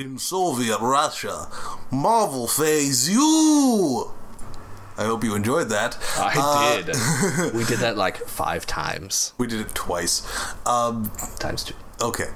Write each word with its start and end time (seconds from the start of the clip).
In 0.00 0.16
Soviet 0.16 0.78
Russia, 0.80 1.46
Marvel 1.90 2.48
Phase 2.48 3.10
U! 3.10 4.10
I 4.96 5.04
hope 5.04 5.22
you 5.22 5.34
enjoyed 5.34 5.68
that. 5.68 5.98
I 6.16 6.32
Uh, 6.38 6.80
did. 6.80 7.54
we 7.54 7.64
did 7.64 7.80
that 7.80 7.98
like 7.98 8.16
five 8.26 8.64
times. 8.64 9.34
We 9.36 9.46
did 9.46 9.60
it 9.60 9.74
twice. 9.74 10.22
Um, 10.66 11.12
Times 11.38 11.64
two. 11.64 11.74
okay. 12.00 12.28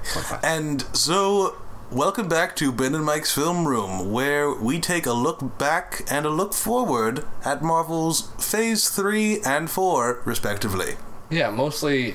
And 0.43 0.83
so, 0.95 1.55
welcome 1.91 2.27
back 2.27 2.55
to 2.57 2.71
Ben 2.71 2.93
and 2.93 3.03
Mike's 3.03 3.33
Film 3.33 3.67
Room, 3.67 4.11
where 4.11 4.51
we 4.53 4.79
take 4.79 5.07
a 5.07 5.13
look 5.13 5.57
back 5.57 6.03
and 6.07 6.27
a 6.27 6.29
look 6.29 6.53
forward 6.53 7.25
at 7.43 7.63
Marvel's 7.63 8.29
Phase 8.39 8.89
3 8.91 9.41
and 9.43 9.71
4, 9.71 10.21
respectively. 10.23 10.97
Yeah, 11.31 11.49
mostly 11.49 12.13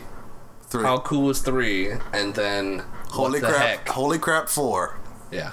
Three. 0.69 0.85
how 0.85 0.99
cool 1.01 1.23
was 1.23 1.41
three, 1.41 1.91
and 2.13 2.37
then 2.37 2.85
holy 3.09 3.41
the 3.41 3.49
crap! 3.49 3.61
heck? 3.67 3.89
Holy 3.89 4.21
crap! 4.21 4.49
4. 4.49 4.97
Yeah. 5.31 5.53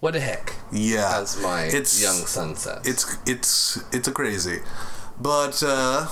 What 0.00 0.12
the 0.12 0.20
heck? 0.20 0.54
Yeah. 0.70 1.20
As 1.20 1.40
my 1.40 1.64
It's- 1.64 2.00
young 2.02 2.16
son 2.26 2.54
says. 2.56 2.86
It's 2.86 3.16
it's 3.26 3.82
it's 3.92 4.06
a 4.08 4.12
crazy, 4.12 4.60
but 5.20 5.62
uh, 5.66 6.06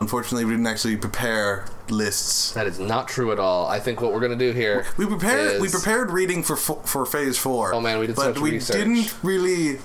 unfortunately 0.00 0.44
we 0.44 0.52
didn't 0.52 0.66
actually 0.66 0.96
prepare 0.96 1.66
lists. 1.88 2.52
that 2.52 2.66
is 2.66 2.78
not 2.78 3.06
true 3.08 3.32
at 3.32 3.38
all. 3.38 3.66
I 3.66 3.80
think 3.80 4.00
what 4.00 4.12
we're 4.12 4.20
gonna 4.20 4.36
do 4.36 4.52
here. 4.52 4.86
We 4.96 5.06
prepared 5.06 5.60
we 5.60 5.68
prepared 5.68 6.10
reading 6.10 6.42
for 6.42 6.56
for 6.56 7.04
phase 7.06 7.38
four. 7.38 7.74
Oh, 7.74 7.80
man, 7.80 7.98
we 7.98 8.06
did 8.06 8.16
but 8.16 8.38
we 8.40 8.52
research. 8.52 8.76
didn't 8.76 9.14
really. 9.22 9.78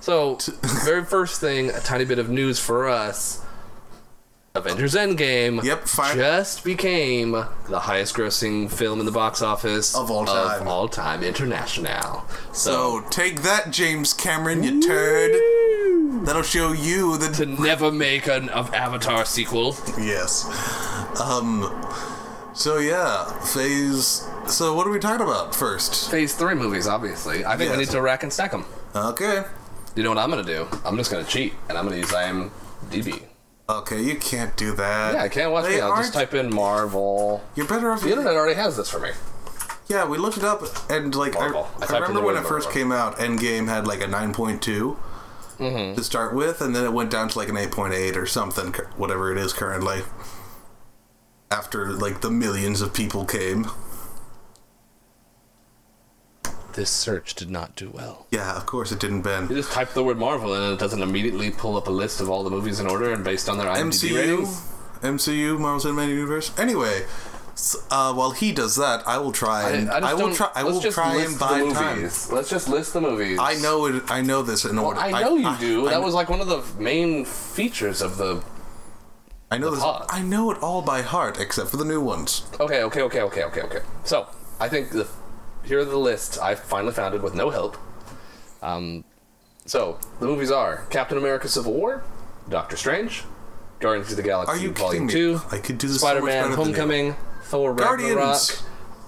So, 0.00 0.36
very 0.84 1.04
first 1.04 1.40
thing, 1.40 1.70
a 1.70 1.80
tiny 1.80 2.04
bit 2.04 2.18
of 2.20 2.28
news 2.30 2.58
for 2.60 2.88
us. 2.88 3.40
Avengers 4.54 4.94
Endgame 4.94 5.62
Yep, 5.62 5.84
fine. 5.86 6.16
just 6.16 6.64
became 6.64 7.32
the 7.68 7.78
highest 7.80 8.14
grossing 8.16 8.70
film 8.70 8.98
in 8.98 9.06
the 9.06 9.12
box 9.12 9.40
office 9.42 9.94
Of 9.94 10.10
all 10.10 10.24
time. 10.24 10.62
Of 10.62 10.66
all 10.66 10.88
time, 10.88 11.22
international. 11.22 12.24
So 12.52 13.04
take 13.10 13.42
that, 13.42 13.70
James 13.70 14.12
Cameron, 14.14 14.62
you 14.64 14.82
turd. 14.82 15.32
That'll 16.26 16.42
show 16.42 16.72
you 16.72 17.16
that 17.18 17.34
to 17.34 17.46
never 17.46 17.92
make 17.92 18.26
an 18.26 18.48
of 18.48 18.74
Avatar 18.74 19.24
sequel. 19.24 19.76
Yes. 19.98 20.44
Um. 21.20 21.62
So 22.54 22.78
yeah, 22.78 23.24
phase. 23.40 24.26
So 24.48 24.74
what 24.74 24.86
are 24.86 24.90
we 24.90 24.98
talking 24.98 25.24
about 25.24 25.54
first? 25.54 26.10
Phase 26.10 26.34
three 26.34 26.54
movies, 26.54 26.88
obviously. 26.88 27.44
I 27.44 27.56
think 27.56 27.70
we 27.70 27.76
need 27.76 27.90
to 27.90 28.00
rack 28.02 28.24
and 28.24 28.32
stack 28.32 28.50
them. 28.50 28.64
Okay. 28.96 29.44
You 29.94 30.02
know 30.02 30.08
what 30.08 30.18
I'm 30.18 30.30
gonna 30.30 30.42
do? 30.42 30.66
I'm 30.84 30.96
just 30.96 31.10
gonna 31.12 31.24
cheat, 31.24 31.52
and 31.68 31.78
I'm 31.78 31.84
gonna 31.84 31.98
use 31.98 32.10
IMDb. 32.10 33.22
Okay, 33.70 34.00
you 34.02 34.16
can't 34.16 34.56
do 34.56 34.72
that. 34.76 35.14
Yeah, 35.14 35.22
I 35.22 35.28
can't 35.28 35.52
watch 35.52 35.68
me. 35.68 35.78
I'll 35.80 35.96
just 35.96 36.14
type 36.14 36.32
in 36.32 36.54
Marvel. 36.54 37.44
You're 37.54 37.66
better 37.66 37.90
off. 37.90 38.00
The 38.02 38.10
internet 38.10 38.34
already 38.34 38.54
has 38.54 38.76
this 38.78 38.88
for 38.88 38.98
me. 38.98 39.10
Yeah, 39.88 40.06
we 40.06 40.16
looked 40.18 40.38
it 40.38 40.44
up, 40.44 40.62
and 40.90 41.14
like 41.14 41.36
I, 41.36 41.48
I 41.48 41.64
I, 41.88 41.98
remember 41.98 42.22
when 42.22 42.36
it 42.36 42.44
first 42.44 42.66
Marvel. 42.66 42.72
came 42.72 42.92
out, 42.92 43.16
Endgame 43.18 43.68
had 43.68 43.86
like 43.86 44.00
a 44.00 44.06
9.2 44.06 44.96
Mm-hmm. 45.58 45.96
to 45.96 46.04
start 46.04 46.34
with, 46.36 46.60
and 46.60 46.74
then 46.76 46.84
it 46.84 46.92
went 46.92 47.10
down 47.10 47.28
to 47.30 47.36
like 47.38 47.48
an 47.48 47.56
eight 47.56 47.72
point 47.72 47.92
eight 47.92 48.16
or 48.16 48.26
something, 48.26 48.72
whatever 48.96 49.32
it 49.32 49.38
is 49.38 49.52
currently. 49.52 50.02
After 51.50 51.90
like 51.92 52.20
the 52.20 52.30
millions 52.30 52.80
of 52.80 52.94
people 52.94 53.24
came, 53.24 53.66
This 56.78 56.90
search 56.90 57.34
did 57.34 57.50
not 57.50 57.74
do 57.74 57.90
well. 57.90 58.26
yeah, 58.30 58.56
of 58.56 58.64
course 58.64 58.92
it 58.92 59.00
didn't 59.00 59.22
Ben. 59.22 59.48
You 59.48 59.56
just 59.56 59.72
type 59.72 59.94
the 59.94 60.04
word 60.04 60.16
Marvel 60.16 60.54
and 60.54 60.74
it 60.74 60.78
doesn't 60.78 61.02
immediately 61.02 61.50
pull 61.50 61.76
up 61.76 61.88
a 61.88 61.90
list 61.90 62.20
of 62.20 62.30
all 62.30 62.44
the 62.44 62.50
movies 62.50 62.78
in 62.78 62.86
order 62.86 63.12
and 63.12 63.24
based 63.24 63.48
on 63.48 63.58
their 63.58 63.66
IMDb 63.66 64.10
MCU, 64.10 64.14
ratings. 64.16 64.72
MCU, 65.02 65.58
Marvel 65.58 65.90
Cinematic 65.92 66.10
Universe. 66.10 66.56
Anyway, 66.56 67.02
s- 67.54 67.76
uh, 67.90 68.14
while 68.14 68.30
he 68.30 68.52
does 68.52 68.76
that, 68.76 69.02
I 69.08 69.18
will 69.18 69.32
try 69.32 69.70
and 69.72 69.90
I, 69.90 69.98
just 70.12 70.22
will 70.22 70.32
try. 70.34 70.50
I 70.54 70.62
will 70.62 70.80
try 70.80 71.16
list 71.16 71.26
and 71.32 71.34
the 71.34 71.44
buy 71.44 71.58
movies. 71.62 72.26
time. 72.28 72.36
Let's 72.36 72.48
just 72.48 72.68
list 72.68 72.92
the 72.92 73.00
movies. 73.00 73.38
I 73.40 73.54
know 73.56 73.86
it. 73.86 74.04
I 74.08 74.20
know 74.22 74.42
this 74.42 74.64
in 74.64 74.78
order. 74.78 75.00
I 75.00 75.10
know 75.20 75.34
you 75.34 75.48
I, 75.48 75.58
do. 75.58 75.88
I, 75.88 75.90
that 75.90 76.02
was 76.04 76.14
like 76.14 76.28
one 76.30 76.40
of 76.40 76.46
the 76.46 76.62
main 76.80 77.24
features 77.24 78.00
of 78.02 78.18
the. 78.18 78.44
I 79.50 79.58
know 79.58 79.72
this. 79.72 79.80
pod. 79.80 80.06
I 80.10 80.22
know 80.22 80.52
it 80.52 80.58
all 80.62 80.82
by 80.82 81.02
heart, 81.02 81.40
except 81.40 81.70
for 81.70 81.76
the 81.76 81.84
new 81.84 82.00
ones. 82.00 82.44
Okay, 82.60 82.82
okay, 82.84 83.02
okay, 83.02 83.22
okay, 83.22 83.42
okay, 83.42 83.62
okay. 83.62 83.80
So 84.04 84.28
I 84.60 84.68
think 84.68 84.90
the 84.90 85.08
here 85.68 85.80
are 85.80 85.84
the 85.84 85.98
lists 85.98 86.38
I 86.38 86.54
finally 86.54 86.92
found 86.94 87.14
it 87.14 87.22
with 87.22 87.34
no 87.34 87.50
help. 87.50 87.76
Um, 88.62 89.04
so 89.66 89.98
the 90.18 90.26
movies 90.26 90.50
are 90.50 90.86
Captain 90.90 91.18
America: 91.18 91.46
Civil 91.48 91.74
War, 91.74 92.02
Doctor 92.48 92.76
Strange, 92.76 93.24
Guardians 93.78 94.10
of 94.10 94.16
the 94.16 94.22
Galaxy 94.22 94.52
Are 94.52 94.56
you 94.56 94.72
Volume 94.72 95.06
me? 95.06 95.12
Two, 95.12 95.40
I 95.52 95.58
could 95.58 95.78
do 95.78 95.86
this 95.86 96.00
Spider-Man: 96.00 96.50
you. 96.50 96.56
Homecoming, 96.56 97.16
Thor: 97.44 97.74
Guardians. 97.74 98.16
Ragnarok, 98.16 98.62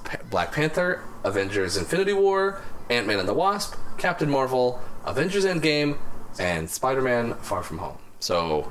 Pa- 0.05 0.29
Black 0.31 0.53
Panther, 0.53 1.03
Avengers: 1.25 1.77
Infinity 1.77 2.13
War, 2.13 2.61
Ant-Man 2.91 3.19
and 3.19 3.29
the 3.29 3.35
Wasp, 3.35 3.75
Captain 3.97 4.29
Marvel, 4.31 4.81
Avengers: 5.05 5.45
Endgame, 5.47 5.99
and 6.39 6.69
Spider-Man: 6.69 7.35
Far 7.37 7.63
From 7.63 7.79
Home. 7.79 7.99
So 8.21 8.71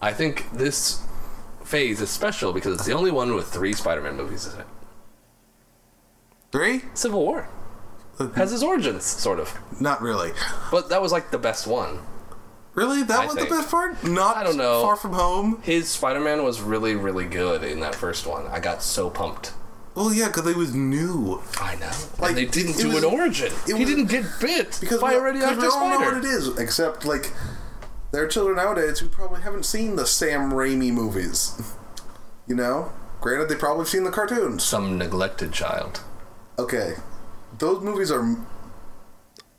I 0.00 0.12
think 0.12 0.50
this 0.52 1.02
phase 1.64 2.00
is 2.00 2.10
special 2.10 2.52
because 2.52 2.74
it's 2.74 2.86
the 2.86 2.92
only 2.92 3.10
one 3.10 3.34
with 3.34 3.48
three 3.52 3.72
Spider-Man 3.72 4.16
movies 4.16 4.46
in 4.46 4.60
it. 4.60 4.66
Three? 6.52 6.82
Civil 6.94 7.22
War 7.24 7.48
has 8.34 8.50
his 8.50 8.64
origins, 8.64 9.04
sort 9.04 9.38
of, 9.38 9.56
Not 9.80 10.02
really. 10.02 10.32
but 10.72 10.88
that 10.88 11.00
was 11.00 11.12
like 11.12 11.30
the 11.30 11.38
best 11.38 11.66
one. 11.68 12.00
Really? 12.74 13.02
That 13.04 13.20
I 13.20 13.26
was 13.26 13.34
think. 13.34 13.48
the 13.48 13.54
best 13.56 13.70
part? 13.70 14.02
Not 14.04 14.36
I 14.36 14.42
don't 14.44 14.56
know. 14.56 14.82
Far 14.82 14.96
From 14.96 15.12
Home? 15.12 15.60
His 15.62 15.88
Spider-Man 15.88 16.42
was 16.44 16.60
really, 16.60 16.94
really 16.96 17.26
good 17.26 17.62
in 17.64 17.80
that 17.80 17.94
first 17.94 18.26
one. 18.26 18.46
I 18.48 18.58
got 18.60 18.82
so 18.82 19.08
pumped. 19.10 19.52
Well, 19.94 20.12
yeah, 20.14 20.28
because 20.28 20.46
it 20.48 20.56
was 20.56 20.74
new. 20.74 21.42
I 21.60 21.74
know. 21.76 21.90
Like, 22.18 22.30
and 22.30 22.38
they 22.38 22.44
didn't 22.46 22.76
do 22.76 22.88
was- 22.88 23.02
an 23.02 23.04
origin. 23.04 23.52
He 23.66 23.74
was- 23.74 23.84
didn't 23.88 24.06
get 24.06 24.24
bit 24.40 24.78
Because 24.80 25.00
by 25.00 25.10
we, 25.10 25.16
a 25.16 25.22
radioactive 25.22 25.58
because 25.58 25.74
we 25.74 25.78
all 25.80 25.88
know 26.00 26.06
what 26.06 26.16
it 26.16 26.24
is, 26.24 26.56
except, 26.58 27.04
like, 27.04 27.32
there 28.12 28.22
are 28.24 28.28
children 28.28 28.56
nowadays 28.56 28.98
who 29.00 29.08
probably 29.08 29.42
haven't 29.42 29.64
seen 29.66 29.94
the 29.96 30.06
Sam 30.06 30.50
Raimi 30.52 30.90
movies. 30.92 31.60
You 32.48 32.54
know? 32.54 32.92
Granted, 33.20 33.50
they 33.50 33.56
probably 33.56 33.84
seen 33.84 34.04
the 34.04 34.10
cartoons. 34.10 34.62
Some 34.64 34.96
neglected 34.96 35.52
child. 35.52 36.00
Okay. 36.58 36.94
Those 37.58 37.82
movies 37.82 38.10
are. 38.10 38.36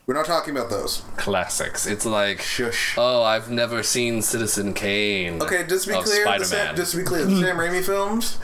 We're 0.05 0.15
not 0.15 0.25
talking 0.25 0.55
about 0.57 0.69
those. 0.71 1.03
Classics. 1.17 1.85
It's 1.85 2.05
like, 2.05 2.41
Shush. 2.41 2.95
oh, 2.97 3.21
I've 3.21 3.51
never 3.51 3.83
seen 3.83 4.23
Citizen 4.23 4.73
Kane. 4.73 5.39
Okay, 5.41 5.65
just 5.67 5.85
to 5.85 5.91
be 5.91 5.97
of 5.99 6.03
clear, 6.03 6.25
the 6.39 6.45
Sam, 6.45 6.75
just 6.75 6.91
to 6.93 6.97
be 6.97 7.03
clear, 7.03 7.25
the 7.25 7.35
Sam 7.39 7.57
Raimi 7.57 7.83
films, 7.83 8.39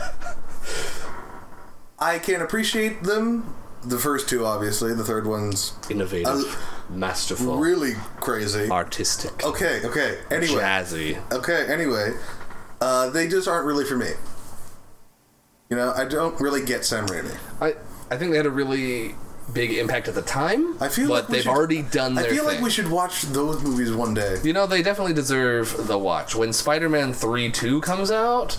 I 1.97 2.19
can 2.19 2.41
appreciate 2.41 3.01
them. 3.03 3.55
The 3.83 3.97
first 3.97 4.29
two, 4.29 4.45
obviously. 4.45 4.93
The 4.93 5.03
third 5.03 5.25
one's 5.27 5.73
Innovative, 5.89 6.27
Uh, 6.27 6.91
masterful, 6.91 7.57
really 7.57 7.93
crazy. 8.19 8.69
artistic, 8.69 9.43
Okay, 9.43 9.81
okay. 9.85 10.19
Anyway, 10.31 10.61
jazzy. 10.61 11.31
okay. 11.31 11.65
Anyway, 11.67 12.13
uh, 12.81 13.09
they 13.09 13.27
just 13.27 13.47
aren't 13.47 13.65
really 13.65 13.85
for 13.85 13.95
me. 13.97 14.09
You 15.71 15.77
know, 15.77 15.93
I 15.95 16.05
don't 16.05 16.39
really 16.39 16.63
get 16.63 16.85
Sam 16.85 17.07
Raimi. 17.07 17.35
I, 17.59 17.73
I 18.11 18.17
think 18.17 18.31
they 18.31 18.37
had 18.37 18.45
a 18.45 18.51
really 18.51 19.15
big 19.53 19.71
impact 19.73 20.07
at 20.07 20.15
the 20.15 20.21
time. 20.21 20.75
I 20.81 20.87
feel 20.89 21.07
but 21.07 21.13
like 21.13 21.27
they've 21.27 21.43
should- 21.43 21.51
already 21.51 21.81
done 21.83 22.17
I 22.17 22.23
feel 22.23 22.45
like 22.45 22.61
we 22.61 22.69
should 22.69 22.89
watch 22.89 23.21
those 23.23 23.61
movies 23.63 23.91
one 23.93 24.13
day. 24.13 24.37
You 24.43 24.53
know, 24.53 24.65
they 24.65 24.81
definitely 24.81 25.13
deserve 25.13 25.87
the 25.87 25.97
watch. 25.97 26.35
When 26.35 26.51
Spider-Man 26.53 27.13
3 27.13 27.51
2 27.51 27.81
comes 27.81 28.09
out, 28.11 28.57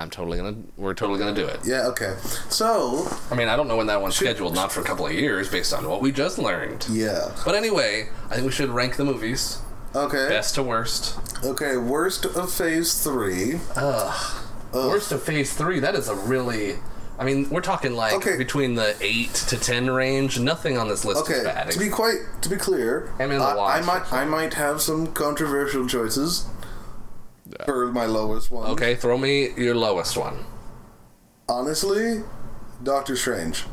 I'm 0.00 0.08
totally 0.08 0.38
gonna 0.38 0.56
we're 0.78 0.94
totally 0.94 1.18
gonna 1.18 1.34
do 1.34 1.44
it. 1.46 1.60
Yeah. 1.64 1.86
Okay. 1.88 2.16
So 2.48 3.06
I 3.30 3.34
mean 3.34 3.48
I 3.48 3.56
don't 3.56 3.68
know 3.68 3.76
when 3.76 3.88
that 3.88 4.00
one's 4.00 4.16
scheduled, 4.16 4.54
not 4.54 4.72
for 4.72 4.80
a 4.80 4.84
couple 4.84 5.06
of 5.06 5.12
years 5.12 5.50
based 5.50 5.74
on 5.74 5.86
what 5.88 6.00
we 6.00 6.10
just 6.12 6.38
learned. 6.38 6.86
yeah. 6.90 7.30
But 7.44 7.54
anyway, 7.54 8.08
I 8.30 8.34
think 8.36 8.46
we 8.46 8.52
should 8.52 8.70
rank 8.70 8.96
the 8.96 9.04
movies. 9.04 9.58
Okay. 9.94 10.28
Best 10.28 10.54
to 10.54 10.62
worst. 10.62 11.18
Okay. 11.44 11.76
Worst 11.76 12.24
of 12.24 12.50
Phase 12.50 13.02
Three. 13.02 13.60
Ugh. 13.76 14.36
Worst 14.72 15.10
of 15.12 15.22
phase 15.22 15.52
three, 15.52 15.80
that 15.80 15.96
is 15.96 16.08
a 16.08 16.14
really 16.14 16.76
I 17.20 17.24
mean, 17.24 17.48
we're 17.50 17.60
talking 17.60 17.92
like 17.94 18.14
Okay. 18.14 18.36
between 18.38 18.74
the 18.76 18.96
eight 19.02 19.34
to 19.50 19.58
ten 19.58 19.90
range. 19.90 20.40
Nothing 20.40 20.78
on 20.78 20.88
this 20.88 21.04
list 21.04 21.20
Okay, 21.20 21.34
is 21.34 21.44
bad. 21.44 21.70
to 21.70 21.78
be 21.78 21.88
quite 21.90 22.16
to 22.40 22.48
be 22.48 22.56
clear, 22.56 23.12
and 23.20 23.30
the 23.30 23.36
I, 23.36 23.78
I 23.78 23.80
might 23.82 24.10
I 24.12 24.24
might 24.24 24.54
have 24.54 24.80
some 24.80 25.06
controversial 25.12 25.86
choices 25.86 26.46
for 27.66 27.92
my 27.92 28.06
lowest 28.06 28.50
one. 28.50 28.70
okay, 28.70 28.94
throw 28.96 29.18
me 29.18 29.50
your 29.56 29.74
lowest 29.74 30.16
one. 30.16 30.44
honestly, 31.48 32.22
Doctor 32.82 33.16
Strange. 33.16 33.64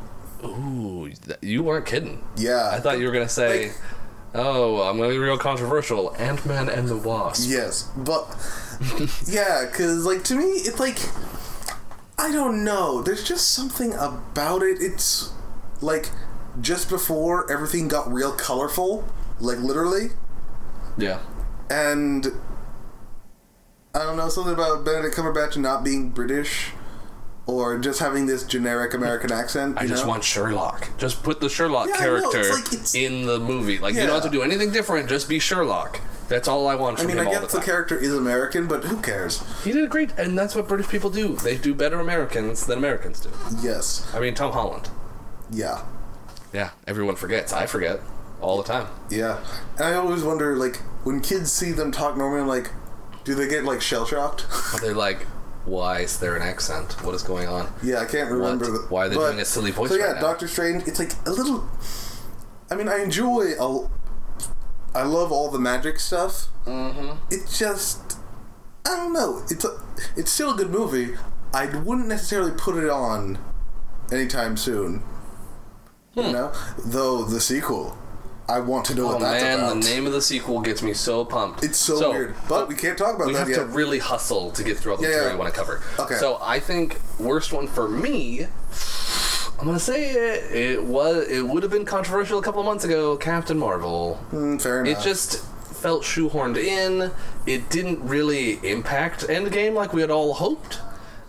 Ooh, 0.43 1.09
you 1.41 1.63
weren't 1.63 1.85
kidding. 1.85 2.23
Yeah, 2.35 2.69
I 2.73 2.79
thought 2.79 2.99
you 2.99 3.05
were 3.05 3.11
gonna 3.11 3.29
say, 3.29 3.67
Like- 3.67 3.77
"Oh, 4.35 4.81
I'm 4.81 4.97
gonna 4.97 5.09
be 5.09 5.17
real 5.17 5.37
controversial." 5.37 6.13
Ant 6.17 6.45
Man 6.45 6.69
and 6.69 6.87
the 6.89 6.97
Wasp. 6.97 7.49
yes, 7.49 7.87
but 7.95 8.27
yeah, 9.25 9.65
because 9.65 10.05
like 10.05 10.23
to 10.25 10.35
me, 10.35 10.45
it's 10.45 10.79
like 10.79 10.97
I 12.17 12.31
don't 12.31 12.63
know. 12.63 13.01
There's 13.01 13.23
just 13.23 13.51
something 13.51 13.93
about 13.93 14.63
it. 14.63 14.77
It's 14.81 15.31
like 15.81 16.09
just 16.59 16.89
before 16.89 17.49
everything 17.51 17.87
got 17.87 18.11
real 18.11 18.31
colorful, 18.31 19.05
like 19.39 19.59
literally, 19.59 20.09
Yeah. 20.97 21.19
and 21.69 22.27
I 23.93 23.99
don't 23.99 24.17
know 24.17 24.29
something 24.29 24.53
about 24.53 24.83
Benedict 24.83 25.15
Cumberbatch 25.15 25.57
not 25.57 25.83
being 25.83 26.09
British. 26.09 26.71
or 27.49 27.77
just 27.79 27.99
having 28.01 28.25
this 28.25 28.43
generic 28.43 28.93
American 28.93 29.31
accent. 29.41 29.77
I 29.77 29.87
just 29.87 30.03
know? 30.03 30.09
want 30.09 30.23
Sherlock. 30.25 30.89
Just 30.97 31.23
put 31.23 31.39
the 31.39 31.47
Sherlock 31.47 31.87
Yeah, 31.87 31.95
character 31.97 32.39
it's 32.41 32.49
like 32.49 32.73
it's- 32.73 32.93
in 32.93 33.25
the 33.25 33.39
movie. 33.39 33.77
Like 33.79 33.93
you 33.95 34.01
don't 34.01 34.09
have 34.15 34.23
to 34.23 34.29
do 34.29 34.41
anything 34.41 34.71
different. 34.73 35.07
Just 35.07 35.29
be 35.29 35.39
Sherlock. 35.39 36.01
That's 36.27 36.47
all 36.47 36.67
I 36.67 36.75
want 36.75 36.99
I 36.99 37.05
mean, 37.05 37.19
I 37.19 37.25
guess 37.25 37.51
the 37.51 37.59
the 37.59 37.63
character 37.65 37.97
is 37.97 38.13
American, 38.13 38.67
but 38.67 38.83
who 38.83 39.01
cares? 39.01 39.41
he 39.63 39.71
did 39.71 39.83
a 39.83 39.87
great, 39.87 40.11
and 40.17 40.37
that's 40.37 40.55
what 40.55 40.67
British 40.67 40.87
people 40.89 41.09
do. 41.09 41.35
They 41.37 41.57
do 41.57 41.73
better 41.73 41.99
Americans 41.99 42.65
than 42.65 42.77
Americans 42.77 43.19
do. 43.21 43.29
Yes. 43.61 44.09
I 44.13 44.19
mean, 44.19 44.35
Tom 44.35 44.51
Holland. 44.51 44.89
Yeah. 45.51 45.83
Yeah, 46.53 46.71
everyone 46.85 47.15
forgets. 47.15 47.53
I 47.53 47.65
forget 47.65 48.01
all 48.41 48.57
the 48.57 48.63
time. 48.63 48.87
Yeah. 49.09 49.39
And 49.77 49.85
I 49.85 49.93
always 49.95 50.23
wonder, 50.23 50.55
like, 50.57 50.77
when 51.03 51.21
kids 51.21 51.51
see 51.51 51.71
them 51.71 51.91
talk 51.91 52.17
normally, 52.17 52.45
like, 52.47 52.71
do 53.23 53.35
they 53.35 53.47
get 53.47 53.63
like 53.63 53.81
shell 53.81 54.05
shocked? 54.05 54.45
But 54.71 54.81
they're 54.81 54.93
like, 54.93 55.23
why 55.65 55.99
is 55.99 56.19
there 56.19 56.35
an 56.35 56.41
accent? 56.41 56.93
What 57.03 57.13
is 57.15 57.23
going 57.23 57.47
on? 57.47 57.71
yeah, 57.83 57.99
I 57.99 58.05
can't 58.05 58.31
remember. 58.31 58.65
The, 58.65 58.85
Why 58.89 59.05
are 59.05 59.09
they 59.09 59.15
but- 59.15 59.27
doing 59.31 59.41
a 59.41 59.45
silly 59.45 59.71
voice 59.71 59.89
So 59.89 59.95
yeah, 59.95 60.11
right? 60.13 60.21
Doctor 60.21 60.47
Strange. 60.47 60.87
It's 60.87 60.99
like 60.99 61.11
a 61.25 61.31
little. 61.31 61.67
I 62.71 62.75
mean, 62.75 62.87
I 62.89 63.01
enjoy. 63.03 63.53
A, 63.59 63.89
I 64.95 65.03
love 65.03 65.31
all 65.31 65.49
the 65.51 65.59
magic 65.59 65.99
stuff. 65.99 66.47
Mm-hmm. 66.65 67.17
It 67.33 67.47
just. 67.49 68.17
I 68.85 68.95
don't 68.95 69.13
know. 69.13 69.43
It's 69.49 69.65
a, 69.65 69.79
it's 70.15 70.31
still 70.31 70.53
a 70.53 70.57
good 70.57 70.69
movie. 70.69 71.15
I 71.53 71.65
wouldn't 71.67 72.07
necessarily 72.07 72.51
put 72.51 72.77
it 72.81 72.89
on 72.89 73.37
anytime 74.11 74.55
soon. 74.57 74.99
Hmm. 76.13 76.21
You 76.21 76.31
know, 76.31 76.53
though 76.85 77.23
the 77.25 77.39
sequel, 77.41 77.97
I 78.49 78.59
want 78.61 78.85
to 78.85 78.95
know 78.95 79.03
Oh 79.09 79.13
what 79.13 79.19
that's 79.19 79.43
man, 79.43 79.59
about. 79.59 79.81
the 79.83 79.89
name 79.89 80.07
of 80.07 80.13
the 80.13 80.21
sequel 80.21 80.61
gets 80.61 80.81
me 80.81 80.93
so 80.93 81.25
pumped. 81.25 81.63
It's 81.63 81.77
so, 81.77 82.09
weird, 82.11 82.35
but 82.47 82.67
we 82.69 82.75
can't 82.75 82.97
talk 82.97 83.15
about 83.15 83.27
we 83.27 83.33
that 83.33 83.45
We 83.47 83.53
have 83.53 83.65
yet. 83.65 83.71
to 83.71 83.75
really 83.77 83.99
hustle 83.99 84.51
to 84.51 84.63
get 84.63 84.77
through 84.77 84.93
all 84.93 84.97
the 84.97 85.03
Yeah, 85.03 85.09
material 85.09 85.29
yeah. 85.29 85.35
we 85.35 85.39
want 85.39 85.53
to 85.53 85.59
cover. 85.59 85.83
Okay. 85.99 86.15
So 86.15 86.39
I 86.41 86.59
think 86.59 86.99
worst 87.19 87.51
one 87.53 87.67
for 87.67 87.87
me. 87.89 88.47
I'm 89.59 89.65
gonna 89.65 89.79
say 89.79 90.11
it. 90.11 90.51
It 90.55 90.83
was. 90.83 91.27
It 91.27 91.41
would 91.47 91.63
have 91.63 91.71
been 91.71 91.85
controversial 91.85 92.37
a 92.39 92.43
couple 92.43 92.59
of 92.61 92.65
months 92.65 92.83
ago. 92.83 93.17
Captain 93.17 93.57
Marvel. 93.57 94.19
Mm, 94.31 94.61
fair 94.61 94.85
enough. 94.85 94.99
It 94.99 95.03
just 95.03 95.43
felt 95.77 96.03
shoehorned 96.03 96.57
in. 96.57 97.11
It 97.45 97.69
didn't 97.69 98.07
really 98.07 98.59
impact 98.67 99.27
Endgame 99.27 99.73
like 99.73 99.93
we 99.93 100.01
had 100.01 100.11
all 100.11 100.33
hoped. 100.35 100.79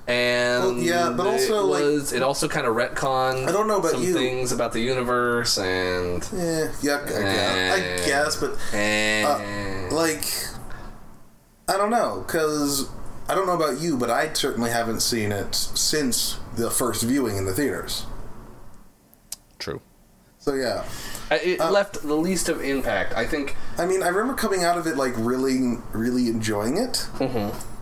And 0.07 0.63
Well, 0.65 0.79
yeah, 0.79 1.13
but 1.15 1.27
also, 1.27 1.61
it 1.75 1.97
like- 2.01 2.13
it 2.15 2.23
also 2.23 2.49
kind 2.49 2.67
of 2.67 2.75
retconned. 2.75 3.47
I 3.47 3.53
don't 3.53 3.69
know 3.69 3.77
about 3.79 3.93
some 3.93 4.03
you. 4.03 4.15
things 4.15 4.53
about 4.53 4.73
the 4.73 4.81
universe 4.81 5.59
and 5.59 6.27
Yeah, 6.33 6.69
yeah, 6.81 7.01
I 7.05 7.09
guess, 7.11 8.03
I 8.03 8.07
guess 8.09 8.37
but 8.37 8.57
and 8.75 9.91
Uh, 9.93 9.95
like 9.95 10.25
I 11.69 11.77
don't 11.77 11.91
know 11.91 12.25
because 12.27 12.89
I 13.29 13.35
don't 13.35 13.47
know 13.47 13.53
about 13.53 13.81
you, 13.81 13.99
but 13.99 14.09
I 14.09 14.33
certainly 14.33 14.71
haven't 14.71 15.01
seen 15.01 15.31
it 15.31 15.55
since 15.55 16.39
the 16.57 16.71
first 16.71 17.03
viewing 17.03 17.37
in 17.37 17.45
the 17.45 17.53
theaters. 17.53 18.07
True. 19.58 19.81
So 20.38 20.55
yeah, 20.55 20.84
It 21.31 21.60
Uh, 21.60 21.70
left 21.70 22.00
the 22.02 22.14
least 22.14 22.49
of 22.49 22.62
impact. 22.62 23.12
I 23.14 23.26
think 23.26 23.56
I 23.76 23.84
mean, 23.87 24.02
I 24.02 24.08
remember 24.08 24.34
coming 24.34 24.64
out 24.64 24.78
of 24.78 24.87
it 24.87 24.96
like 24.96 25.12
really, 25.16 25.78
really 25.93 26.28
enjoying 26.28 26.76
it 26.78 27.06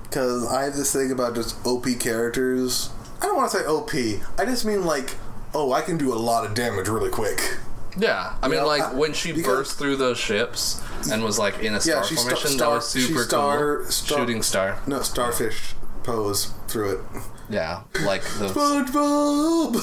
because 0.03 0.47
I 0.51 0.65
have 0.65 0.75
this 0.75 0.93
thing 0.93 1.13
about 1.13 1.35
just 1.35 1.57
OP 1.67 1.85
characters. 2.01 2.91
I 3.21 3.27
don't 3.27 3.37
want 3.37 3.51
to 3.53 3.59
say 3.59 3.65
OP. 3.67 3.95
I 4.39 4.45
just 4.47 4.65
mean 4.65 4.85
like, 4.85 5.15
oh, 5.55 5.73
I 5.73 5.81
can 5.83 5.97
do 5.97 6.13
a 6.13 6.17
lot 6.17 6.45
of 6.47 6.55
damage 6.55 6.89
really 6.89 7.11
quick. 7.11 7.59
Yeah, 7.99 8.35
I 8.43 8.49
mean, 8.49 8.61
know, 8.61 8.67
like 8.67 8.83
uh, 8.83 8.91
when 8.91 9.13
she 9.15 9.33
because- 9.33 9.47
burst 9.47 9.79
through 9.79 9.97
those 9.97 10.19
ships 10.19 10.81
and 11.11 11.23
was 11.23 11.39
like 11.39 11.61
in 11.61 11.75
a 11.75 11.81
star 11.81 11.97
Yeah, 11.97 12.03
she 12.03 12.15
formation, 12.17 12.51
star- 12.51 12.71
that 12.71 12.75
was 12.77 12.89
super 12.89 13.25
star- 13.25 13.77
cool. 13.79 13.91
star- 13.91 14.19
Shooting 14.19 14.43
star. 14.43 14.79
No, 14.87 15.01
starfish 15.03 15.75
pose 16.03 16.51
through 16.69 16.91
it. 16.93 17.01
Yeah, 17.49 17.83
like 18.05 18.23
the 18.23 18.49
SpongeBob. 18.55 19.75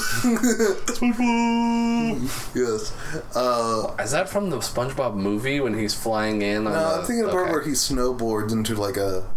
yes. 2.55 3.35
Uh, 3.35 3.95
is 4.01 4.11
that 4.11 4.27
from 4.29 4.49
the 4.49 4.57
SpongeBob 4.57 5.15
movie 5.15 5.59
when 5.59 5.77
he's 5.77 5.93
flying 5.93 6.41
in? 6.41 6.67
On 6.67 6.73
no, 6.73 6.79
the, 6.79 6.99
I'm 6.99 7.05
thinking 7.05 7.21
of 7.23 7.27
the 7.27 7.31
part 7.31 7.43
okay. 7.45 7.51
where 7.53 7.63
he 7.63 7.71
snowboards 7.71 8.51
into 8.51 8.75
like 8.75 8.97
a. 8.97 9.29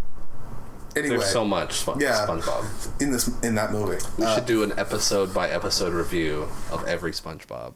Anyway, 0.96 1.18
There's 1.18 1.30
so 1.30 1.44
much 1.44 1.84
Spo- 1.84 2.00
Yeah. 2.00 2.26
SpongeBob. 2.26 3.02
in 3.02 3.12
this 3.12 3.28
in 3.44 3.54
that 3.56 3.70
movie. 3.70 4.02
We 4.18 4.24
Uh, 4.24 4.34
should 4.36 4.46
do 4.46 4.62
an 4.62 4.72
episode 4.78 5.34
by 5.34 5.48
episode 5.50 5.92
review 5.92 6.48
of 6.72 6.84
every 6.86 7.12
SpongeBob. 7.12 7.74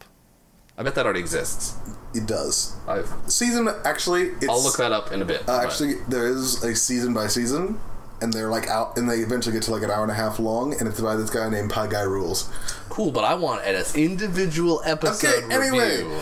I 0.78 0.82
bet 0.82 0.94
that 0.94 1.04
already 1.04 1.20
exists. 1.20 1.76
it 2.14 2.24
does. 2.26 2.74
I've, 2.88 3.12
Season 3.26 3.68
actually, 3.84 4.28
it's, 4.40 4.48
I'll 4.48 4.62
look 4.62 4.78
that 4.78 4.92
up 4.92 5.12
in 5.12 5.20
a 5.20 5.26
bit. 5.26 5.46
Uh, 5.46 5.60
actually, 5.62 5.94
there 6.08 6.26
is 6.26 6.64
a 6.64 6.74
season 6.74 7.12
by 7.12 7.26
season, 7.26 7.78
and 8.22 8.32
they're 8.32 8.48
like 8.50 8.66
out, 8.68 8.96
and 8.98 9.08
they 9.08 9.16
eventually 9.20 9.52
get 9.52 9.62
to 9.64 9.70
like 9.70 9.82
an 9.82 9.90
hour 9.90 10.02
and 10.02 10.10
a 10.12 10.14
half 10.14 10.38
long, 10.38 10.74
and 10.78 10.88
it's 10.88 11.00
by 11.00 11.16
this 11.16 11.30
guy 11.30 11.48
named 11.48 11.70
Pie 11.70 11.86
Guy 11.88 12.02
Rules. 12.02 12.48
cool, 12.88 13.10
but 13.12 13.24
I 13.24 13.34
want 13.34 13.64
an 13.64 13.82
individual 13.94 14.82
episode 14.84 15.44
Okay, 15.44 15.54
anyway. 15.54 16.02
review. 16.02 16.20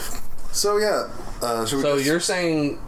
So 0.52 0.76
yeah, 0.78 1.08
uh, 1.42 1.64
So 1.66 1.80
just- 1.96 2.04
you're 2.06 2.20
saying 2.20 2.78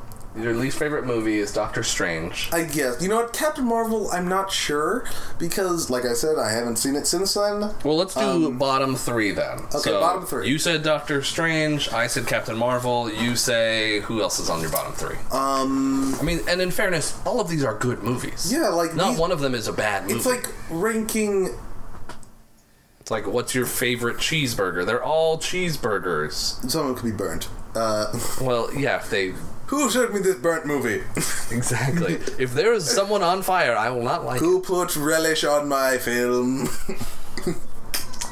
your 0.43 0.55
least 0.55 0.79
favorite 0.79 1.05
movie 1.07 1.39
is 1.39 1.53
Doctor 1.53 1.83
Strange? 1.83 2.49
I 2.53 2.63
guess 2.65 3.01
you 3.03 3.09
know 3.09 3.17
what 3.17 3.33
Captain 3.33 3.65
Marvel. 3.65 4.11
I'm 4.11 4.29
not 4.29 4.51
sure 4.53 5.05
because, 5.39 5.91
like 5.91 6.05
I 6.05 6.13
said, 6.15 6.39
I 6.39 6.51
haven't 6.53 6.77
seen 6.77 6.97
it 6.97 7.07
since 7.07 7.35
then. 7.35 7.61
Well, 7.85 7.97
let's 7.97 8.15
do 8.15 8.51
bottom 8.53 8.97
three 8.97 9.31
then. 9.33 9.59
Um, 9.59 9.67
okay, 9.75 9.91
bottom 9.93 10.27
three. 10.27 10.49
You 10.49 10.59
said 10.59 10.83
Doctor 10.83 11.23
Strange. 11.23 11.89
I 11.93 12.07
said 12.07 12.27
Captain 12.27 12.57
Marvel. 12.57 13.11
You 13.13 13.37
say 13.37 14.01
who 14.01 14.23
else 14.23 14.39
is 14.39 14.51
on 14.51 14.61
your 14.61 14.71
bottom 14.71 14.93
three? 14.93 15.17
Um, 15.31 16.15
I 16.21 16.23
mean, 16.23 16.41
and 16.49 16.61
in 16.61 16.71
fairness, 16.71 17.19
all 17.27 17.41
of 17.41 17.49
these 17.49 17.65
are 17.65 17.77
good 17.79 18.03
movies. 18.03 18.53
yeah, 18.53 18.69
like 18.69 18.95
Not 18.95 19.11
these- 19.11 19.19
one 19.19 19.33
of 19.33 19.41
them 19.41 19.55
is 19.55 19.69
a 19.69 19.73
bad 19.73 20.03
movie. 20.05 20.15
It's 20.17 20.27
like 20.27 20.47
ranking. 20.71 21.51
It's 23.01 23.11
like, 23.11 23.27
what's 23.27 23.55
your 23.55 23.67
favorite 23.67 24.19
cheeseburger? 24.19 24.85
They're 24.85 25.03
all 25.03 25.39
cheeseburgers. 25.39 26.71
Someone 26.71 26.95
could 26.95 27.05
be 27.05 27.17
burnt. 27.17 27.49
Uh, 27.75 28.13
Well, 28.41 28.73
yeah, 28.75 28.97
if 28.97 29.11
they 29.11 29.33
who 29.71 29.89
showed 29.89 30.13
me 30.13 30.19
this 30.19 30.35
burnt 30.35 30.67
movie? 30.67 31.05
exactly. 31.55 32.15
if 32.41 32.53
there 32.55 32.73
is 32.73 32.91
someone 32.91 33.23
on 33.23 33.41
fire, 33.41 33.77
I 33.77 33.91
will 33.91 34.03
not 34.03 34.25
like 34.25 34.41
it. 34.41 34.45
who 34.45 34.61
put 34.61 34.97
relish 34.97 35.45
on 35.45 35.69
my 35.69 35.97
film? 35.97 36.69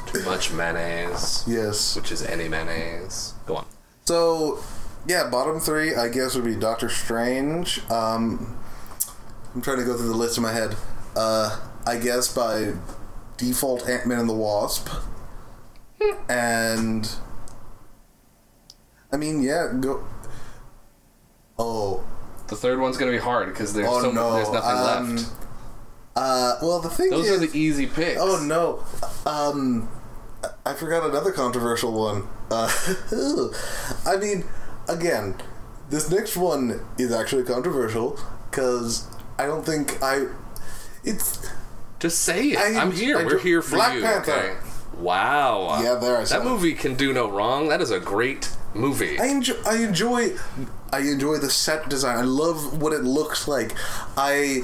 too 0.05 0.23
much 0.25 0.51
mayonnaise, 0.51 1.45
yes. 1.47 1.95
which 1.95 2.11
is 2.11 2.23
any 2.23 2.49
mayonnaise. 2.49 3.35
Go 3.45 3.55
on. 3.55 3.65
So, 4.03 4.59
yeah, 5.07 5.29
bottom 5.29 5.61
three, 5.61 5.95
I 5.95 6.09
guess, 6.09 6.35
would 6.35 6.43
be 6.43 6.55
Doctor 6.55 6.89
Strange. 6.89 7.89
Um, 7.89 8.57
I'm 9.55 9.61
trying 9.61 9.77
to 9.77 9.85
go 9.85 9.95
through 9.95 10.09
the 10.09 10.17
list 10.17 10.35
in 10.35 10.43
my 10.43 10.51
head. 10.51 10.75
Uh, 11.15 11.57
I 11.87 11.99
guess 11.99 12.33
by 12.33 12.73
default, 13.37 13.87
Ant 13.87 14.05
Man 14.05 14.19
and 14.19 14.29
the 14.29 14.33
Wasp. 14.33 14.89
and. 16.27 17.09
I 19.11 19.15
mean, 19.15 19.41
yeah, 19.41 19.71
go. 19.79 20.03
Oh. 21.59 22.03
The 22.47 22.55
third 22.55 22.79
one's 22.79 22.97
gonna 22.97 23.11
be 23.11 23.17
hard 23.19 23.49
because 23.49 23.73
there's 23.73 23.87
Oh, 23.87 24.01
so 24.01 24.11
no, 24.11 24.33
there's 24.33 24.49
nothing 24.49 24.71
um, 24.71 25.15
left. 25.17 25.29
Uh, 26.15 26.55
well, 26.63 26.79
the 26.79 26.89
thing 26.89 27.11
Those 27.11 27.27
is. 27.29 27.31
are 27.43 27.45
the 27.45 27.57
easy 27.57 27.85
picks. 27.85 28.19
Oh 28.19 28.43
no. 28.43 28.83
Um 29.29 29.87
I 30.65 30.73
forgot 30.73 31.07
another 31.07 31.31
controversial 31.31 31.91
one. 31.91 32.27
Uh, 32.49 32.71
I 34.05 34.15
mean, 34.17 34.45
again, 34.87 35.35
this 35.89 36.09
next 36.09 36.37
one 36.37 36.79
is 36.97 37.11
actually 37.11 37.43
controversial 37.43 38.17
because 38.49 39.05
I 39.37 39.45
don't 39.45 39.65
think 39.65 40.01
I. 40.01 40.27
It's 41.03 41.49
Just 41.99 42.21
say 42.21 42.51
it. 42.51 42.57
I- 42.57 42.79
I'm 42.81 42.91
here. 42.91 43.17
I 43.17 43.25
We're 43.25 43.37
here 43.39 43.61
for 43.61 43.75
Black 43.75 43.95
you. 43.95 44.01
Panther. 44.01 44.31
Okay. 44.31 44.55
Wow. 44.97 45.81
Yeah, 45.83 45.95
there 45.95 46.17
I 46.17 46.23
said 46.23 46.39
That 46.41 46.45
it. 46.47 46.49
movie 46.49 46.73
can 46.73 46.95
do 46.95 47.11
no 47.13 47.29
wrong. 47.29 47.67
That 47.69 47.81
is 47.81 47.91
a 47.91 47.99
great 47.99 48.49
movie. 48.73 49.19
I 49.19 49.25
enjoy. 49.27 49.55
I 49.65 49.77
enjoy. 49.83 50.35
I 50.91 50.99
enjoy 50.99 51.37
the 51.37 51.49
set 51.49 51.89
design. 51.89 52.17
I 52.17 52.21
love 52.21 52.81
what 52.81 52.93
it 52.93 53.03
looks 53.03 53.47
like. 53.47 53.75
I 54.17 54.63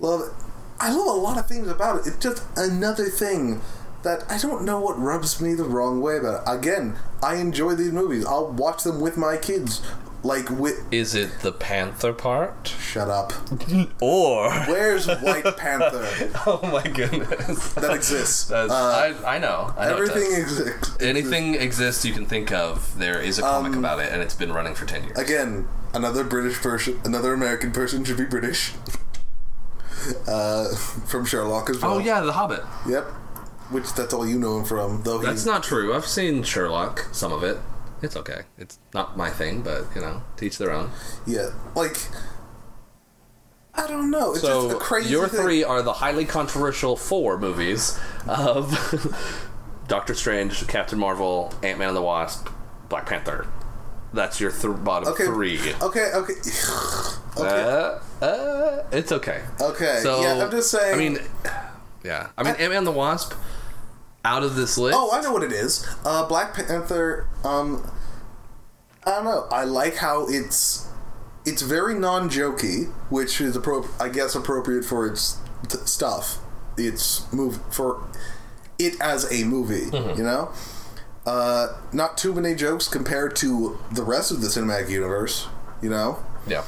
love. 0.00 0.34
I 0.78 0.92
love 0.92 1.06
a 1.06 1.20
lot 1.20 1.38
of 1.38 1.46
things 1.46 1.68
about 1.68 2.00
it. 2.00 2.08
It's 2.08 2.18
just 2.18 2.42
another 2.56 3.04
thing 3.04 3.60
that 4.02 4.24
I 4.28 4.38
don't 4.38 4.64
know 4.64 4.80
what 4.80 4.98
rubs 4.98 5.40
me 5.40 5.54
the 5.54 5.64
wrong 5.64 6.00
way 6.00 6.16
about 6.16 6.42
it. 6.42 6.58
Again, 6.58 6.96
I 7.22 7.36
enjoy 7.36 7.74
these 7.74 7.92
movies. 7.92 8.26
I'll 8.26 8.48
watch 8.48 8.82
them 8.82 9.00
with 9.00 9.16
my 9.16 9.36
kids. 9.36 9.80
Like 10.24 10.48
with. 10.50 10.86
Is 10.92 11.14
it 11.16 11.40
the 11.40 11.50
Panther 11.52 12.12
part? 12.12 12.68
Shut 12.80 13.08
up. 13.08 13.32
Or 14.00 14.50
Where's 14.66 15.06
White 15.08 15.56
Panther? 15.56 16.08
Oh 16.46 16.60
my 16.62 16.82
goodness. 16.88 17.72
That 17.74 17.92
exists. 17.94 18.44
That's, 18.44 18.70
Uh, 18.72 19.14
I, 19.24 19.34
I 19.36 19.38
know. 19.38 19.74
I 19.76 19.86
know 19.88 19.96
it 19.96 20.00
Everything 20.10 20.30
does. 20.30 20.60
exists. 20.60 21.02
Anything 21.02 21.54
exists 21.54 22.04
you 22.04 22.12
can 22.12 22.26
think 22.26 22.52
of. 22.52 22.96
There 22.98 23.20
is 23.20 23.38
a 23.38 23.42
comic 23.42 23.72
Um, 23.72 23.78
about 23.80 23.98
it, 23.98 24.12
and 24.12 24.22
it's 24.22 24.34
been 24.36 24.52
running 24.52 24.74
for 24.74 24.86
ten 24.86 25.02
years. 25.04 25.18
Again, 25.18 25.66
another 25.92 26.22
British 26.24 26.58
person, 26.60 27.00
another 27.04 27.32
American 27.34 27.72
person 27.72 28.04
should 28.04 28.16
be 28.16 28.24
British. 28.24 28.74
Uh, 30.26 30.68
from 30.74 31.24
Sherlock 31.24 31.70
as 31.70 31.80
well. 31.80 31.94
oh 31.94 31.98
yeah, 31.98 32.20
The 32.20 32.32
Hobbit. 32.32 32.62
Yep. 32.88 33.04
Which 33.70 33.92
that's 33.94 34.12
all 34.12 34.26
you 34.26 34.38
know 34.38 34.58
him 34.58 34.64
from, 34.64 35.02
though. 35.04 35.20
He, 35.20 35.26
That's 35.26 35.46
not 35.46 35.62
true. 35.62 35.94
I've 35.94 36.06
seen 36.06 36.42
Sherlock. 36.42 37.08
Some 37.12 37.32
of 37.32 37.42
it. 37.42 37.56
It's 38.02 38.16
okay. 38.16 38.42
It's 38.58 38.78
not 38.92 39.16
my 39.16 39.30
thing, 39.30 39.62
but 39.62 39.84
you 39.94 40.00
know, 40.00 40.22
teach 40.36 40.58
their 40.58 40.72
own. 40.72 40.90
Yeah, 41.26 41.50
like 41.76 41.96
I 43.74 43.86
don't 43.86 44.10
know. 44.10 44.32
It's 44.32 44.42
just 44.42 44.52
So 44.52 44.76
a 44.76 44.80
crazy. 44.80 45.10
your 45.10 45.28
thing. 45.28 45.40
three 45.40 45.64
are 45.64 45.82
the 45.82 45.92
highly 45.94 46.24
controversial 46.24 46.96
four 46.96 47.38
movies 47.38 47.98
of 48.28 48.70
Doctor 49.88 50.14
Strange, 50.14 50.66
Captain 50.68 50.98
Marvel, 50.98 51.52
Ant 51.62 51.78
Man 51.78 51.88
and 51.88 51.96
the 51.96 52.02
Wasp, 52.02 52.48
Black 52.88 53.06
Panther. 53.06 53.46
That's 54.12 54.40
your 54.40 54.50
th- 54.50 54.84
bottom 54.84 55.08
Okay. 55.14 55.24
three. 55.24 55.58
Okay. 55.80 56.10
Okay. 56.14 56.34
okay. 57.38 57.98
Uh, 58.20 58.24
uh, 58.24 58.84
it's 58.92 59.10
okay. 59.10 59.42
okay. 59.60 60.00
So 60.02 60.20
yeah, 60.22 60.44
I'm 60.44 60.50
just 60.50 60.70
saying. 60.70 60.94
I 60.94 60.98
mean, 60.98 61.18
yeah. 62.04 62.28
I 62.36 62.42
mean, 62.42 62.54
Ant 62.56 62.68
Man 62.70 62.78
and 62.78 62.86
the 62.86 62.90
Wasp. 62.92 63.32
Out 64.24 64.42
of 64.44 64.54
this 64.54 64.78
list, 64.78 64.96
Oh, 64.96 65.10
I 65.12 65.20
know 65.20 65.32
what 65.32 65.42
it 65.42 65.52
is. 65.52 65.84
Uh, 66.04 66.26
Black 66.26 66.54
Panther. 66.54 67.26
Um, 67.44 67.90
I 69.04 69.10
don't 69.10 69.24
know. 69.24 69.48
I 69.50 69.64
like 69.64 69.96
how 69.96 70.26
it's 70.28 70.86
it's 71.44 71.62
very 71.62 71.94
non-jokey, 71.98 72.92
which 73.10 73.40
is 73.40 73.56
appro- 73.56 73.88
I 74.00 74.08
guess 74.08 74.36
appropriate 74.36 74.84
for 74.84 75.06
its 75.08 75.38
t- 75.68 75.78
stuff. 75.86 76.38
It's 76.78 77.30
move 77.32 77.60
for 77.70 78.06
it 78.78 78.94
as 79.00 79.30
a 79.32 79.44
movie. 79.44 79.90
Mm-hmm. 79.90 80.18
You 80.18 80.24
know, 80.24 80.52
uh, 81.26 81.68
not 81.92 82.16
too 82.16 82.32
many 82.32 82.54
jokes 82.54 82.86
compared 82.86 83.34
to 83.36 83.78
the 83.90 84.04
rest 84.04 84.30
of 84.30 84.40
the 84.40 84.46
cinematic 84.46 84.88
universe. 84.88 85.48
You 85.82 85.90
know, 85.90 86.22
yeah. 86.46 86.62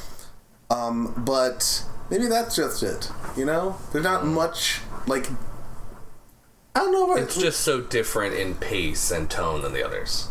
um, 0.69 1.13
but 1.25 1.85
maybe 2.09 2.27
that's 2.27 2.53
just 2.57 2.83
it. 2.83 3.09
You 3.37 3.45
know, 3.45 3.77
there's 3.93 4.03
not 4.03 4.25
much 4.25 4.81
like. 5.07 5.27
I 6.75 6.79
don't 6.79 6.91
know. 6.91 7.05
About, 7.11 7.23
It's 7.23 7.39
just 7.39 7.61
so 7.61 7.81
different 7.81 8.35
in 8.35 8.55
pace 8.55 9.09
and 9.11 9.29
tone 9.29 9.61
than 9.61 9.73
the 9.73 9.83
others. 9.85 10.27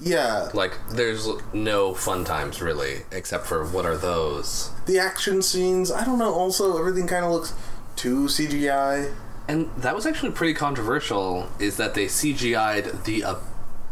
yeah. 0.00 0.48
Like, 0.54 0.78
there's 0.90 1.28
no 1.52 1.94
fun 1.94 2.24
times 2.24 2.60
really, 2.62 3.02
except 3.12 3.46
for 3.46 3.64
what 3.64 3.84
are 3.86 3.96
those? 3.96 4.70
the 4.86 4.98
action 5.00 5.42
scenes 5.42 5.90
i 5.90 6.04
don't 6.04 6.16
know 6.18 6.32
also 6.32 6.78
everything 6.78 7.08
kind 7.08 7.24
of 7.24 7.32
looks 7.32 7.52
too 7.96 8.26
cgi 8.26 9.12
And 9.48 9.68
that 9.76 9.94
was 9.96 10.06
actually 10.06 10.30
pretty 10.32 10.54
controversial. 10.54 11.48
Is 11.58 11.76
that 11.76 11.94
they 11.94 12.06
CGI'd 12.06 13.04
the 13.04 13.24
uh, 13.24 13.34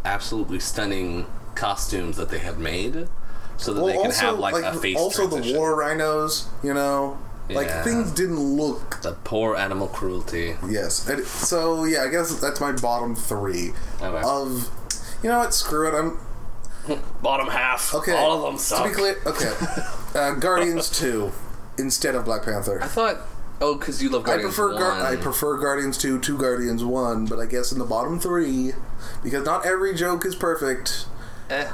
absolutely 0.04 0.60
stunning 0.60 1.26
costumes 1.56 2.16
that 2.16 2.28
they 2.28 2.38
had 2.38 2.58
made, 2.58 3.08
so 3.56 3.72
that 3.74 3.84
they 3.86 3.96
can 4.02 4.10
have 4.12 4.38
like, 4.38 4.54
a 4.64 4.72
face 4.74 4.96
also 4.96 5.28
transition. 5.28 5.52
the 5.54 5.58
war 5.58 5.74
rhinos 5.76 6.48
you 6.62 6.74
know 6.74 7.18
like 7.50 7.66
Yeah. 7.68 7.82
things 7.82 8.10
didn't 8.12 8.38
look 8.40 9.00
The 9.02 9.12
poor 9.24 9.56
animal 9.56 9.88
cruelty. 9.88 10.56
yes 10.68 11.06
and 11.08 11.24
so 11.26 11.84
yeah 11.84 12.02
i 12.04 12.08
guess 12.08 12.34
that's 12.40 12.60
my 12.60 12.72
bottom 12.72 13.14
three 13.14 13.72
Okay. 14.00 14.22
of 14.26 14.70
you 15.22 15.28
know 15.28 15.38
what 15.38 15.52
screw 15.54 15.88
it 15.88 15.94
i'm 15.98 16.18
Bottom 17.22 17.48
half. 17.48 17.94
okay 17.94 18.12
All 18.14 18.32
of 18.36 18.42
them 18.42 18.56
to 18.56 18.62
suck. 18.62 18.84
be 18.88 18.90
clear 18.94 19.16
okay 19.26 19.52
uh, 20.14 20.32
guardians 20.34 20.90
2 20.90 21.32
instead 21.78 22.14
of 22.14 22.24
black 22.24 22.44
panther 22.44 22.82
I 22.82 22.86
thought. 22.86 23.18
Oh, 23.60 23.76
because 23.76 24.02
you 24.02 24.10
love 24.10 24.22
I 24.24 24.26
Guardians 24.26 24.54
prefer 24.54 24.78
Gar- 24.78 25.02
I 25.06 25.16
prefer 25.16 25.56
Guardians 25.58 25.96
2 25.96 26.18
to 26.20 26.36
Guardians 26.38 26.84
1, 26.84 27.26
but 27.26 27.38
I 27.38 27.46
guess 27.46 27.70
in 27.72 27.78
the 27.78 27.84
bottom 27.84 28.18
3 28.20 28.72
because 29.22 29.44
not 29.46 29.64
every 29.64 29.94
joke 29.94 30.26
is 30.26 30.34
perfect 30.34 31.06
Eh. 31.48 31.66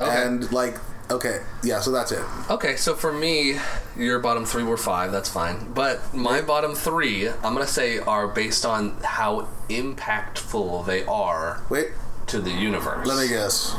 Okay. 0.00 0.22
and 0.24 0.50
like 0.52 0.76
okay, 1.12 1.40
yeah, 1.62 1.80
so 1.80 1.90
that's 1.92 2.10
it. 2.12 2.22
Okay, 2.50 2.76
so 2.76 2.94
for 2.94 3.12
me, 3.12 3.56
your 3.96 4.18
bottom 4.18 4.44
three 4.44 4.62
were 4.64 4.76
five. 4.76 5.12
That's 5.12 5.28
fine. 5.28 5.72
But 5.72 6.12
my 6.14 6.40
bottom 6.40 6.74
three, 6.74 7.28
I'm 7.28 7.52
gonna 7.54 7.66
say, 7.66 7.98
are 7.98 8.26
based 8.28 8.64
on 8.66 8.96
how 9.04 9.48
impactful 9.68 10.86
they 10.86 11.04
are 11.04 11.62
Wait, 11.70 11.88
to 12.26 12.40
the 12.40 12.50
universe. 12.50 13.06
let 13.06 13.18
me 13.22 13.28
guess. 13.28 13.74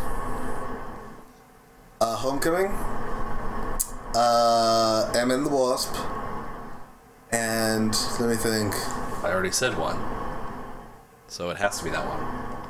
Uh, 2.02 2.16
Homecoming, 2.18 2.68
uh, 4.16 5.12
Ant 5.16 5.32
and 5.32 5.46
the 5.46 5.50
Wasp, 5.50 5.96
and 7.32 7.96
let 8.20 8.30
me 8.30 8.36
think, 8.36 8.74
I 9.24 9.32
already 9.32 9.52
said 9.52 9.78
one, 9.78 9.98
so 11.28 11.50
it 11.50 11.58
has 11.58 11.78
to 11.80 11.86
be 11.86 11.90
that 11.92 12.06
one. 12.06 12.20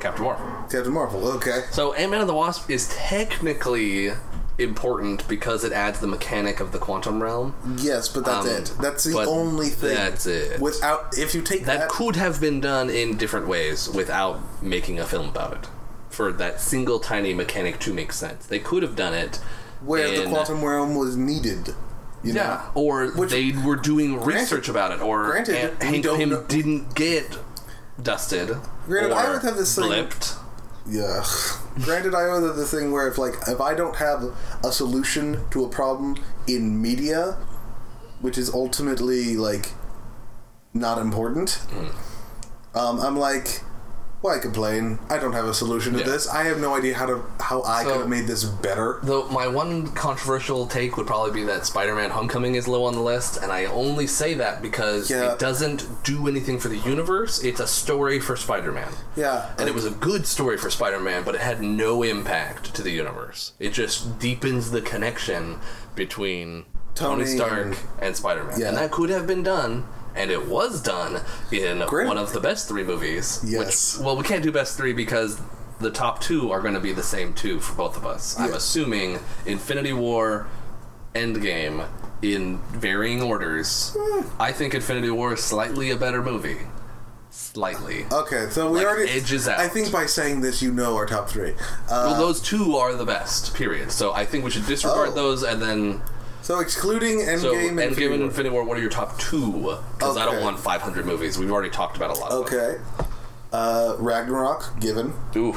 Captain 0.00 0.22
Marvel. 0.24 0.46
Captain 0.70 0.92
Marvel. 0.92 1.26
Okay, 1.36 1.62
So 1.72 1.94
Ant 1.94 2.10
Man 2.12 2.20
and 2.20 2.28
the 2.28 2.34
Wasp 2.34 2.70
is 2.70 2.88
technically 2.94 4.10
important 4.58 5.26
because 5.28 5.64
it 5.64 5.72
adds 5.72 5.98
the 6.00 6.06
mechanic 6.06 6.60
of 6.60 6.70
the 6.72 6.78
quantum 6.78 7.22
realm. 7.22 7.54
yes, 7.78 8.08
but 8.08 8.24
that's 8.24 8.46
Um, 8.46 8.52
it. 8.52 8.72
That's 8.80 9.04
the 9.04 9.18
only 9.26 9.68
thing. 9.68 9.94
That's 9.94 10.26
it. 10.26 10.60
Without, 10.60 11.16
if 11.18 11.34
you 11.34 11.42
take 11.42 11.64
that 11.66 11.80
that, 11.80 11.88
could 11.88 12.16
have 12.16 12.40
been 12.40 12.60
done 12.60 12.88
in 12.90 13.16
different 13.16 13.48
ways 13.48 13.88
without 13.88 14.40
making 14.62 15.00
a 15.00 15.04
film 15.06 15.28
about 15.28 15.52
it. 15.54 15.68
For 16.10 16.30
that 16.32 16.60
single 16.60 17.00
tiny 17.00 17.34
mechanic 17.34 17.80
to 17.80 17.92
make 17.92 18.12
sense, 18.12 18.46
they 18.46 18.60
could 18.60 18.84
have 18.84 18.94
done 18.94 19.14
it 19.14 19.40
where 19.84 20.08
the 20.20 20.28
quantum 20.28 20.64
realm 20.64 20.94
was 20.94 21.16
needed, 21.16 21.74
you 22.22 22.32
know. 22.32 22.40
Yeah, 22.40 22.60
or 22.74 23.08
Which- 23.08 23.30
they 23.32 23.50
were 23.64 23.74
doing 23.76 24.22
research 24.22 24.68
about 24.68 24.92
it, 24.92 25.00
or 25.02 25.24
granted, 25.24 25.82
Hank 25.82 26.04
Pym 26.06 26.30
know- 26.30 26.44
didn't 26.46 26.94
get 26.94 27.36
dusted. 28.00 28.56
Granted, 28.86 29.10
or 29.12 29.14
I 29.18 29.30
would 29.32 29.42
have 29.42 29.56
this 29.56 29.74
thing- 29.74 29.84
blipped. 29.90 30.36
Yeah. 30.86 31.24
Granted, 31.80 32.14
I 32.14 32.24
owe 32.24 32.40
the 32.40 32.66
thing 32.66 32.92
where 32.92 33.08
if 33.08 33.16
like 33.18 33.34
if 33.48 33.60
I 33.60 33.74
don't 33.74 33.96
have 33.96 34.34
a 34.64 34.70
solution 34.72 35.40
to 35.50 35.64
a 35.64 35.68
problem 35.68 36.16
in 36.46 36.80
media, 36.80 37.32
which 38.20 38.36
is 38.36 38.52
ultimately 38.52 39.36
like 39.36 39.72
not 40.74 40.98
important, 40.98 41.50
Hmm. 41.70 42.78
um, 42.78 43.00
I'm 43.00 43.16
like, 43.16 43.62
why 44.24 44.38
complain? 44.38 44.98
I 45.10 45.18
don't 45.18 45.34
have 45.34 45.44
a 45.44 45.52
solution 45.52 45.92
to 45.92 45.98
Yeah. 45.98 46.06
this. 46.06 46.26
I 46.26 46.44
have 46.44 46.58
no 46.58 46.74
idea 46.74 46.94
how 46.94 47.04
to 47.04 47.20
how 47.40 47.60
I 47.60 47.82
So- 47.84 47.90
could 47.90 47.98
have 48.00 48.08
made 48.08 48.26
this 48.26 48.42
better. 48.42 48.98
Though 49.02 49.24
my 49.28 49.46
one 49.46 49.88
controversial 49.88 50.66
take 50.66 50.96
would 50.96 51.06
probably 51.06 51.30
be 51.32 51.44
that 51.44 51.66
Spider-Man: 51.66 52.08
Homecoming 52.08 52.54
is 52.54 52.66
low 52.66 52.84
on 52.86 52.94
the 52.94 53.02
list, 53.02 53.36
and 53.36 53.52
I 53.52 53.66
only 53.66 54.06
say 54.06 54.32
that 54.32 54.62
because 54.62 55.10
Yeah. 55.10 55.32
it 55.32 55.38
doesn't 55.38 56.02
do 56.04 56.26
anything 56.26 56.58
for 56.58 56.68
the 56.68 56.78
universe. 56.78 57.44
It's 57.44 57.60
a 57.60 57.66
story 57.66 58.18
for 58.18 58.34
Spider-Man. 58.34 58.88
Yeah, 59.14 59.42
And 59.58 59.68
it 59.68 59.74
was 59.74 59.84
a 59.84 59.90
good 59.90 60.26
story 60.26 60.56
for 60.56 60.70
Spider-Man, 60.70 61.22
but 61.22 61.34
it 61.34 61.42
had 61.42 61.60
no 61.60 62.02
impact 62.02 62.72
to 62.76 62.82
the 62.82 62.92
universe. 62.92 63.52
It 63.60 63.74
just 63.74 64.18
deepens 64.18 64.70
the 64.70 64.80
connection 64.80 65.58
between 65.94 66.64
Tony, 66.94 67.24
Tony 67.24 67.36
Stark 67.36 67.52
and- 67.66 67.76
and, 68.00 68.16
Spider-Man. 68.16 68.58
Yeah. 68.58 68.68
And 68.68 68.78
that 68.78 68.90
could 68.90 69.10
have 69.10 69.26
been 69.26 69.42
done, 69.42 69.84
and 70.14 70.30
it 70.30 70.46
was 70.48 70.80
done 70.82 71.20
in 71.52 71.84
Great. 71.86 72.06
one 72.06 72.18
of 72.18 72.32
the 72.32 72.40
best 72.40 72.68
three 72.68 72.84
movies. 72.84 73.40
Yes. 73.46 73.96
Which, 73.98 74.04
well, 74.04 74.16
we 74.16 74.22
can't 74.24 74.42
do 74.42 74.52
best 74.52 74.76
three 74.76 74.92
because 74.92 75.40
the 75.80 75.90
top 75.90 76.20
two 76.20 76.52
are 76.52 76.60
going 76.60 76.74
to 76.74 76.80
be 76.80 76.92
the 76.92 77.02
same 77.02 77.34
two 77.34 77.58
for 77.60 77.74
both 77.74 77.96
of 77.96 78.06
us. 78.06 78.38
I'm 78.38 78.52
assuming 78.52 79.18
Infinity 79.46 79.92
War, 79.92 80.46
Endgame, 81.14 81.86
in 82.22 82.58
varying 82.72 83.20
orders. 83.22 83.94
Hmm. 83.98 84.26
I 84.40 84.52
think 84.52 84.74
Infinity 84.74 85.10
War 85.10 85.34
is 85.34 85.42
slightly 85.42 85.90
a 85.90 85.96
better 85.96 86.22
movie. 86.22 86.58
Slightly. 87.30 88.06
okay. 88.10 88.46
So 88.50 88.70
we 88.70 88.78
like, 88.78 88.86
already 88.86 89.10
edges 89.10 89.48
out. 89.48 89.58
I 89.58 89.68
think 89.68 89.90
by 89.92 90.06
saying 90.06 90.40
this, 90.40 90.62
you 90.62 90.72
know 90.72 90.94
our 90.96 91.06
top 91.06 91.28
three. 91.28 91.50
Uh, 91.88 92.06
Well, 92.12 92.16
those 92.16 92.40
two 92.40 92.76
are 92.76 92.94
the 92.94 93.04
best. 93.04 93.54
Period. 93.54 93.90
So 93.92 94.12
I 94.12 94.24
think 94.24 94.44
we 94.44 94.50
should 94.50 94.66
disregard 94.66 95.10
Oh. 95.10 95.14
those, 95.14 95.42
and 95.42 95.60
then 95.60 96.00
so 96.44 96.60
excluding 96.60 97.18
Endgame 97.18 97.38
so 97.40 97.54
and 97.56 97.78
Endgame 97.78 97.82
Infinity 97.88 98.04
and 98.06 98.18
War. 98.20 98.28
Infinity 98.28 98.50
War. 98.54 98.64
What 98.64 98.78
are 98.78 98.80
your 98.80 98.90
top 98.90 99.18
two? 99.18 99.76
Because 99.98 100.16
I 100.16 100.24
don't 100.24 100.42
want 100.42 100.58
500 100.60 101.04
movies. 101.06 101.38
We've 101.38 101.50
already 101.50 101.70
talked 101.70 101.96
about 101.96 102.16
a 102.16 102.20
lot. 102.20 102.32
Okay. 102.32 102.76
Uh, 103.52 103.96
Ragnarok, 103.98 104.78
given. 104.80 105.12
Ooh. 105.36 105.54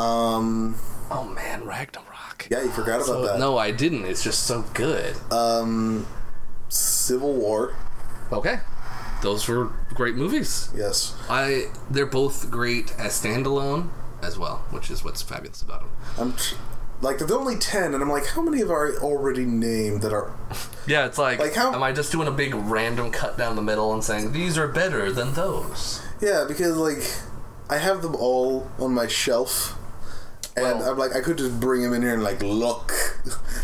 Um, 0.00 0.76
Oh 1.10 1.24
man, 1.24 1.64
Ragnarok. 1.64 2.48
yeah, 2.50 2.62
you 2.62 2.70
forgot 2.70 2.96
about 2.96 3.06
So- 3.06 3.26
that. 3.26 3.38
No, 3.38 3.56
I 3.58 3.70
didn't. 3.70 4.04
It's 4.06 4.22
just 4.22 4.44
so 4.44 4.64
good. 4.74 5.16
Um, 5.30 6.06
Civil 6.68 7.32
War. 7.34 7.74
okay, 8.32 8.60
those 9.22 9.46
were 9.48 9.70
great 9.94 10.14
movies. 10.16 10.68
Yes. 10.76 11.14
I 11.30 11.66
they're 11.90 12.06
both 12.06 12.50
great 12.50 12.92
as 12.98 13.20
standalone 13.20 13.88
as 14.22 14.36
well, 14.38 14.64
which 14.70 14.90
is 14.90 15.04
what's 15.04 15.22
fabulous 15.22 15.62
about 15.62 15.80
them. 15.80 15.90
I'm 16.18 16.32
tr- 16.34 16.56
like 17.00 17.18
there's 17.18 17.30
only 17.32 17.56
ten, 17.56 17.94
and 17.94 18.02
I'm 18.02 18.10
like, 18.10 18.26
how 18.26 18.42
many 18.42 18.58
have 18.58 18.70
I 18.70 18.96
already 19.00 19.44
named 19.44 20.02
that 20.02 20.12
are? 20.12 20.32
Yeah, 20.88 21.06
it's 21.06 21.18
like, 21.18 21.40
Like 21.40 21.54
how- 21.54 21.74
am 21.74 21.82
I 21.82 21.90
just 21.90 22.12
doing 22.12 22.28
a 22.28 22.30
big 22.30 22.54
random 22.54 23.10
cut 23.10 23.36
down 23.36 23.56
the 23.56 23.62
middle 23.62 23.92
and 23.92 24.04
saying 24.04 24.30
these 24.30 24.56
are 24.56 24.68
better 24.68 25.10
than 25.10 25.34
those? 25.34 26.00
Yeah, 26.20 26.44
because 26.46 26.76
like 26.76 27.02
I 27.68 27.78
have 27.78 28.02
them 28.02 28.14
all 28.14 28.70
on 28.78 28.94
my 28.94 29.08
shelf, 29.08 29.76
and 30.56 30.78
Well- 30.78 30.90
I'm 30.92 30.96
like, 30.96 31.16
I 31.16 31.20
could 31.22 31.38
just 31.38 31.58
bring 31.58 31.82
them 31.82 31.92
in 31.92 32.02
here 32.02 32.14
and 32.14 32.22
like 32.22 32.40
look. 32.40 32.92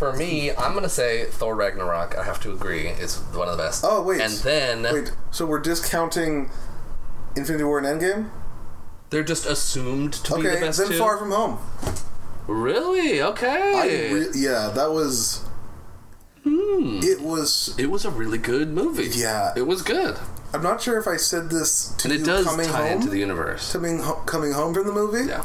For 0.00 0.12
me, 0.12 0.50
I'm 0.56 0.74
gonna 0.74 0.88
say 0.88 1.26
Thor 1.26 1.54
Ragnarok. 1.54 2.18
I 2.18 2.24
have 2.24 2.40
to 2.40 2.50
agree 2.50 2.88
is 2.88 3.18
one 3.34 3.46
of 3.48 3.56
the 3.56 3.62
best. 3.62 3.84
Oh 3.86 4.02
wait, 4.02 4.20
and 4.20 4.32
then 4.38 4.82
wait. 4.82 5.12
So 5.30 5.46
we're 5.46 5.60
discounting 5.60 6.50
Infinity 7.36 7.62
War 7.64 7.78
and 7.78 7.86
Endgame? 7.86 8.30
they're 9.10 9.22
just 9.22 9.46
assumed 9.46 10.14
to 10.14 10.34
be 10.36 10.42
the 10.42 10.50
Okay, 10.56 10.60
best 10.60 10.78
then 10.78 10.88
two. 10.88 10.98
Far 10.98 11.18
From 11.18 11.30
Home. 11.30 11.58
Really? 12.46 13.20
I 13.22 13.26
Okay. 13.28 14.12
re- 14.14 14.28
yeah, 14.34 14.70
that 14.74 14.90
was. 14.92 15.44
Hmm. 16.44 17.00
It 17.02 17.20
was. 17.20 17.74
it 17.78 17.86
was 17.90 18.04
a 18.04 18.10
really 18.10 18.38
good 18.38 18.68
movie. 18.68 19.08
Yeah. 19.12 19.52
it 19.56 19.62
was 19.62 19.82
good, 19.82 20.16
I'm 20.52 20.62
not 20.62 20.82
sure 20.82 20.98
if 20.98 21.06
I 21.06 21.16
said 21.16 21.50
this 21.50 21.94
to 21.98 22.06
and 22.08 22.12
it 22.14 22.20
you 22.20 22.26
does 22.26 22.44
coming 22.46 22.66
tie 22.68 22.88
home, 22.88 22.96
into 22.98 23.08
the 23.10 23.18
universe. 23.18 23.72
coming 23.72 24.00
ho- 24.00 24.22
coming 24.26 24.52
home 24.52 24.74
from 24.74 24.86
the 24.86 24.92
movie, 24.92 25.28
Yeah, 25.28 25.44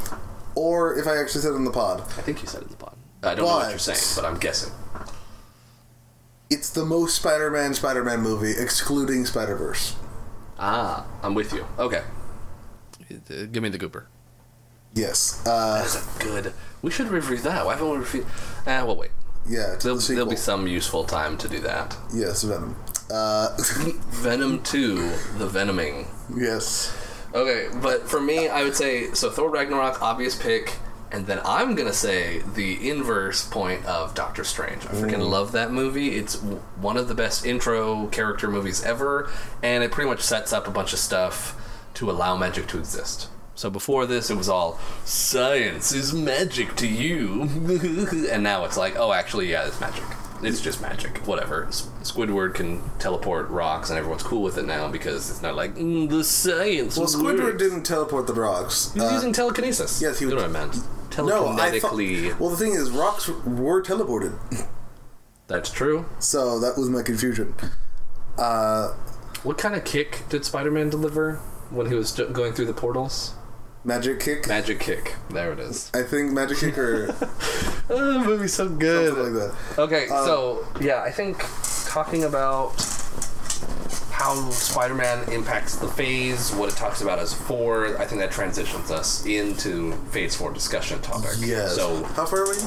or 0.56 0.98
if 0.98 1.06
I 1.08 1.18
actually 1.18 1.42
said 1.42 1.52
it 1.52 1.56
on 1.56 1.66
the 1.66 1.72
pod. 1.72 2.02
I 2.02 2.22
think 2.22 2.42
you 2.42 2.48
said 2.48 2.62
it 2.62 2.66
in 2.66 2.72
the 2.72 2.78
pod. 2.78 2.96
I 3.24 3.36
don't 3.36 3.46
know 3.46 3.56
what 3.58 3.70
you're 3.70 3.80
saying, 3.80 4.00
but 4.16 4.26
I'm 4.26 4.38
guessing. 4.40 4.72
It's 6.50 6.70
the 6.70 6.86
most 6.86 7.16
Spider-Man 7.16 7.74
Spider-Man 7.74 8.22
movie, 8.22 8.52
excluding 8.58 9.26
Spider-Verse. 9.26 9.96
Ah, 10.58 11.06
I'm 11.22 11.34
with 11.36 11.54
you. 11.54 11.66
Okay. 11.78 12.02
Give 13.52 13.62
me 13.62 13.70
the 13.70 13.78
Gooper. 13.78 14.06
Yes. 14.94 15.42
Uh, 15.46 15.80
That's 15.82 15.96
a 15.96 16.24
good. 16.24 16.54
We 16.82 16.92
should 16.92 17.10
review 17.10 17.38
that. 17.38 17.66
Why 17.66 17.74
haven't 17.74 17.90
we 17.90 17.98
reviewed? 17.98 18.26
Ah, 18.66 18.84
well, 18.86 18.96
wait. 18.96 19.12
yeah. 19.48 19.76
To 19.76 19.84
There'll, 19.84 19.98
the 19.98 20.14
there'll 20.14 20.30
be 20.30 20.36
some 20.36 20.68
useful 20.68 21.04
time 21.04 21.38
to 21.40 21.48
do 21.48 21.60
that. 21.60 21.96
Yes, 22.14 22.44
Venom. 22.44 22.76
Uh, 23.12 23.56
Venom 24.10 24.62
2, 24.64 24.96
the 25.38 25.48
Venoming. 25.48 26.08
yes. 26.36 26.96
Okay, 27.34 27.68
but 27.82 28.10
for 28.10 28.20
me, 28.22 28.48
I 28.48 28.64
would 28.64 28.76
say 28.76 29.12
so. 29.14 29.30
Thor 29.30 29.50
Ragnarok, 29.50 30.02
obvious 30.02 30.34
pick, 30.36 30.74
and 31.12 31.28
then 31.28 31.40
I'm 31.46 31.76
gonna 31.76 31.94
say 31.94 32.42
the 32.56 32.90
inverse 32.90 33.46
point 33.48 33.86
of 33.86 34.16
Doctor 34.16 34.44
Strange. 34.46 34.86
I 34.86 34.90
freaking 34.90 35.30
love 35.30 35.52
that 35.52 35.72
movie. 35.72 36.16
It's 36.16 36.36
w- 36.36 36.62
one 36.78 36.96
of 36.98 37.08
the 37.10 37.14
best 37.16 37.46
intro 37.46 38.08
character 38.08 38.50
movies 38.50 38.82
ever, 38.84 39.30
and 39.62 39.84
it 39.84 39.92
pretty 39.92 40.10
much 40.10 40.22
sets 40.22 40.52
up 40.54 40.68
a 40.68 40.72
bunch 40.72 40.94
of 40.94 41.00
stuff 41.00 41.56
to 41.96 42.10
allow 42.10 42.38
magic 42.38 42.68
to 42.68 42.78
exist. 42.80 43.28
So 43.58 43.72
before 43.72 44.06
this, 44.06 44.30
it 44.30 44.38
was 44.38 44.48
all 44.50 44.80
science 45.04 45.92
is 45.92 46.14
magic 46.14 46.76
to 46.76 46.88
you, 46.88 47.42
and 48.32 48.44
now 48.44 48.66
it's 48.66 48.78
like, 48.78 48.96
oh, 48.98 49.12
actually, 49.12 49.50
yeah, 49.50 49.66
it's 49.66 49.82
magic. 49.82 50.04
It's 50.44 50.62
just 50.62 50.80
magic. 50.80 51.18
Whatever. 51.26 51.66
Squidward 52.04 52.54
can 52.54 52.88
teleport 53.00 53.50
rocks, 53.50 53.90
and 53.90 53.98
everyone's 53.98 54.22
cool 54.22 54.44
with 54.44 54.60
it 54.60 54.66
now 54.66 54.88
because 54.88 55.32
it's 55.32 55.42
not 55.42 55.56
like 55.56 55.74
mm, 55.76 56.08
the 56.08 56.24
science. 56.24 56.96
Well, 56.98 57.08
Squidward 57.08 57.40
works." 57.40 57.58
didn't 57.64 57.82
teleport 57.82 58.28
the 58.28 58.36
rocks. 58.36 58.92
He 58.94 59.00
was 59.00 59.10
Uh, 59.12 59.16
using 59.16 59.34
telekinesis. 59.34 60.00
yes, 60.04 60.20
he 60.20 60.26
You 60.26 60.30
know 60.30 60.36
was- 60.36 60.44
what 60.44 60.50
I 60.56 60.66
meant. 60.66 60.76
no, 61.18 61.48
I 61.48 61.80
thought. 61.80 61.94
Telekinetically. 61.94 62.40
Well, 62.40 62.52
the 62.52 62.58
thing 62.58 62.74
is, 62.74 62.92
rocks 62.92 63.28
were 63.28 63.82
teleported, 63.82 64.38
That's 65.48 65.72
true. 65.72 66.06
so 66.20 66.60
that 66.60 66.78
was 66.78 66.90
my 66.90 67.02
confusion. 67.02 67.56
Uh, 68.38 68.94
What 69.42 69.58
kind 69.58 69.74
of 69.76 69.84
kick 69.84 70.26
did 70.30 70.46
Spider-Man 70.46 70.92
deliver 70.92 71.38
when 71.72 71.88
he 71.88 71.96
was 71.96 72.12
going 72.12 72.54
through 72.54 72.66
the 72.68 72.74
portals? 72.74 73.34
Magic 73.88 74.20
kick. 74.20 74.48
Magic 74.48 74.80
kick. 74.80 75.16
There 75.32 75.52
it 75.54 75.60
is. 75.60 75.90
I 75.96 76.04
think 76.04 76.32
magic 76.34 76.60
kick 76.60 76.78
or 76.78 77.08
Oh, 77.90 78.14
the 78.14 78.20
movie's 78.20 78.54
so 78.54 78.68
good. 78.70 79.16
something 79.16 79.34
like 79.36 79.52
that. 79.76 79.80
Okay, 79.82 80.08
Uh, 80.12 80.26
so 80.26 80.68
yeah, 80.82 81.02
I 81.02 81.10
think 81.12 81.44
talking 81.86 82.26
about 82.26 82.74
how 84.12 84.50
Spider-Man 84.50 85.32
impacts 85.32 85.76
the 85.78 85.88
phase, 85.88 86.52
what 86.54 86.70
it 86.72 86.76
talks 86.76 87.02
about 87.02 87.20
as 87.20 87.34
four, 87.34 87.98
I 88.00 88.06
think 88.06 88.20
that 88.22 88.32
transitions 88.32 88.90
us 88.92 89.26
into 89.26 89.94
phase 90.12 90.36
four 90.36 90.52
discussion 90.52 91.00
topic. 91.02 91.32
Yes. 91.40 91.76
So 91.76 92.04
how 92.04 92.26
far 92.26 92.44
are 92.44 92.50
we? 92.50 92.58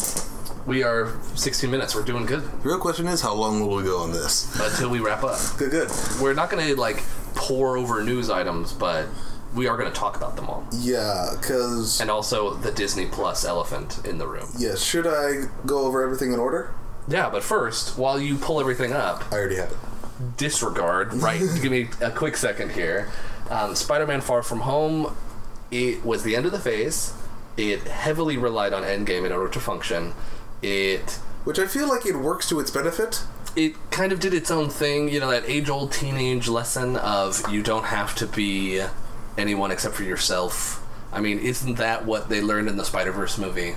we 0.67 0.83
are 0.85 1.13
16 1.35 1.71
minutes. 1.71 1.95
We're 1.95 2.05
doing 2.05 2.25
good 2.27 2.43
The 2.63 2.69
real 2.69 2.79
question 2.79 3.09
is, 3.09 3.21
how 3.21 3.35
long 3.35 3.61
will 3.67 3.77
we 3.77 3.83
go 3.83 3.99
on 3.99 4.13
this? 4.13 4.55
until 4.61 4.91
we 4.91 5.01
wrap 5.01 5.23
up. 5.25 5.39
Good, 5.59 5.71
good. 5.73 5.91
We're 6.21 6.35
not 6.35 6.49
going 6.51 6.67
to 6.67 6.81
like 6.81 7.03
pour 7.35 7.77
over 7.77 8.03
news 8.05 8.31
items, 8.31 8.73
but 8.73 9.07
we 9.55 9.67
are 9.67 9.77
going 9.77 9.91
to 9.91 9.99
talk 9.99 10.17
about 10.17 10.37
them 10.37 10.49
all. 10.49 10.65
Yeah, 10.73 11.35
because 11.39 12.01
And 12.01 12.11
also 12.11 12.55
the 12.55 12.71
Disney 12.73 13.07
Plus 13.07 13.45
elephant 13.45 14.05
in 14.07 14.19
the 14.19 14.27
room. 14.29 14.49
yes, 14.59 14.83
should 14.83 15.07
I 15.07 15.47
go 15.67 15.81
over 15.87 16.03
everything 16.03 16.33
in 16.33 16.39
order? 16.39 16.73
Yeah, 17.09 17.29
but 17.31 17.43
first, 17.43 17.99
while 17.99 18.21
you 18.21 18.37
pull 18.37 18.61
everything 18.61 18.93
up, 18.93 19.25
I 19.33 19.37
already 19.37 19.57
have 19.57 19.73
it. 19.73 20.37
disregard. 20.37 21.13
Right, 21.15 21.41
give 21.63 21.73
me 21.73 21.89
a 22.01 22.11
quick 22.11 22.37
second 22.37 22.73
here. 22.73 23.11
Um, 23.51 23.75
Spider-Man: 23.75 24.21
Far 24.21 24.43
From 24.43 24.61
Home. 24.61 25.17
It 25.71 26.05
was 26.05 26.23
the 26.23 26.37
end 26.37 26.47
of 26.47 26.53
the 26.53 26.59
phase. 26.59 27.13
It 27.57 27.83
heavily 27.83 28.37
relied 28.37 28.73
on 28.73 28.83
Endgame 28.83 29.25
in 29.27 29.33
order 29.33 29.49
to 29.53 29.61
function. 29.61 30.13
It 30.63 31.19
Which 31.45 31.59
I 31.59 31.67
feel 31.67 31.89
like 31.89 32.07
it 32.07 32.17
works 32.17 32.49
to 32.51 32.61
its 32.61 32.71
benefit. 32.71 33.23
it 33.57 33.75
kind 33.91 34.13
of 34.13 34.21
did 34.21 34.33
its 34.35 34.51
own 34.51 34.69
thing. 34.71 35.09
You 35.09 35.19
know 35.21 35.31
that 35.31 35.45
age-old 35.49 35.91
teenage 35.93 36.49
lesson 36.49 36.97
of 36.97 37.43
you 37.51 37.63
don't 37.63 37.85
have 37.87 38.15
to 38.17 38.27
be 38.27 38.83
anyone 39.39 39.71
except 39.71 39.95
for 39.95 40.03
yourself. 40.05 40.83
I 41.13 41.21
mean, 41.21 41.39
isn't 41.39 41.77
that 41.77 42.05
what 42.07 42.29
they 42.29 42.41
learned 42.41 42.69
in 42.69 42.77
the 42.77 42.85
Spider-Verse 42.85 43.39
movie? 43.39 43.75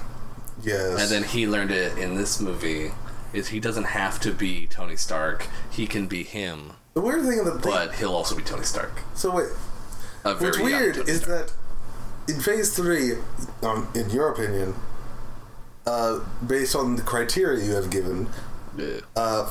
Yes. 0.64 1.02
And 1.02 1.10
then 1.12 1.24
he 1.30 1.48
learned 1.48 1.72
it 1.72 1.98
in 1.98 2.16
this 2.16 2.40
movie. 2.40 2.92
Is 3.34 3.48
he 3.50 3.60
doesn't 3.60 3.86
have 3.86 4.20
to 4.22 4.32
be 4.32 4.68
Tony 4.68 4.96
Stark. 4.96 5.48
He 5.72 5.88
can 5.88 6.06
be 6.08 6.22
him, 6.24 6.74
the 6.94 7.02
weird 7.02 7.26
thing 7.26 7.44
that 7.46 7.62
but 7.64 7.96
he'll 7.96 8.14
also 8.14 8.36
be 8.36 8.44
Tony 8.44 8.64
Stark. 8.64 9.02
so 9.16 9.32
wait, 9.36 9.48
A 10.24 10.36
what's 10.36 10.60
weird 10.60 10.98
is 11.10 11.22
Stark. 11.22 11.48
that 12.28 12.34
in 12.36 12.40
Phase 12.40 12.76
Three, 12.76 13.14
um, 13.64 13.88
in 13.96 14.12
your 14.12 14.30
opinion, 14.32 14.76
uh, 15.88 16.20
based 16.46 16.76
on 16.76 16.96
the 16.96 17.02
criteria 17.02 17.66
you 17.66 17.72
have 17.72 17.90
given, 17.90 18.30
Yeah. 18.78 19.00
uh, 19.16 19.50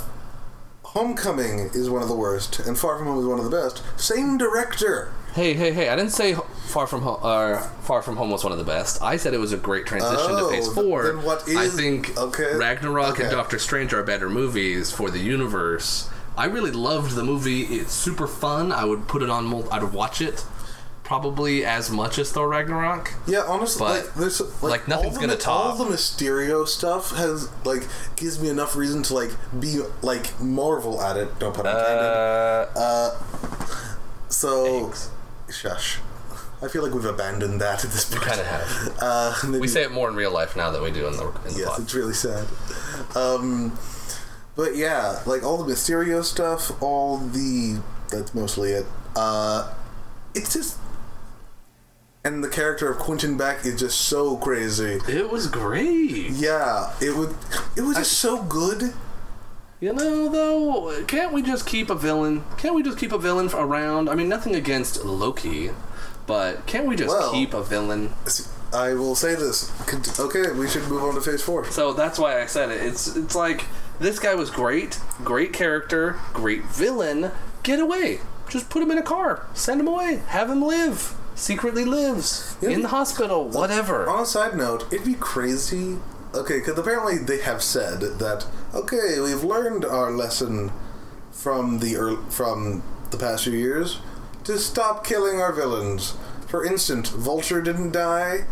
Homecoming 0.84 1.70
is 1.74 1.88
one 1.88 2.02
of 2.02 2.08
the 2.08 2.14
worst, 2.14 2.58
and 2.60 2.78
Far 2.78 2.98
From 2.98 3.06
Home 3.06 3.18
is 3.18 3.24
one 3.26 3.38
of 3.38 3.44
the 3.44 3.50
best. 3.50 3.82
Same 3.96 4.36
director. 4.36 5.12
Hey, 5.34 5.54
hey, 5.54 5.72
hey! 5.72 5.88
I 5.88 5.96
didn't 5.96 6.12
say 6.12 6.34
Far 6.66 6.86
From 6.86 7.00
Home. 7.02 7.18
Uh, 7.22 7.58
Far 7.82 8.02
From 8.02 8.16
Home 8.16 8.30
was 8.30 8.44
one 8.44 8.52
of 8.52 8.58
the 8.58 8.64
best. 8.64 9.00
I 9.00 9.16
said 9.16 9.32
it 9.32 9.38
was 9.40 9.52
a 9.52 9.56
great 9.56 9.86
transition 9.86 10.26
Oh, 10.28 10.50
to 10.50 10.54
Phase 10.54 10.68
Four. 10.74 11.04
then 11.04 11.22
what 11.22 11.48
I 11.48 11.68
think 11.68 12.16
okay, 12.18 12.54
Ragnarok 12.54 13.18
and. 13.18 13.30
Doctor 13.30 13.58
Strange 13.58 13.94
are 13.94 14.02
better 14.02 14.28
movies 14.28 14.90
for 14.92 15.10
the 15.10 15.18
universe. 15.20 16.10
I 16.36 16.46
really 16.46 16.70
loved 16.70 17.14
the 17.14 17.24
movie. 17.24 17.62
It's 17.62 17.92
super 17.92 18.26
fun. 18.26 18.72
I 18.72 18.84
would 18.84 19.08
put 19.08 19.22
it 19.22 19.30
on. 19.30 19.46
Mul- 19.46 19.68
I'd 19.72 19.92
watch 19.92 20.20
it 20.20 20.44
probably 21.02 21.64
as 21.64 21.90
much 21.90 22.18
as 22.18 22.30
Thor 22.30 22.48
Ragnarok. 22.48 23.12
Yeah, 23.26 23.44
honestly, 23.46 23.80
But, 23.86 24.04
like 24.04 24.14
there's 24.14 24.40
like, 24.62 24.62
like, 24.62 24.88
nothing's 24.88 25.14
the, 25.14 25.20
gonna 25.22 25.36
top. 25.36 25.78
All 25.78 25.84
the 25.84 25.90
Mysterio 25.94 26.68
stuff 26.68 27.10
has 27.16 27.48
like 27.64 27.84
gives 28.16 28.38
me 28.40 28.50
enough 28.50 28.76
reason 28.76 29.02
to 29.04 29.14
like 29.14 29.30
be 29.58 29.80
like 30.02 30.38
marvel 30.40 31.00
at 31.00 31.16
it. 31.16 31.38
Don't 31.38 31.54
put 31.54 31.64
intended. 31.64 31.86
Uh, 32.76 33.18
so, 34.28 34.64
thanks. 34.82 35.10
Shush. 35.52 35.98
I 36.62 36.68
feel 36.68 36.82
like 36.84 36.94
we've 36.94 37.04
abandoned 37.04 37.60
that 37.60 37.84
at 37.84 37.90
this 37.90 38.04
point. 38.04 38.20
We 38.24 38.28
kind 38.28 38.40
of 38.40 38.46
have. 38.46 38.96
Uh, 39.00 39.34
maybe- 39.46 39.58
We 39.60 39.68
say 39.68 39.82
it 39.82 39.90
more 39.92 40.08
in 40.08 40.14
real 40.14 40.30
life 40.32 40.54
now 40.56 40.70
than 40.70 40.82
we 40.82 40.90
do 40.90 41.06
in 41.08 41.16
the 41.16 41.26
in 41.46 41.54
the 41.54 41.58
yes, 41.60 41.68
pod. 41.70 41.80
it's 41.80 41.94
really 41.94 42.14
sad. 42.14 42.46
Um, 43.16 43.76
but 44.54 44.76
yeah, 44.76 45.20
like 45.26 45.42
all 45.42 45.56
the 45.62 45.72
Mysterio 45.72 46.22
stuff, 46.22 46.80
all 46.82 47.18
the 47.18 47.80
that's 48.10 48.34
mostly 48.34 48.70
it. 48.72 48.86
Uh, 49.16 49.72
it's 50.34 50.52
just. 50.54 50.78
And 52.24 52.44
the 52.44 52.48
character 52.48 52.88
of 52.88 52.98
Quentin 52.98 53.36
Beck 53.36 53.66
is 53.66 53.80
just 53.80 54.00
so 54.02 54.36
crazy. 54.36 55.00
It 55.08 55.28
was 55.30 55.48
great. 55.48 56.30
Yeah, 56.30 56.92
it 57.00 57.16
would. 57.16 57.34
It 57.76 57.80
was 57.80 57.96
just 57.96 58.12
so 58.18 58.40
good. 58.44 58.92
You 59.82 59.92
know, 59.92 60.28
though, 60.28 61.04
can't 61.06 61.32
we 61.32 61.42
just 61.42 61.66
keep 61.66 61.90
a 61.90 61.96
villain? 61.96 62.44
Can't 62.56 62.72
we 62.72 62.84
just 62.84 62.98
keep 62.98 63.10
a 63.10 63.18
villain 63.18 63.50
around? 63.52 64.08
I 64.08 64.14
mean, 64.14 64.28
nothing 64.28 64.54
against 64.54 65.04
Loki, 65.04 65.70
but 66.24 66.64
can't 66.66 66.86
we 66.86 66.94
just 66.94 67.08
Well- 67.08 67.32
keep 67.32 67.52
a 67.52 67.64
villain? 67.64 68.12
I 68.72 68.94
will 68.94 69.16
say 69.16 69.34
this. 69.34 69.72
Okay, 70.20 70.52
we 70.52 70.68
should 70.68 70.86
move 70.86 71.02
on 71.02 71.16
to 71.16 71.20
phase 71.20 71.42
four. 71.42 71.68
So 71.72 71.92
that's 71.92 72.16
why 72.16 72.40
I 72.40 72.46
said 72.46 72.70
it. 72.70 72.80
It's 72.80 73.08
it's 73.16 73.34
like 73.34 73.64
this 73.98 74.20
guy 74.20 74.36
was 74.36 74.50
great, 74.50 75.00
great 75.24 75.52
character, 75.52 76.14
great 76.32 76.64
villain. 76.66 77.32
Get 77.64 77.80
away. 77.80 78.20
Just 78.48 78.70
put 78.70 78.84
him 78.84 78.92
in 78.92 78.98
a 78.98 79.02
car. 79.02 79.46
Send 79.52 79.80
him 79.80 79.88
away. 79.88 80.22
Have 80.28 80.48
him 80.48 80.62
live. 80.62 81.14
Secretly 81.34 81.84
lives 81.84 82.54
Yeah. 82.60 82.70
in 82.70 82.82
the 82.82 82.88
hospital. 82.88 83.48
Whatever. 83.48 84.08
On 84.08 84.22
a 84.22 84.26
side 84.26 84.56
note, 84.56 84.84
it'd 84.92 85.04
be 85.04 85.14
crazy. 85.14 85.98
Okay, 86.34 86.58
because 86.60 86.78
apparently 86.78 87.18
they 87.18 87.38
have 87.42 87.62
said 87.62 88.00
that. 88.18 88.46
Okay, 88.74 89.20
we've 89.20 89.44
learned 89.44 89.84
our 89.84 90.10
lesson 90.10 90.72
from 91.30 91.78
the 91.80 91.92
ear 91.92 92.16
from 92.30 92.82
the 93.10 93.18
past 93.18 93.44
few 93.44 93.52
years 93.52 94.00
to 94.44 94.58
stop 94.58 95.04
killing 95.06 95.40
our 95.40 95.52
villains. 95.52 96.14
For 96.48 96.64
instance, 96.64 97.08
Vulture 97.10 97.60
didn't 97.60 97.92
die. 97.92 98.44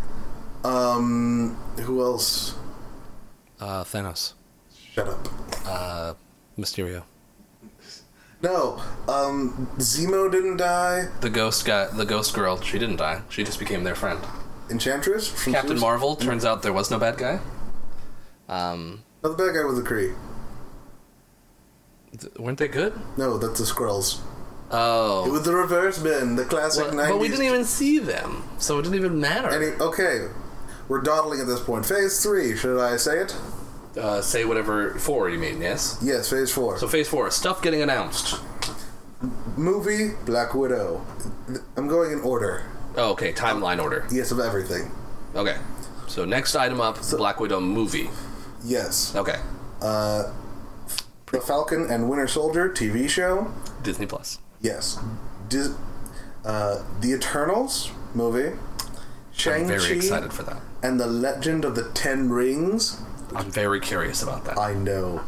Um, 0.65 1.57
who 1.81 2.03
else? 2.03 2.55
Uh, 3.61 3.85
Thanos. 3.85 4.35
Shut 4.93 5.09
up. 5.09 5.29
Uh, 5.67 6.15
Mysterio. 6.59 7.03
No, 8.43 8.83
um, 9.07 9.69
Zemo 9.79 10.31
didn't 10.31 10.57
die. 10.57 11.09
The 11.21 11.29
ghost 11.31 11.67
guy. 11.67 11.87
The 11.89 12.07
ghost 12.07 12.35
girl. 12.35 12.61
She 12.61 12.79
didn't 12.79 12.97
die. 12.97 13.21
She 13.29 13.45
just 13.45 13.59
became 13.59 13.85
their 13.85 13.95
friend. 13.95 14.21
Enchantress 14.71 15.29
from 15.29 15.53
Captain 15.53 15.71
Suicide- 15.73 15.81
Marvel. 15.83 16.17
Turns 16.17 16.45
out 16.45 16.63
there 16.63 16.73
was 16.73 16.91
no 16.91 16.99
bad 16.99 17.19
guy. 17.19 17.41
Um, 18.51 19.03
No, 19.23 19.33
the 19.33 19.37
bad 19.43 19.55
guy 19.55 19.65
was 19.65 19.77
the 19.83 19.89
Kree. 19.89 20.15
th- 22.19 22.35
weren't 22.39 22.59
they 22.59 22.69
good? 22.69 22.93
No, 23.17 23.39
that's 23.39 23.59
the 23.59 23.65
Skrulls. 23.65 24.19
Oh. 24.73 25.25
It 25.27 25.31
was 25.31 25.43
the 25.43 25.55
reverse 25.55 25.99
bin, 25.99 26.37
the 26.37 26.45
classic 26.45 26.85
Well, 26.87 26.95
90s. 26.95 27.09
but 27.09 27.19
we 27.21 27.29
didn't 27.29 27.47
even 27.47 27.65
see 27.65 27.99
them, 27.99 28.45
so 28.59 28.79
it 28.79 28.83
didn't 28.83 28.97
even 28.97 29.21
matter. 29.21 29.49
Any, 29.49 29.67
okay, 29.81 30.29
we're 30.89 31.01
dawdling 31.01 31.41
at 31.41 31.47
this 31.47 31.61
point. 31.61 31.87
Phase 31.87 32.23
three, 32.23 32.57
should 32.57 32.79
I 32.81 32.97
say 32.97 33.19
it? 33.21 33.37
uh, 33.99 34.21
say 34.23 34.45
whatever 34.45 34.95
four 34.95 35.29
you 35.29 35.39
mean, 35.39 35.61
yes? 35.61 35.99
Yes, 36.01 36.31
phase 36.31 36.53
four. 36.53 36.79
So 36.79 36.87
phase 36.87 37.09
four, 37.09 37.29
stuff 37.33 37.61
getting 37.63 37.83
announced. 37.83 38.41
Movie, 39.57 40.13
Black 40.25 40.55
Widow. 40.55 41.05
I'm 41.77 41.89
going 41.89 42.13
in 42.13 42.21
order. 42.21 42.63
Oh, 42.97 43.11
okay, 43.11 43.33
timeline 43.33 43.83
order. 43.83 44.07
Yes, 44.11 44.31
of 44.31 44.39
everything. 44.41 44.91
Okay. 45.35 45.57
So 46.07 46.25
next 46.25 46.55
item 46.57 46.81
up, 46.81 46.99
Black 47.17 47.39
Widow 47.41 47.61
movie. 47.61 48.09
Yes. 48.65 49.15
Okay. 49.17 49.39
Uh, 49.81 50.33
The 51.33 51.41
Falcon 51.41 51.87
and 51.91 52.09
Winter 52.09 52.27
Soldier 52.29 52.69
TV 52.69 53.09
show. 53.09 53.53
Disney 53.83 54.07
Plus. 54.07 54.39
Yes. 54.61 54.99
Dis- 55.49 55.75
uh, 56.45 56.83
the 57.01 57.13
Eternals 57.13 57.91
movie. 58.15 58.49
I'm 58.49 58.59
Shang-Chi 59.33 59.77
very 59.79 59.97
excited 59.97 60.33
for 60.33 60.43
that. 60.43 60.61
and 60.83 60.99
the 61.01 61.07
Legend 61.07 61.65
of 61.65 61.75
the 61.77 61.89
Ten 61.91 62.29
Rings. 62.31 63.01
I'm 63.35 63.51
very 63.51 63.81
curious 63.81 64.23
about 64.23 64.45
that. 64.47 64.59
I 64.59 64.75
know. 64.75 65.23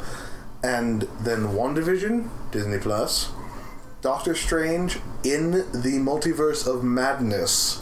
And 0.63 1.03
then 1.21 1.49
WandaVision, 1.55 2.29
Disney 2.51 2.79
Plus. 2.79 3.31
Doctor 4.01 4.35
Strange 4.35 4.99
in 5.25 5.53
the 5.53 5.99
Multiverse 6.01 6.67
of 6.67 6.83
Madness. 6.83 7.81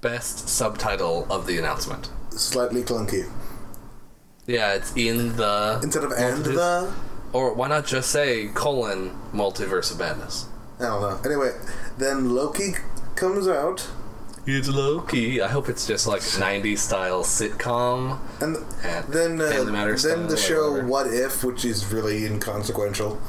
Best 0.00 0.48
subtitle 0.48 1.26
of 1.30 1.46
the 1.46 1.58
announcement. 1.58 2.10
Slightly 2.30 2.82
clunky. 2.82 3.30
Yeah, 4.50 4.74
it's 4.74 4.92
in 4.96 5.36
the 5.36 5.78
Instead 5.82 6.02
of 6.04 6.12
and 6.12 6.44
Multiverse- 6.44 6.54
the. 6.54 6.92
or 7.32 7.54
why 7.54 7.68
not 7.68 7.86
just 7.86 8.10
say 8.10 8.48
colon 8.48 9.12
multiverse 9.32 9.92
of 9.92 9.98
madness? 10.00 10.46
I 10.80 10.84
don't 10.84 11.00
know. 11.02 11.20
Anyway, 11.24 11.52
then 11.98 12.34
Loki 12.34 12.72
comes 13.14 13.46
out. 13.46 13.86
It's 14.46 14.66
Loki. 14.66 15.40
I 15.40 15.46
hope 15.48 15.68
it's 15.68 15.86
just 15.86 16.06
like 16.08 16.22
90s 16.22 16.78
style 16.78 17.22
sitcom. 17.22 18.18
And 18.40 18.56
And 18.82 19.04
then, 19.12 19.40
uh, 19.40 19.50
Family 19.50 19.72
Matters 19.72 20.02
then 20.02 20.26
the 20.26 20.36
show 20.36 20.70
whatever. 20.72 20.88
What 20.88 21.06
If, 21.08 21.44
which 21.44 21.64
is 21.64 21.92
really 21.92 22.24
inconsequential. 22.26 23.20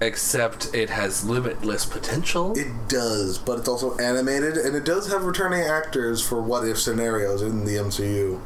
Except 0.00 0.74
it 0.74 0.90
has 0.90 1.24
limitless 1.24 1.84
potential. 1.86 2.52
It 2.56 2.88
does, 2.88 3.38
but 3.38 3.58
it's 3.60 3.68
also 3.68 3.96
animated, 3.98 4.56
and 4.56 4.76
it 4.76 4.84
does 4.84 5.10
have 5.10 5.24
returning 5.24 5.62
actors 5.62 6.20
for 6.20 6.40
what 6.42 6.68
if 6.68 6.78
scenarios 6.78 7.40
in 7.42 7.64
the 7.64 7.76
MCU. 7.76 8.40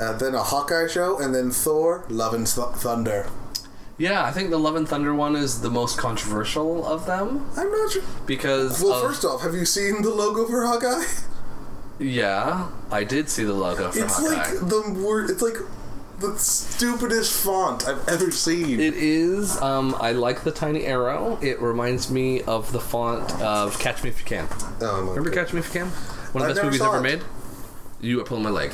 Uh, 0.00 0.12
then 0.12 0.34
a 0.34 0.42
Hawkeye 0.42 0.86
show, 0.88 1.18
and 1.18 1.34
then 1.34 1.50
Thor: 1.50 2.04
Love 2.08 2.34
and 2.34 2.46
Th- 2.46 2.66
Thunder. 2.76 3.28
yeah, 3.98 4.24
I 4.24 4.32
think 4.32 4.50
the 4.50 4.58
Love 4.58 4.74
and 4.76 4.88
Thunder 4.88 5.14
one 5.14 5.36
is 5.36 5.60
the 5.60 5.70
most 5.70 5.96
controversial 5.98 6.84
of 6.86 7.06
them 7.06 7.46
I'm 7.56 7.70
not 7.70 7.92
sure. 7.92 8.02
because 8.26 8.82
Well, 8.82 8.94
of- 8.94 9.02
first 9.02 9.24
off, 9.24 9.42
have 9.42 9.54
you 9.54 9.64
seen 9.64 10.02
the 10.02 10.10
logo 10.10 10.46
for 10.46 10.64
Hawkeye? 10.66 11.04
yeah, 11.98 12.68
I 12.90 13.04
did 13.04 13.28
see 13.28 13.44
the 13.44 13.52
logo 13.52 13.90
for 13.92 13.98
It's 14.02 14.16
Hawkeye. 14.18 14.34
like 14.34 14.68
the 14.68 15.00
word. 15.04 15.30
It's 15.30 15.42
like 15.42 15.56
the 16.18 16.36
stupidest 16.38 17.32
font 17.32 17.86
I've 17.86 18.08
ever 18.08 18.30
seen. 18.30 18.80
It 18.80 18.94
is. 18.94 19.60
Um, 19.60 19.94
I 20.00 20.12
like 20.12 20.42
the 20.44 20.52
tiny 20.52 20.84
arrow. 20.84 21.38
It 21.42 21.60
reminds 21.60 22.10
me 22.10 22.42
of 22.42 22.72
the 22.72 22.80
font 22.80 23.40
of 23.42 23.78
Catch 23.78 24.02
Me 24.04 24.10
If 24.10 24.20
You 24.20 24.24
Can. 24.26 24.48
oh, 24.80 25.02
my 25.02 25.10
Remember. 25.10 25.30
Catch 25.30 25.52
Me 25.52 25.60
If 25.60 25.66
You 25.74 25.80
Can? 25.82 25.88
One 26.32 26.42
of 26.42 26.48
the 26.48 26.54
best 26.54 26.64
movies 26.64 26.80
ever 26.80 26.98
it. 26.98 27.02
made. 27.02 27.22
You 28.00 28.20
are 28.20 28.24
pulling 28.24 28.42
my 28.44 28.50
leg. 28.50 28.72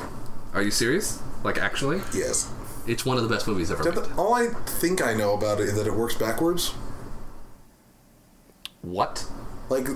Are 0.59 0.62
you 0.64 0.73
serious? 0.73 1.23
Like 1.44 1.57
actually? 1.57 1.99
Yes. 2.12 2.51
It's 2.85 3.07
one 3.07 3.16
of 3.16 3.23
the 3.23 3.29
best 3.29 3.47
movies 3.47 3.71
ever 3.71 3.85
made. 3.85 3.97
All 4.16 4.35
I 4.35 4.49
think 4.66 5.01
I 5.01 5.14
know 5.14 5.35
about 5.35 5.61
it 5.61 5.68
is 5.68 5.77
that 5.77 5.87
it 5.87 5.94
works 5.94 6.16
backwards. 6.16 6.75
What? 8.83 9.25
Like, 9.68 9.87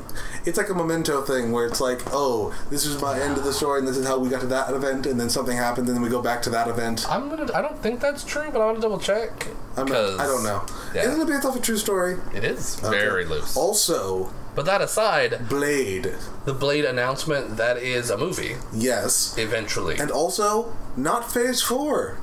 it's 0.47 0.57
like 0.59 0.69
a 0.69 0.75
memento 0.75 1.23
thing 1.23 1.51
where 1.51 1.67
it's 1.67 1.81
like, 1.81 1.99
oh, 2.13 2.55
this 2.71 2.87
is 2.87 3.03
my 3.03 3.19
end 3.19 3.39
of 3.39 3.43
the 3.43 3.53
story, 3.53 3.81
and 3.81 3.89
this 3.89 3.97
is 3.97 4.07
how 4.07 4.21
we 4.21 4.29
got 4.29 4.43
to 4.43 4.47
that 4.49 4.73
event, 4.73 5.07
and 5.07 5.19
then 5.19 5.29
something 5.31 5.57
happened, 5.57 5.89
and 5.89 5.97
then 5.97 6.03
we 6.03 6.11
go 6.11 6.23
back 6.23 6.43
to 6.43 6.51
that 6.51 6.69
event. 6.69 7.07
I'm 7.11 7.29
gonna. 7.29 7.53
I 7.55 7.61
don't 7.61 7.79
think 7.79 7.99
that's 7.99 8.23
true, 8.23 8.51
but 8.53 8.61
I'm 8.61 8.69
gonna 8.75 8.81
double 8.81 9.01
check. 9.01 9.49
I'm 9.77 9.87
not, 9.87 10.21
I 10.21 10.27
don't 10.27 10.45
know. 10.45 10.65
Yeah. 10.95 11.09
Isn't 11.09 11.23
it 11.23 11.27
based 11.27 11.45
off 11.45 11.57
a 11.57 11.61
true 11.61 11.79
story? 11.79 12.19
It 12.35 12.45
is 12.45 12.79
Okay. 12.85 12.91
very 13.01 13.25
loose. 13.25 13.57
Also, 13.57 14.33
But 14.55 14.67
that 14.67 14.81
aside, 14.83 15.49
Blade. 15.49 16.15
the 16.45 16.53
Blade 16.53 16.85
announcement 16.85 17.57
that 17.57 17.79
is 17.79 18.11
a 18.11 18.19
movie 18.19 18.57
Yes. 18.73 19.35
eventually. 19.39 19.99
And 19.99 20.11
also, 20.11 20.75
not 20.97 21.33
Phase 21.33 21.63
4. 21.63 22.19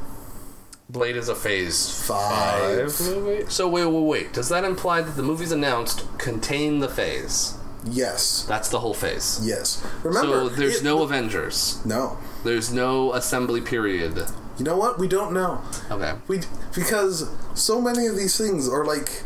Blade 0.89 1.15
is 1.17 1.29
a 1.29 1.35
Phase 1.35 2.01
Five. 2.07 2.91
Five 2.93 3.15
movie. 3.15 3.45
So 3.47 3.67
wait, 3.69 3.85
wait, 3.85 4.03
wait. 4.03 4.33
Does 4.33 4.49
that 4.49 4.63
imply 4.63 5.01
that 5.01 5.15
the 5.15 5.21
movies 5.23 5.51
announced 5.51 6.03
contain 6.17 6.79
the 6.79 6.89
phase? 6.89 7.53
Yes. 7.85 8.43
That's 8.47 8.69
the 8.69 8.79
whole 8.79 8.95
phase. 8.95 9.39
Yes. 9.43 9.85
Remember, 10.03 10.27
so 10.27 10.49
there's 10.49 10.77
it- 10.77 10.83
no 10.83 11.03
Avengers. 11.03 11.77
No. 11.85 12.17
There's 12.43 12.73
no 12.73 13.13
assembly 13.13 13.61
period. 13.61 14.25
You 14.57 14.65
know 14.65 14.77
what? 14.77 14.97
We 14.97 15.07
don't 15.07 15.31
know. 15.31 15.61
Okay. 15.91 16.13
We 16.27 16.41
because 16.73 17.29
so 17.53 17.79
many 17.79 18.07
of 18.07 18.15
these 18.17 18.35
things 18.37 18.67
are 18.67 18.83
like 18.83 19.23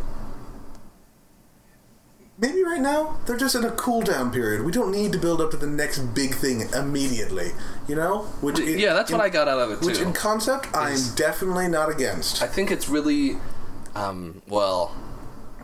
maybe 2.37 2.63
right 2.63 2.81
now 2.81 3.17
they're 3.25 3.37
just 3.37 3.55
in 3.55 3.63
a 3.63 3.71
cool 3.71 4.01
down 4.01 4.31
period. 4.31 4.63
We 4.63 4.71
don't 4.71 4.91
need 4.91 5.11
to 5.13 5.17
build 5.19 5.39
up 5.41 5.51
to 5.51 5.57
the 5.57 5.67
next 5.67 5.99
big 6.13 6.33
thing 6.35 6.67
immediately. 6.73 7.51
You 7.87 7.95
know, 7.95 8.23
which 8.41 8.59
i- 8.59 8.63
Yeah, 8.63 8.93
that's 8.93 9.11
in, 9.11 9.17
what 9.17 9.23
I 9.25 9.29
got 9.29 9.47
out 9.47 9.59
of 9.59 9.71
it 9.71 9.79
too. 9.81 9.87
Which 9.87 9.99
in 9.99 10.13
concept, 10.13 10.67
I'm 10.73 10.97
definitely 11.15 11.67
not 11.67 11.89
against. 11.89 12.41
I 12.41 12.47
think 12.47 12.71
it's 12.71 12.89
really, 12.89 13.37
um, 13.95 14.41
well, 14.47 14.95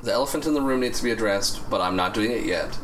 the 0.03 0.13
elephant 0.13 0.45
in 0.45 0.53
the 0.53 0.61
room 0.61 0.79
needs 0.81 0.99
to 0.99 1.03
be 1.03 1.11
addressed, 1.11 1.69
but 1.69 1.81
I'm 1.81 1.95
not 1.95 2.13
doing 2.13 2.31
it 2.31 2.45
yet. 2.45 2.77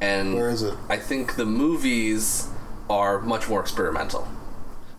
And 0.00 0.34
Where 0.34 0.50
is 0.50 0.62
it? 0.62 0.74
I 0.88 0.96
think 0.96 1.36
the 1.36 1.44
movies 1.46 2.48
are 2.90 3.20
much 3.20 3.48
more 3.48 3.60
experimental. 3.60 4.26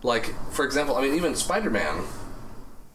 Like, 0.02 0.34
for 0.52 0.64
example, 0.64 0.96
I 0.96 1.00
mean, 1.02 1.14
even 1.14 1.34
Spider 1.34 1.70
Man 1.70 2.04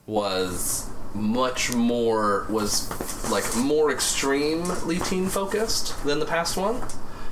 was 0.05 0.87
much 1.13 1.73
more, 1.73 2.45
was 2.49 2.89
like 3.31 3.43
more 3.55 3.91
extremely 3.91 4.99
teen 4.99 5.27
focused 5.27 6.01
than 6.03 6.19
the 6.19 6.25
past 6.25 6.57
one. 6.57 6.81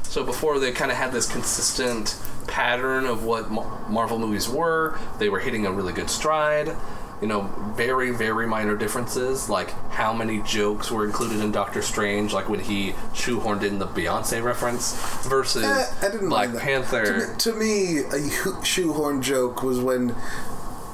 So 0.03 0.23
before 0.23 0.59
they 0.59 0.71
kind 0.71 0.91
of 0.91 0.97
had 0.97 1.11
this 1.11 1.31
consistent 1.31 2.17
pattern 2.47 3.05
of 3.05 3.23
what 3.23 3.51
Mar- 3.51 3.87
Marvel 3.89 4.17
movies 4.17 4.49
were, 4.49 4.97
they 5.19 5.29
were 5.29 5.39
hitting 5.39 5.65
a 5.65 5.71
really 5.71 5.93
good 5.93 6.09
stride. 6.09 6.75
You 7.21 7.27
know, 7.27 7.41
very, 7.75 8.11
very 8.11 8.47
minor 8.47 8.77
differences, 8.77 9.49
like 9.49 9.71
how 9.91 10.13
many 10.13 10.41
jokes 10.43 10.89
were 10.89 11.05
included 11.05 11.41
in 11.41 11.51
Doctor 11.51 11.81
Strange, 11.81 12.31
like 12.33 12.47
when 12.47 12.61
he 12.61 12.93
shoehorned 13.13 13.61
in 13.63 13.77
the 13.77 13.87
Beyonce 13.87 14.41
reference, 14.41 14.93
versus 15.27 15.65
Eh, 15.65 16.17
Black. 16.21 16.55
Panther. 16.57 17.35
To 17.37 17.53
me, 17.53 18.03
to 18.07 18.15
me, 18.15 18.29
a 18.61 18.63
shoehorn 18.65 19.21
joke 19.21 19.63
was 19.63 19.81
when, 19.81 20.15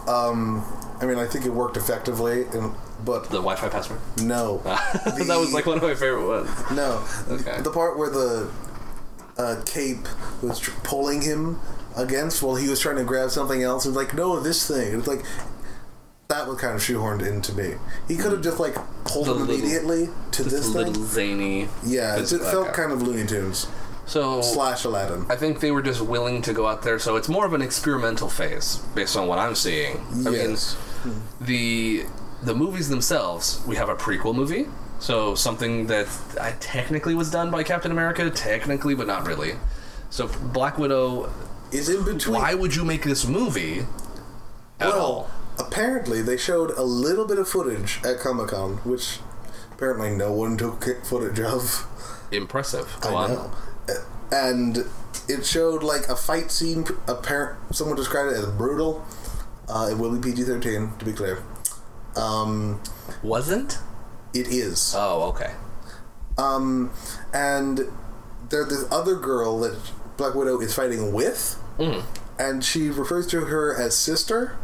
um, 0.08 0.64
I 1.02 1.06
mean, 1.06 1.18
I 1.18 1.26
think 1.26 1.46
it 1.46 1.50
worked 1.54 1.78
effectively, 1.78 2.44
and, 2.54 2.74
but 3.04 3.24
The 3.26 3.38
Wi-Fi 3.42 3.70
password. 3.70 4.00
no, 4.22 4.58
that 4.64 5.38
was 5.40 5.54
like 5.54 5.66
one 5.66 5.78
of 5.78 5.84
my 5.84 5.96
favorite 5.96 6.26
ones. 6.28 6.50
No. 6.72 7.04
Okay. 7.30 7.62
The 7.62 7.72
part 7.72 7.98
where 7.98 8.10
the 8.10 8.50
uh, 9.38 9.62
cape 9.66 10.08
was 10.42 10.60
tr- 10.60 10.72
pulling 10.84 11.22
him 11.22 11.60
against 11.98 12.42
while 12.42 12.56
he 12.56 12.70
was 12.70 12.80
trying 12.80 12.96
to 12.98 13.04
grab 13.04 13.30
something 13.32 13.62
else. 13.64 13.86
It's 13.86 13.96
like, 13.96 14.14
no, 14.14 14.40
this 14.40 14.68
thing. 14.68 14.98
It's 15.00 15.08
like 15.08 15.24
that 16.30 16.48
was 16.48 16.60
kind 16.60 16.74
of 16.76 16.82
shoehorned 16.82 17.26
into 17.26 17.54
me. 17.54 17.76
He 18.08 18.16
could 18.16 18.32
have 18.32 18.42
just 18.42 18.60
like 18.60 18.76
pulled 19.04 19.28
The 19.28 19.34
him 19.34 19.40
little- 19.42 19.56
immediately 19.56 20.10
to 20.32 20.44
this 20.44 20.72
thing. 20.74 20.94
zany. 21.06 21.68
Yeah, 21.86 22.18
it, 22.18 22.32
it 22.32 22.40
felt 22.40 22.74
kind 22.74 22.92
of 22.92 23.02
Looney 23.04 23.28
Tunes 23.28 23.68
So 24.08 24.42
slash 24.42 24.86
Aladdin. 24.86 25.26
I 25.30 25.36
think 25.36 25.60
they 25.60 25.72
were 25.72 25.82
just 25.84 26.02
willing 26.02 26.42
to 26.44 26.54
go 26.54 26.66
out 26.68 26.82
there. 26.82 26.98
So 27.00 27.16
it's 27.16 27.30
more 27.30 27.46
of 27.46 27.54
an 27.54 27.62
experimental 27.62 28.30
phase, 28.30 28.78
based 28.96 29.16
on 29.18 29.28
what 29.28 29.38
I'm 29.40 29.54
seeing. 29.56 29.98
I 30.26 30.32
Yes. 30.32 30.78
The 31.42 32.06
the 32.44 32.54
movies 32.54 32.90
themselves. 32.90 33.62
We 33.68 33.76
have 33.76 33.90
a 33.90 33.96
prequel 33.96 34.36
movie, 34.36 34.68
so 35.00 35.36
something 35.36 35.88
that 35.88 36.08
I 36.40 36.52
technically 36.60 37.16
was 37.16 37.32
done 37.32 37.52
by 37.52 37.64
Captain 37.64 37.92
America, 37.92 38.30
technically, 38.30 38.96
but 38.96 39.08
not 39.08 39.26
really. 39.28 39.54
So 40.10 40.28
Black 40.28 40.78
Widow. 40.78 41.32
Is 41.72 41.90
in 41.90 42.06
between. 42.06 42.36
Why 42.40 42.54
would 42.54 42.76
you 42.76 42.86
make 42.86 43.04
this 43.04 43.26
movie? 43.28 43.80
At 44.80 44.88
well, 44.90 45.02
all? 45.02 45.32
apparently 45.60 46.22
they 46.22 46.38
showed 46.38 46.72
a 46.72 46.84
little 46.84 47.26
bit 47.26 47.38
of 47.40 47.50
footage 47.50 48.00
at 48.06 48.20
Comic 48.20 48.50
Con, 48.50 48.78
which 48.86 49.20
apparently 49.74 50.12
no 50.12 50.32
one 50.32 50.58
took 50.58 50.84
footage 51.06 51.40
of. 51.40 51.88
Impressive. 52.32 52.96
I 53.04 53.10
know. 53.28 53.52
And 54.32 54.86
it 55.28 55.46
showed 55.46 55.84
like 55.84 56.08
a 56.08 56.16
fight 56.16 56.52
scene. 56.52 56.86
Apparent, 57.08 57.76
someone 57.76 57.96
described 57.96 58.32
it 58.32 58.38
as 58.38 58.46
brutal. 58.48 59.06
Uh, 59.68 59.88
it 59.92 59.98
will 59.98 60.16
be 60.18 60.30
PG 60.32 60.44
thirteen, 60.44 60.92
to 61.00 61.06
be 61.06 61.14
clear. 61.14 61.44
Um, 62.16 62.82
Wasn't? 63.24 63.80
it 64.34 64.48
is. 64.48 64.94
Oh, 64.98 65.24
okay. 65.30 65.52
Um, 66.38 66.92
and 67.34 67.82
there's 68.50 68.68
this 68.70 68.86
other 68.92 69.16
girl 69.16 69.60
that 69.62 69.78
Black 70.18 70.36
Widow 70.36 70.60
is 70.60 70.74
fighting 70.74 71.14
with, 71.14 71.58
Mm. 71.80 72.04
and 72.40 72.64
she 72.64 72.90
refers 72.90 73.28
to 73.28 73.42
her 73.46 73.76
as 73.76 73.96
sister. 73.96 74.56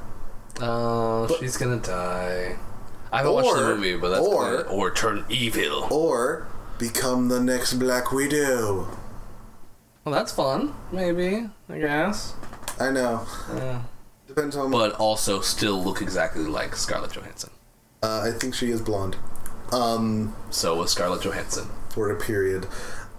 Oh, 0.61 1.27
she's 1.39 1.57
gonna 1.57 1.77
die. 1.79 2.57
I 3.11 3.17
haven't 3.17 3.33
watched 3.33 3.55
the 3.55 3.75
movie, 3.75 3.97
but 3.97 4.09
that's 4.09 4.25
or- 4.25 4.49
good. 4.49 4.67
or 4.67 4.91
turn 4.91 5.25
evil. 5.29 5.87
Or 5.89 6.47
become 6.77 7.27
the 7.29 7.39
next 7.39 7.73
Black 7.73 8.11
Widow. 8.11 8.87
Well, 10.05 10.13
that's 10.15 10.31
fun. 10.31 10.73
Maybe 10.91 11.49
I 11.69 11.77
guess. 11.79 12.33
I 12.79 12.91
know. 12.91 13.25
Yeah. 13.55 13.81
Depends 14.36 14.56
on. 14.56 14.72
But 14.72 14.94
also 14.94 15.41
still 15.41 15.84
look 15.84 16.02
exactly 16.02 16.44
like 16.44 16.76
Scarlett 16.76 17.12
Johansson. 17.13 17.50
Uh, 18.02 18.22
I 18.34 18.38
think 18.38 18.56
she 18.56 18.72
is 18.72 18.82
blonde. 18.82 19.17
Um, 19.72 20.34
So 20.50 20.76
was 20.76 20.91
Scarlett 20.91 21.22
Johansson. 21.22 21.70
for 21.89 22.10
a 22.10 22.15
period. 22.15 22.67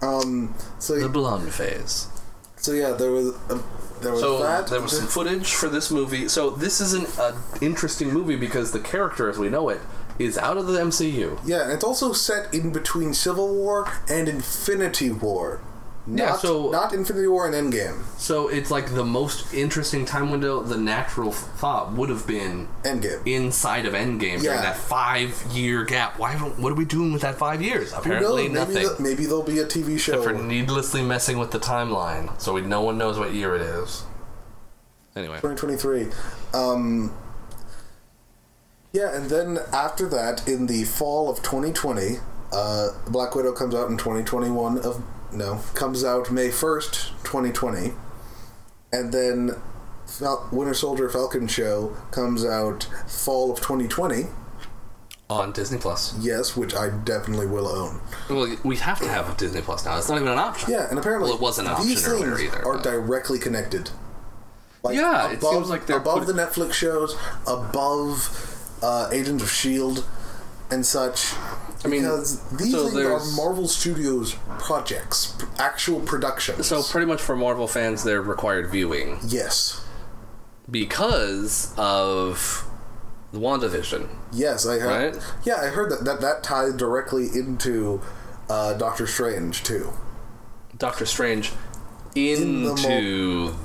Um, 0.01 0.55
so 0.79 0.99
The 0.99 1.07
blonde 1.09 1.53
phase. 1.53 2.07
So 2.57 2.71
yeah, 2.71 2.91
there 2.93 3.11
was 3.11 3.29
a, 3.49 3.61
there 4.01 4.11
was 4.13 4.21
So 4.21 4.41
that. 4.41 4.67
there 4.67 4.81
was 4.81 4.97
some 4.97 5.07
footage 5.07 5.53
for 5.53 5.69
this 5.69 5.91
movie. 5.91 6.27
So 6.27 6.49
this 6.49 6.81
is 6.81 6.93
an 6.93 7.05
uh, 7.19 7.39
interesting 7.61 8.11
movie 8.11 8.35
because 8.35 8.71
the 8.71 8.79
character, 8.79 9.29
as 9.29 9.37
we 9.37 9.49
know 9.49 9.69
it, 9.69 9.81
is 10.19 10.37
out 10.37 10.57
of 10.57 10.67
the 10.67 10.79
MCU. 10.79 11.39
Yeah, 11.45 11.63
and 11.63 11.71
it's 11.71 11.83
also 11.83 12.11
set 12.13 12.53
in 12.53 12.71
between 12.71 13.13
Civil 13.13 13.53
War 13.53 13.87
and 14.09 14.27
Infinity 14.27 15.11
War. 15.11 15.61
Not, 16.05 16.19
Yeah, 16.23 16.35
so- 16.35 16.69
not 16.69 16.91
Infinity 16.93 17.27
War 17.27 17.47
and 17.49 17.55
Endgame. 17.71 18.03
So 18.17 18.49
it's 18.49 18.69
like 18.69 18.93
the 18.93 19.05
most 19.05 19.53
interesting 19.53 20.03
time 20.05 20.31
window. 20.31 20.61
The 20.61 20.77
natural 20.77 21.31
thought 21.31 21.93
would 21.93 22.09
have 22.09 22.27
been 22.27 22.67
Endgame. 22.83 23.25
inside 23.25 23.85
of 23.85 23.93
Endgame 23.93 24.41
during 24.41 24.61
that 24.61 24.75
five 24.75 25.41
year 25.53 25.85
gap. 25.85 26.19
Why? 26.19 26.33
What 26.35 26.71
are 26.73 26.75
we 26.75 26.83
doing 26.83 27.13
with 27.13 27.21
that 27.21 27.35
five 27.37 27.61
years? 27.61 27.93
Apparently? 27.93 28.43
Maybe, 28.49 28.53
nothing. 28.53 28.83
the- 28.83 28.95
maybe 28.99 29.25
there'll 29.25 29.43
be 29.43 29.59
a 29.59 29.65
TV 29.65 29.97
show. 29.97 30.21
for 30.21 30.33
needlessly 30.33 31.01
messing 31.01 31.37
with 31.39 31.51
the 31.51 31.59
timeline, 31.59 32.29
so 32.41 32.51
we, 32.53 32.61
no 32.61 32.81
one 32.81 32.97
knows 32.97 33.17
what 33.17 33.33
year 33.33 33.55
it 33.55 33.61
is. 33.61 34.03
Anyway, 35.15 35.35
2023. 35.41 36.07
Um, 36.53 37.13
yeah, 38.91 39.15
and 39.15 39.29
then 39.29 39.59
after 39.71 40.07
that, 40.09 40.47
in 40.47 40.67
the 40.67 40.83
fall 40.83 41.29
of 41.29 41.37
2020, 41.43 42.17
uh, 42.51 42.89
Black 43.07 43.35
Widow 43.35 43.53
comes 43.53 43.73
out 43.73 43.89
in 43.89 43.97
2021 43.97 44.79
of 44.79 45.01
no 45.35 45.61
comes 45.73 46.03
out 46.03 46.31
May 46.31 46.49
1st, 46.49 47.09
2020, 47.23 47.93
and 48.91 49.11
then 49.13 49.51
Fal- 50.07 50.47
Winter 50.51 50.73
Soldier 50.73 51.09
Falcon 51.09 51.47
show 51.47 51.95
comes 52.11 52.45
out 52.45 52.83
fall 53.07 53.51
of 53.51 53.59
2020. 53.59 54.27
on 55.29 55.51
Disney 55.51 55.77
Plus. 55.79 56.15
Yes, 56.19 56.55
which 56.55 56.75
I 56.75 56.89
definitely 56.89 57.47
will 57.47 57.67
own. 57.67 58.01
Well, 58.29 58.55
we 58.63 58.75
have 58.77 58.99
to 58.99 59.07
have 59.07 59.35
Disney 59.37 59.61
Plus 59.61 59.83
now. 59.85 59.97
It's 59.97 60.09
not 60.09 60.17
even 60.17 60.27
an 60.27 60.37
option. 60.37 60.71
Yeah, 60.71 60.87
and 60.89 60.99
apparently 60.99 61.29
Well, 61.29 61.37
it 61.37 61.41
wasn't 61.41 61.69
an 61.69 61.81
these 61.81 62.05
option 62.07 62.11
earlier 62.23 62.35
things 62.37 62.53
either, 62.53 62.65
are 62.67 62.73
but- 62.75 62.83
directly 62.83 63.39
connected. 63.39 63.89
Like 64.83 64.95
Yeah, 64.97 65.31
it 65.31 65.41
seems 65.41 65.69
like 65.69 65.85
they're 65.87 65.97
above 65.97 66.25
put- 66.25 66.27
the 66.27 66.33
Netflix 66.33 66.73
shows, 66.73 67.15
above 67.47 68.75
uh, 68.83 69.07
Agents 69.13 69.41
of 69.41 69.49
Shield, 69.49 70.05
and 70.73 70.85
such. 70.85 71.33
I 71.85 71.87
mean, 71.87 72.01
because 72.01 72.41
these 72.51 72.71
so 72.71 72.89
things 72.89 72.97
are 72.97 73.19
Marvel 73.35 73.67
Studios 73.67 74.35
projects, 74.57 75.37
actual 75.59 75.99
productions. 75.99 76.65
So 76.65 76.81
pretty 76.81 77.05
much 77.05 77.21
for 77.21 77.35
Marvel 77.35 77.67
fans, 77.67 78.03
they're 78.03 78.21
required 78.21 78.71
viewing 78.71 79.19
yes, 79.27 79.85
because 80.69 81.73
of 81.77 82.65
the 83.31 83.39
WandaVision. 83.39 84.07
yes, 84.31 84.65
I 84.65 84.79
heard. 84.79 85.15
Right? 85.15 85.23
Yeah, 85.43 85.57
I 85.57 85.67
heard 85.67 85.91
that 85.91 86.05
that 86.05 86.21
that 86.21 86.43
ties 86.43 86.73
directly 86.73 87.25
into 87.35 88.01
uh, 88.49 88.73
Doctor 88.73 89.05
Strange 89.05 89.63
too. 89.63 89.91
Doctor 90.77 91.05
Strange 91.05 91.51
In 92.15 92.63
the 92.63 92.71
into. 92.71 93.55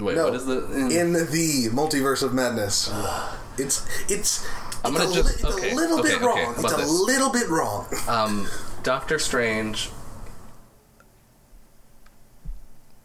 Wait, 0.00 0.16
No, 0.16 0.24
what 0.24 0.34
is 0.34 0.46
the. 0.46 0.64
in 0.98 1.12
the 1.12 1.68
multiverse 1.72 2.22
of 2.22 2.32
madness. 2.32 2.90
It's 3.58 3.86
it's. 4.10 4.46
I'm 4.84 4.94
it's 4.96 5.04
gonna 5.04 5.10
a, 5.20 5.22
just- 5.22 5.34
it's 5.34 5.44
okay, 5.44 5.72
a 5.72 5.74
little 5.74 6.00
okay, 6.00 6.08
bit 6.08 6.16
okay, 6.22 6.26
wrong. 6.26 6.54
it's 6.58 6.72
a 6.72 6.76
this? 6.76 6.90
little 6.90 7.30
bit 7.30 7.48
wrong. 7.48 7.86
Um, 8.08 8.48
Doctor 8.82 9.18
Strange. 9.18 9.90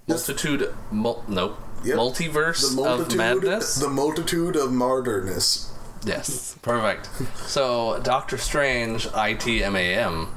Multitude. 0.07 0.73
Mul- 0.91 1.23
nope. 1.27 1.57
Yep. 1.83 1.97
Multiverse 1.97 2.77
of 2.77 3.15
Madness? 3.15 3.75
the 3.75 3.89
multitude 3.89 4.55
of 4.55 4.71
martyrness. 4.71 5.71
Yes, 6.05 6.55
perfect. 6.61 7.09
So, 7.47 7.99
Doctor 8.03 8.37
Strange, 8.37 9.07
ITMAM, 9.07 10.29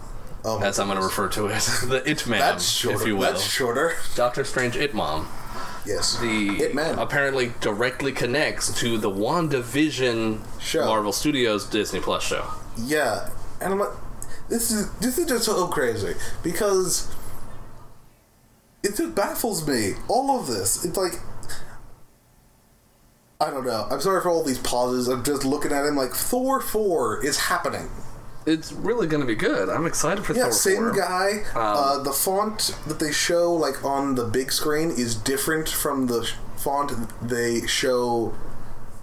Oh 0.45 0.61
as 0.63 0.79
I'm 0.79 0.87
going 0.89 0.99
to 0.99 1.05
refer 1.05 1.29
to 1.29 1.47
it, 1.49 1.61
the 1.87 2.03
It 2.09 2.27
Man, 2.27 2.57
if 2.57 3.07
you 3.07 3.17
will. 3.17 3.23
That's 3.33 3.43
shorter. 3.43 3.95
Doctor 4.15 4.45
Strange 4.45 4.77
It 4.77 4.95
Mom. 4.95 5.29
Yes. 5.87 6.19
The 6.19 6.49
Hitman. 6.59 7.01
apparently 7.01 7.53
directly 7.61 8.13
connects 8.13 8.79
to 8.81 8.99
the 8.99 9.11
WandaVision 9.11 10.41
Show. 10.61 10.85
Marvel 10.87 11.13
Studios 11.13 11.67
Disney 11.69 12.01
Plus 12.01 12.23
show. 12.23 12.47
Yeah, 12.77 13.31
and 13.61 13.73
I'm 13.73 13.79
like, 13.79 13.93
this 14.49 14.71
is 14.71 14.91
this 14.95 15.19
is 15.19 15.27
just 15.27 15.45
so 15.45 15.67
crazy 15.69 16.15
because 16.43 17.13
it 18.83 18.97
just 18.97 19.15
baffles 19.15 19.67
me. 19.67 19.93
All 20.09 20.39
of 20.39 20.47
this, 20.47 20.85
it's 20.85 20.97
like. 20.97 21.13
I 23.41 23.51
don't 23.51 23.65
know. 23.65 23.87
I'm 23.89 24.01
sorry 24.01 24.21
for 24.21 24.31
all 24.31 24.43
these 24.43 24.59
pauses. 24.59 25.07
I'm 25.07 25.23
just 25.23 25.45
looking 25.45 25.71
at 25.71 25.85
him 25.85 25.95
like 25.95 26.11
Thor 26.11 26.61
4 26.61 27.25
is 27.25 27.39
happening. 27.39 27.89
It's 28.49 28.73
really 28.73 29.07
going 29.07 29.21
to 29.21 29.27
be 29.27 29.35
good. 29.35 29.69
I'm 29.69 29.85
excited 29.87 30.25
for 30.25 30.33
Yeah, 30.35 30.45
Thor 30.45 30.53
same 30.53 30.77
4. 30.79 30.93
guy. 30.93 31.29
Um, 31.55 31.77
uh, 31.77 31.99
the 32.03 32.13
font 32.13 32.75
that 32.87 32.99
they 32.99 33.13
show 33.13 33.53
like 33.53 33.85
on 33.85 34.15
the 34.15 34.25
big 34.25 34.53
screen 34.53 34.91
is 34.91 35.15
different 35.15 35.69
from 35.69 36.07
the 36.07 36.29
font 36.57 36.93
they 37.21 37.67
show 37.67 38.35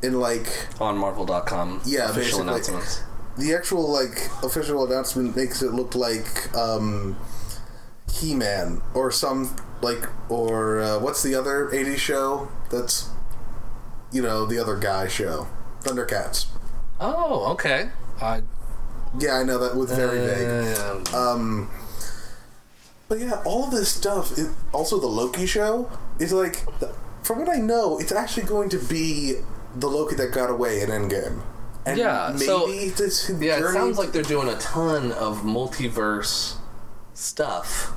in 0.01 0.19
like 0.19 0.47
on 0.81 0.97
Marvel.com. 0.97 1.81
Yeah, 1.85 2.09
official 2.09 2.41
announcements. 2.41 3.03
the 3.37 3.53
actual 3.53 3.87
like 3.91 4.17
official 4.43 4.83
announcement 4.85 5.35
makes 5.35 5.61
it 5.61 5.71
look 5.73 5.93
like 5.95 6.53
um, 6.55 7.15
He-Man 8.11 8.81
or 8.93 9.11
some 9.11 9.55
like 9.81 10.03
or 10.29 10.79
uh, 10.81 10.99
what's 10.99 11.21
the 11.21 11.35
other 11.35 11.69
80s 11.71 11.97
show 11.97 12.47
that's 12.71 13.09
you 14.11 14.21
know 14.21 14.45
the 14.45 14.57
other 14.57 14.75
guy 14.77 15.07
show 15.07 15.47
Thundercats. 15.81 16.47
Oh, 16.99 17.51
okay. 17.53 17.89
I 18.21 18.41
Yeah, 19.19 19.37
I 19.37 19.43
know 19.43 19.57
that 19.59 19.75
was 19.75 19.91
very 19.91 20.19
vague. 20.19 20.77
uh, 21.13 21.17
Um, 21.33 21.69
but 23.07 23.19
yeah, 23.19 23.41
all 23.45 23.67
this 23.67 23.89
stuff. 23.89 24.37
It, 24.37 24.49
also, 24.73 24.99
the 24.99 25.07
Loki 25.07 25.45
show 25.45 25.89
is 26.19 26.33
like, 26.33 26.65
the, 26.79 26.93
from 27.23 27.39
what 27.39 27.49
I 27.49 27.57
know, 27.59 27.97
it's 27.99 28.11
actually 28.11 28.45
going 28.47 28.69
to 28.69 28.77
be 28.79 29.35
the 29.75 29.87
Loki 29.87 30.15
that 30.15 30.31
got 30.31 30.49
away 30.49 30.81
in 30.81 30.89
Endgame. 30.89 31.41
And 31.85 31.97
Yeah, 31.99 32.29
maybe 32.33 32.45
so- 32.45 32.67
this 32.67 33.29
Yeah, 33.39 33.59
it 33.59 33.73
sounds 33.73 33.97
like 33.97 34.11
they're 34.11 34.23
doing 34.23 34.49
a 34.49 34.57
ton 34.57 35.11
of 35.11 35.41
multiverse 35.41 36.55
stuff. 37.13 37.93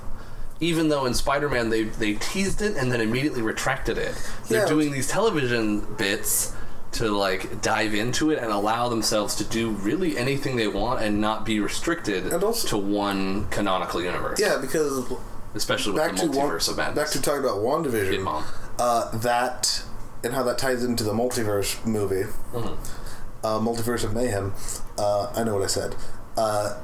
Even 0.61 0.89
though 0.89 1.07
in 1.07 1.15
Spider-Man 1.15 1.71
they 1.71 1.85
they 1.85 2.15
teased 2.15 2.61
it 2.63 2.77
and 2.77 2.91
then 2.93 3.01
immediately 3.01 3.43
retracted 3.43 3.97
it. 3.97 4.15
They're 4.49 4.63
Yeah. 4.63 4.69
doing 4.69 4.91
these 4.93 5.07
television 5.09 5.81
bits 5.97 6.53
to 6.93 7.11
like 7.11 7.61
dive 7.63 7.95
into 7.95 8.31
it 8.31 8.39
and 8.43 8.51
allow 8.51 8.89
themselves 8.89 9.35
to 9.37 9.45
do 9.45 9.71
really 9.71 10.17
anything 10.17 10.57
they 10.57 10.69
want 10.69 11.03
and 11.03 11.21
not 11.21 11.45
be 11.45 11.61
restricted 11.61 12.33
also- 12.43 12.69
to 12.69 12.77
one 12.79 13.47
canonical 13.51 14.01
universe. 14.03 14.41
yeah, 14.41 14.57
because 14.61 15.13
especially 15.55 15.93
with 15.93 16.03
back 16.03 16.17
the 16.17 16.23
multiverse 16.23 16.69
of 16.69 16.77
back 16.77 17.09
to 17.11 17.21
talking 17.21 17.41
about 17.45 17.59
WandaVision. 17.59 18.11
Kid 18.11 18.21
Mom. 18.23 18.45
Uh, 18.79 19.11
that 19.19 19.83
and 20.25 20.33
how 20.35 20.43
that 20.43 20.59
ties 20.59 20.83
into 20.83 21.05
the 21.05 21.13
multiverse 21.13 21.85
movie, 21.87 22.25
Mm-hmm. 22.53 23.47
uh, 23.47 23.59
multiverse 23.61 24.03
of 24.05 24.15
mayhem. 24.15 24.53
Uh, 24.97 25.31
I 25.35 25.45
know 25.45 25.55
what 25.55 25.63
I 25.63 25.67
said. 25.69 25.95
Uh, 26.37 26.79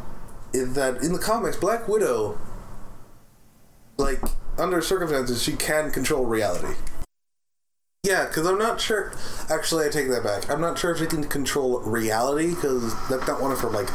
is 0.52 0.74
that 0.74 0.98
in 1.02 1.12
the 1.12 1.18
comics, 1.18 1.56
Black 1.56 1.88
Widow, 1.88 2.38
like 3.96 4.20
under 4.58 4.80
circumstances, 4.82 5.42
she 5.42 5.52
can 5.54 5.90
control 5.90 6.24
reality. 6.26 6.74
Yeah, 8.04 8.26
because 8.26 8.46
I'm 8.46 8.58
not 8.58 8.82
sure. 8.82 9.12
Actually, 9.48 9.86
I 9.86 9.88
take 9.88 10.08
that 10.10 10.22
back. 10.22 10.50
I'm 10.50 10.60
not 10.60 10.78
sure 10.78 10.90
if 10.92 10.98
she 10.98 11.06
can 11.06 11.24
control 11.24 11.80
reality 11.80 12.50
because 12.54 12.92
that's 13.08 13.26
not 13.26 13.40
one 13.40 13.50
of 13.50 13.60
her 13.60 13.70
like 13.70 13.86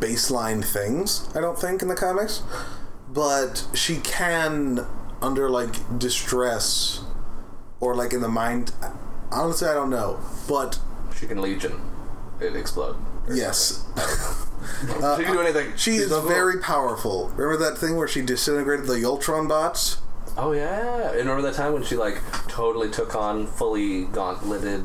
baseline 0.00 0.64
things. 0.64 1.28
I 1.36 1.42
don't 1.42 1.58
think 1.58 1.82
in 1.82 1.88
the 1.88 1.94
comics, 1.94 2.42
but 3.10 3.66
she 3.74 3.98
can 3.98 4.86
under 5.20 5.50
like 5.50 5.98
distress 5.98 7.02
or 7.78 7.94
like 7.94 8.14
in 8.14 8.22
the 8.22 8.28
mind. 8.28 8.72
Honestly, 9.30 9.68
I 9.68 9.74
don't 9.74 9.90
know, 9.90 10.18
but 10.48 10.78
She 11.14 11.26
can 11.26 11.42
Legion. 11.42 11.78
It 12.40 12.56
explode. 12.56 12.96
yes, 13.30 13.84
something. 13.94 15.18
she 15.18 15.24
can 15.24 15.34
do 15.34 15.40
anything. 15.42 15.72
she 15.76 15.98
She's 15.98 16.10
is 16.10 16.24
very 16.24 16.58
powerful. 16.58 17.28
Remember 17.36 17.62
that 17.68 17.76
thing 17.76 17.96
where 17.96 18.08
she 18.08 18.22
disintegrated 18.22 18.86
the 18.86 19.04
Ultron 19.04 19.46
bots? 19.46 19.98
Oh 20.40 20.52
yeah, 20.52 21.08
and 21.10 21.18
remember 21.18 21.42
that 21.42 21.54
time 21.54 21.72
when 21.72 21.82
she 21.82 21.96
like 21.96 22.22
totally 22.48 22.88
took 22.90 23.14
on 23.16 23.46
fully 23.46 24.04
gauntleted 24.06 24.84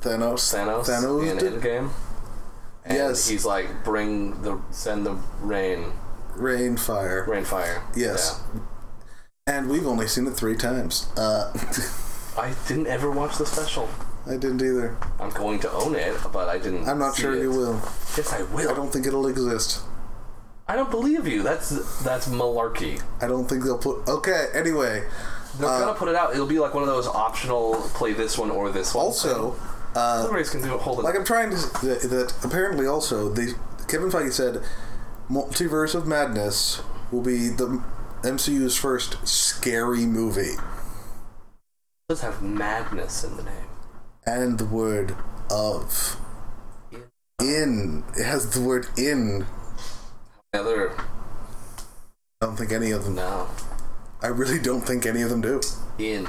Thanos. 0.00 0.40
Thanos, 0.54 0.86
Thanos. 0.88 1.30
in 1.30 1.36
did- 1.38 1.60
Endgame? 1.60 1.90
And 2.84 2.96
Yes. 2.96 3.28
he's 3.28 3.44
like, 3.44 3.84
bring 3.84 4.40
the 4.42 4.58
send 4.70 5.04
the 5.04 5.16
rain, 5.42 5.92
Rain, 6.36 6.78
fire. 6.78 7.26
rain 7.28 7.44
fire. 7.44 7.82
Yes. 7.94 8.40
And 9.46 9.68
we've 9.68 9.86
only 9.86 10.06
seen 10.06 10.26
it 10.26 10.30
three 10.34 10.56
times. 10.56 11.08
Uh, 11.16 11.52
I 12.38 12.54
didn't 12.66 12.86
ever 12.86 13.10
watch 13.10 13.36
the 13.36 13.44
special. 13.44 13.88
I 14.26 14.36
didn't 14.38 14.62
either. 14.62 14.96
I'm 15.20 15.30
going 15.30 15.58
to 15.60 15.70
own 15.72 15.94
it, 15.94 16.16
but 16.32 16.48
I 16.48 16.56
didn't. 16.58 16.88
I'm 16.88 16.98
not 16.98 17.16
sure 17.16 17.34
it. 17.34 17.42
you 17.42 17.50
will. 17.50 17.74
Yes, 18.16 18.32
I 18.32 18.42
will. 18.42 18.70
I 18.70 18.74
don't 18.74 18.90
think 18.92 19.06
it'll 19.06 19.26
exist. 19.26 19.80
I 20.68 20.76
don't 20.76 20.90
believe 20.90 21.26
you. 21.26 21.42
That's 21.42 21.70
that's 22.02 22.28
malarkey. 22.28 23.02
I 23.22 23.26
don't 23.26 23.48
think 23.48 23.64
they'll 23.64 23.78
put. 23.78 24.06
Okay, 24.06 24.48
anyway. 24.54 25.04
They're 25.58 25.68
Uh, 25.68 25.80
gonna 25.80 25.94
put 25.94 26.08
it 26.08 26.14
out. 26.14 26.34
It'll 26.34 26.46
be 26.46 26.58
like 26.58 26.74
one 26.74 26.82
of 26.82 26.88
those 26.88 27.06
optional 27.06 27.74
play 27.94 28.12
this 28.12 28.36
one 28.36 28.50
or 28.50 28.70
this 28.70 28.94
one. 28.94 29.06
Also, 29.06 29.56
uh, 29.96 30.20
Everybody's 30.24 30.50
can 30.50 30.60
do 30.62 30.74
it. 30.74 30.80
Hold 30.82 30.98
it. 30.98 31.02
like 31.02 31.16
I'm 31.16 31.24
trying 31.24 31.50
to. 31.50 31.56
That, 31.56 32.00
that 32.10 32.34
apparently 32.44 32.86
also, 32.86 33.30
the 33.30 33.54
Kevin 33.88 34.10
Feige 34.10 34.32
said 34.32 34.62
Multiverse 35.30 35.94
of 35.94 36.06
Madness 36.06 36.82
will 37.10 37.22
be 37.22 37.48
the 37.48 37.82
MCU's 38.22 38.76
first 38.76 39.26
scary 39.26 40.04
movie. 40.04 40.52
It 40.52 40.58
does 42.10 42.20
have 42.20 42.42
madness 42.42 43.24
in 43.24 43.36
the 43.36 43.42
name. 43.42 43.68
And 44.26 44.58
the 44.58 44.66
word 44.66 45.16
of. 45.50 46.18
In 46.92 47.04
in. 47.40 48.04
It 48.18 48.24
has 48.26 48.50
the 48.50 48.60
word 48.60 48.86
in. 48.98 49.46
Other 50.54 50.92
I 52.40 52.46
don't 52.46 52.56
think 52.56 52.72
any 52.72 52.90
of 52.90 53.04
them. 53.04 53.14
no 53.16 53.48
I 54.22 54.28
really 54.28 54.58
don't 54.58 54.80
think 54.80 55.06
any 55.06 55.22
of 55.22 55.30
them 55.30 55.40
do. 55.40 55.60
in. 55.98 56.26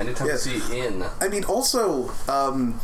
Anytime 0.00 0.26
Yes. 0.26 0.46
you 0.46 0.58
see 0.58 0.78
in, 0.80 1.04
I 1.20 1.28
mean, 1.28 1.44
also, 1.44 2.10
um, 2.28 2.80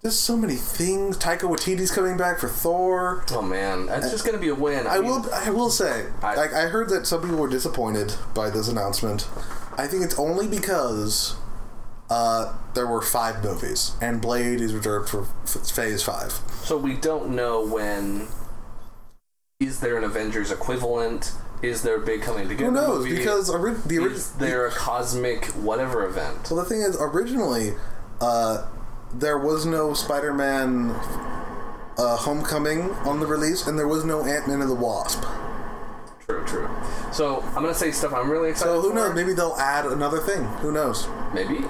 there's 0.00 0.18
so 0.18 0.36
many 0.36 0.54
things. 0.54 1.18
Taika 1.18 1.40
Waititi's 1.40 1.90
coming 1.90 2.16
back 2.16 2.38
for 2.38 2.48
Thor. 2.48 3.24
oh 3.32 3.42
man, 3.42 3.86
that's 3.86 4.10
just 4.10 4.24
gonna 4.24 4.38
be 4.38 4.48
a 4.48 4.54
win. 4.54 4.86
I 4.86 4.98
mean, 5.00 5.10
will. 5.10 5.34
I 5.34 5.50
will 5.50 5.68
say, 5.68 6.06
I- 6.22 6.36
like, 6.36 6.54
I 6.54 6.68
heard 6.68 6.88
that 6.90 7.06
some 7.06 7.20
people 7.22 7.36
were 7.38 7.48
disappointed 7.48 8.14
by 8.32 8.48
this 8.50 8.68
announcement. 8.68 9.26
I 9.76 9.86
think 9.86 10.02
it's 10.04 10.18
only 10.18 10.46
because 10.46 11.34
uh, 12.10 12.54
there 12.74 12.86
were 12.86 13.02
five 13.02 13.42
movies, 13.42 13.92
and 14.00 14.20
Blade 14.22 14.60
is 14.60 14.72
reserved 14.74 15.08
for 15.08 15.22
f- 15.44 15.68
Phase 15.70 16.02
Five. 16.02 16.32
So 16.62 16.76
we 16.76 16.94
don't 16.94 17.30
know 17.30 17.64
when. 17.66 18.28
Is 19.60 19.80
there 19.80 19.96
an 19.96 20.04
Avengers 20.04 20.50
equivalent? 20.50 21.32
Is 21.62 21.82
there 21.82 21.96
a 21.96 22.04
big 22.04 22.20
coming 22.22 22.46
together? 22.48 22.66
Who 22.66 22.70
knows? 22.76 23.04
movie? 23.04 23.16
Because 23.16 23.48
ori- 23.48 23.74
the 23.86 23.98
ori- 24.00 24.12
is 24.12 24.32
there 24.32 24.66
a 24.66 24.70
cosmic 24.70 25.46
whatever 25.46 26.04
event? 26.04 26.50
well, 26.50 26.62
the 26.62 26.68
thing 26.68 26.82
is, 26.82 26.96
originally, 27.00 27.72
uh, 28.20 28.66
there 29.14 29.38
was 29.38 29.64
no 29.64 29.94
Spider-Man 29.94 30.90
uh, 31.96 32.16
Homecoming 32.18 32.90
on 33.06 33.20
the 33.20 33.26
release, 33.26 33.66
and 33.66 33.78
there 33.78 33.88
was 33.88 34.04
no 34.04 34.24
Ant-Man 34.26 34.60
and 34.60 34.70
the 34.70 34.74
Wasp. 34.74 35.24
True, 36.26 36.44
true. 36.44 36.68
So 37.12 37.40
I'm 37.40 37.62
gonna 37.62 37.72
say 37.72 37.92
stuff 37.92 38.12
I'm 38.12 38.30
really 38.30 38.50
excited. 38.50 38.70
So 38.72 38.80
who 38.82 38.90
for. 38.90 38.94
knows? 38.96 39.14
Maybe 39.14 39.32
they'll 39.32 39.56
add 39.58 39.86
another 39.86 40.18
thing. 40.18 40.44
Who 40.60 40.72
knows? 40.72 41.08
Maybe. 41.32 41.64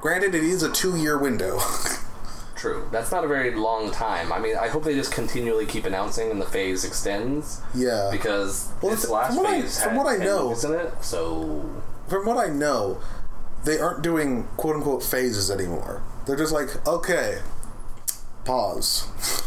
Granted, 0.00 0.34
it 0.34 0.44
is 0.44 0.62
a 0.62 0.70
two-year 0.72 1.18
window. 1.18 1.58
True. 2.56 2.86
That's 2.92 3.10
not 3.10 3.24
a 3.24 3.28
very 3.28 3.54
long 3.54 3.90
time. 3.90 4.32
I 4.32 4.38
mean, 4.38 4.56
I 4.56 4.68
hope 4.68 4.84
they 4.84 4.94
just 4.94 5.12
continually 5.12 5.64
keep 5.66 5.84
announcing 5.86 6.30
and 6.30 6.40
the 6.40 6.44
phase 6.46 6.84
extends. 6.84 7.60
yeah. 7.74 8.08
Because 8.12 8.68
Well, 8.82 8.90
this 8.92 9.04
from 9.04 9.12
last 9.14 9.36
what 9.36 9.46
I- 9.46 9.60
phase 9.62 9.82
from 9.82 9.92
had 9.94 9.98
what 9.98 10.06
I 10.06 10.16
know- 10.22 10.52
in 10.64 10.74
it, 10.74 10.92
so 11.02 11.68
From 12.08 12.26
what 12.26 12.36
I 12.36 12.48
know, 12.50 12.98
they 13.64 13.78
aren't 13.78 14.02
doing 14.02 14.46
quote 14.56 14.76
unquote 14.76 15.02
phases 15.02 15.50
anymore. 15.50 16.02
They're 16.26 16.36
just 16.36 16.52
like, 16.52 16.86
okay, 16.86 17.38
pause. 18.44 19.06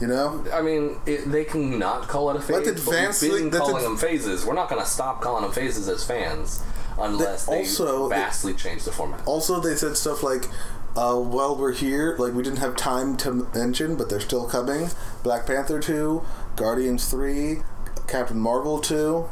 You 0.00 0.06
know? 0.06 0.42
I 0.50 0.62
mean, 0.62 0.96
it, 1.04 1.30
they 1.30 1.44
can 1.44 1.78
not 1.78 2.08
call 2.08 2.30
it 2.30 2.36
a 2.36 2.40
phase. 2.40 2.66
Let's 2.66 2.84
but 2.86 3.20
we've 3.20 3.50
been 3.50 3.50
calling 3.50 3.82
them 3.82 3.98
phases. 3.98 4.46
We're 4.46 4.54
not 4.54 4.70
going 4.70 4.80
to 4.80 4.88
stop 4.88 5.20
calling 5.20 5.42
them 5.42 5.52
phases 5.52 5.90
as 5.90 6.02
fans 6.06 6.62
unless 7.00 7.46
they 7.46 7.58
also- 7.58 8.08
vastly 8.08 8.54
change 8.54 8.84
the 8.84 8.92
format. 8.92 9.20
Also, 9.26 9.60
they 9.60 9.74
said 9.74 9.96
stuff 9.96 10.22
like, 10.22 10.48
uh, 10.96 11.14
while 11.16 11.56
we're 11.56 11.72
here, 11.72 12.16
like, 12.18 12.34
we 12.34 12.42
didn't 12.42 12.58
have 12.58 12.76
time 12.76 13.16
to 13.18 13.46
mention, 13.54 13.96
but 13.96 14.08
they're 14.08 14.20
still 14.20 14.46
coming 14.46 14.90
Black 15.22 15.46
Panther 15.46 15.78
2, 15.78 16.22
Guardians 16.56 17.08
3, 17.08 17.62
Captain 18.06 18.38
Marvel 18.38 18.80
2. 18.80 19.28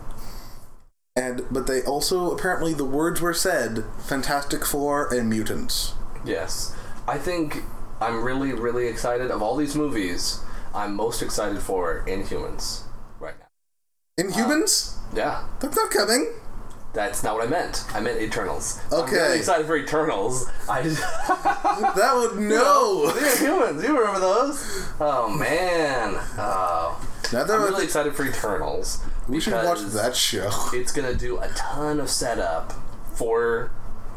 And, 1.16 1.42
but 1.50 1.66
they 1.66 1.82
also, 1.82 2.30
apparently, 2.30 2.74
the 2.74 2.84
words 2.84 3.20
were 3.20 3.34
said 3.34 3.84
Fantastic 4.06 4.64
Four 4.64 5.12
and 5.12 5.28
Mutants. 5.28 5.94
Yes. 6.24 6.76
I 7.08 7.18
think 7.18 7.64
I'm 8.00 8.22
really, 8.22 8.52
really 8.52 8.86
excited. 8.86 9.30
Of 9.30 9.42
all 9.42 9.56
these 9.56 9.74
movies, 9.74 10.40
I'm 10.72 10.94
most 10.94 11.20
excited 11.22 11.58
for 11.58 12.04
Inhumans 12.06 12.82
right 13.18 13.34
now. 13.38 14.24
Inhumans? 14.24 14.96
Yeah. 15.12 15.44
That's 15.58 15.74
not 15.76 15.90
coming. 15.90 16.32
That's 16.98 17.22
not 17.22 17.36
what 17.36 17.46
I 17.46 17.48
meant. 17.48 17.84
I 17.94 18.00
meant 18.00 18.20
Eternals. 18.20 18.80
Okay. 18.90 19.14
I'm 19.14 19.22
really 19.22 19.38
excited 19.38 19.66
for 19.68 19.76
Eternals. 19.76 20.50
I 20.68 20.82
just. 20.82 21.00
That 21.94 22.12
would 22.16 22.40
no. 22.40 23.12
They're 23.12 23.38
humans. 23.38 23.84
You 23.84 23.96
remember 23.96 24.18
those? 24.18 24.88
Oh 24.98 25.28
man. 25.28 26.14
Oh. 26.36 27.00
Now 27.32 27.44
that 27.44 27.50
I'm 27.50 27.62
really 27.62 27.84
excited 27.84 28.16
for 28.16 28.24
Eternals. 28.26 29.00
we 29.28 29.38
should 29.38 29.52
watch 29.52 29.78
that 29.80 30.16
show. 30.16 30.50
It's 30.72 30.90
gonna 30.90 31.14
do 31.14 31.38
a 31.38 31.46
ton 31.50 32.00
of 32.00 32.10
setup 32.10 32.72
for 33.14 33.70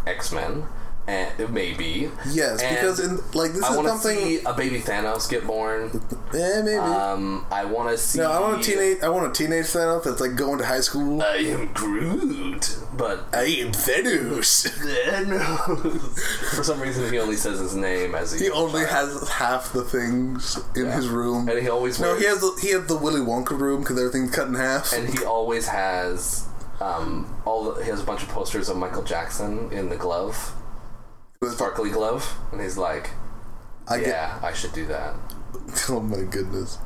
X 0.07 0.31
Men, 0.31 0.63
and 1.11 1.53
maybe. 1.53 2.09
Yes, 2.29 2.61
And 2.61 2.75
because 2.75 2.99
in 2.99 3.17
like 3.33 3.51
this 3.53 3.63
I 3.63 3.71
is 3.71 3.75
want 3.77 3.87
to 3.87 3.97
something. 3.97 4.17
see 4.17 4.39
a 4.45 4.53
baby 4.53 4.79
Thanos 4.79 5.29
get 5.29 5.45
born. 5.45 5.89
eh, 6.33 6.61
maybe. 6.63 6.77
Um, 6.77 7.45
I 7.51 7.65
want 7.65 7.89
to 7.89 7.97
see. 7.97 8.19
no, 8.19 8.31
I 8.31 8.39
want 8.39 8.61
a 8.61 8.63
teenage. 8.63 8.97
I 9.03 9.09
want 9.09 9.27
a 9.27 9.33
teenage 9.37 9.65
Thanos 9.65 10.03
that's 10.05 10.21
like 10.21 10.35
going 10.35 10.57
to 10.59 10.65
high 10.65 10.79
school. 10.81 11.21
I 11.21 11.35
am 11.37 11.71
Groot, 11.73 12.77
but 12.95 13.25
I 13.33 13.43
am 13.43 13.71
Thanos. 13.73 14.67
Thanos. 14.69 16.19
For 16.55 16.63
some 16.63 16.79
reason, 16.79 17.11
he 17.11 17.19
only 17.19 17.35
says 17.35 17.59
his 17.59 17.75
name 17.75 18.15
as 18.15 18.31
He 18.31 18.45
He 18.45 18.51
only 18.51 18.81
has 18.85 19.27
half 19.29 19.73
the 19.73 19.83
things 19.83 20.59
in 20.75 20.85
Yeah. 20.85 20.95
his 20.95 21.07
room. 21.09 21.49
and 21.49 21.59
he 21.59 21.69
always 21.69 21.99
no, 21.99 22.07
wears, 22.11 22.19
he 22.21 22.25
has 22.27 22.39
the 22.41 22.57
he 22.61 22.69
has 22.71 22.85
the 22.87 22.97
Willy 22.97 23.21
Wonka 23.21 23.57
room 23.59 23.81
because 23.81 23.97
everything's 23.99 24.31
cut 24.31 24.47
in 24.47 24.53
half. 24.55 24.93
and 24.93 25.09
he 25.09 25.23
always 25.25 25.67
has 25.67 26.47
um 26.79 27.27
all 27.45 27.71
the, 27.73 27.83
he 27.83 27.89
has 27.89 28.01
a 28.01 28.03
bunch 28.03 28.23
of 28.23 28.29
posters 28.29 28.69
of 28.69 28.77
Michael 28.77 29.03
Jackson 29.03 29.71
in 29.71 29.89
the 29.89 29.95
glove, 29.97 30.53
sparkly 31.49 31.89
glove, 31.89 32.37
and 32.51 32.61
he's 32.61 32.77
like, 32.77 33.09
I 33.87 33.95
yeah, 33.97 34.39
I 34.43 34.53
should 34.53 34.73
do 34.73 34.85
that. 34.87 35.15
Oh 35.89 35.99
my 35.99 36.21
goodness! 36.23 36.77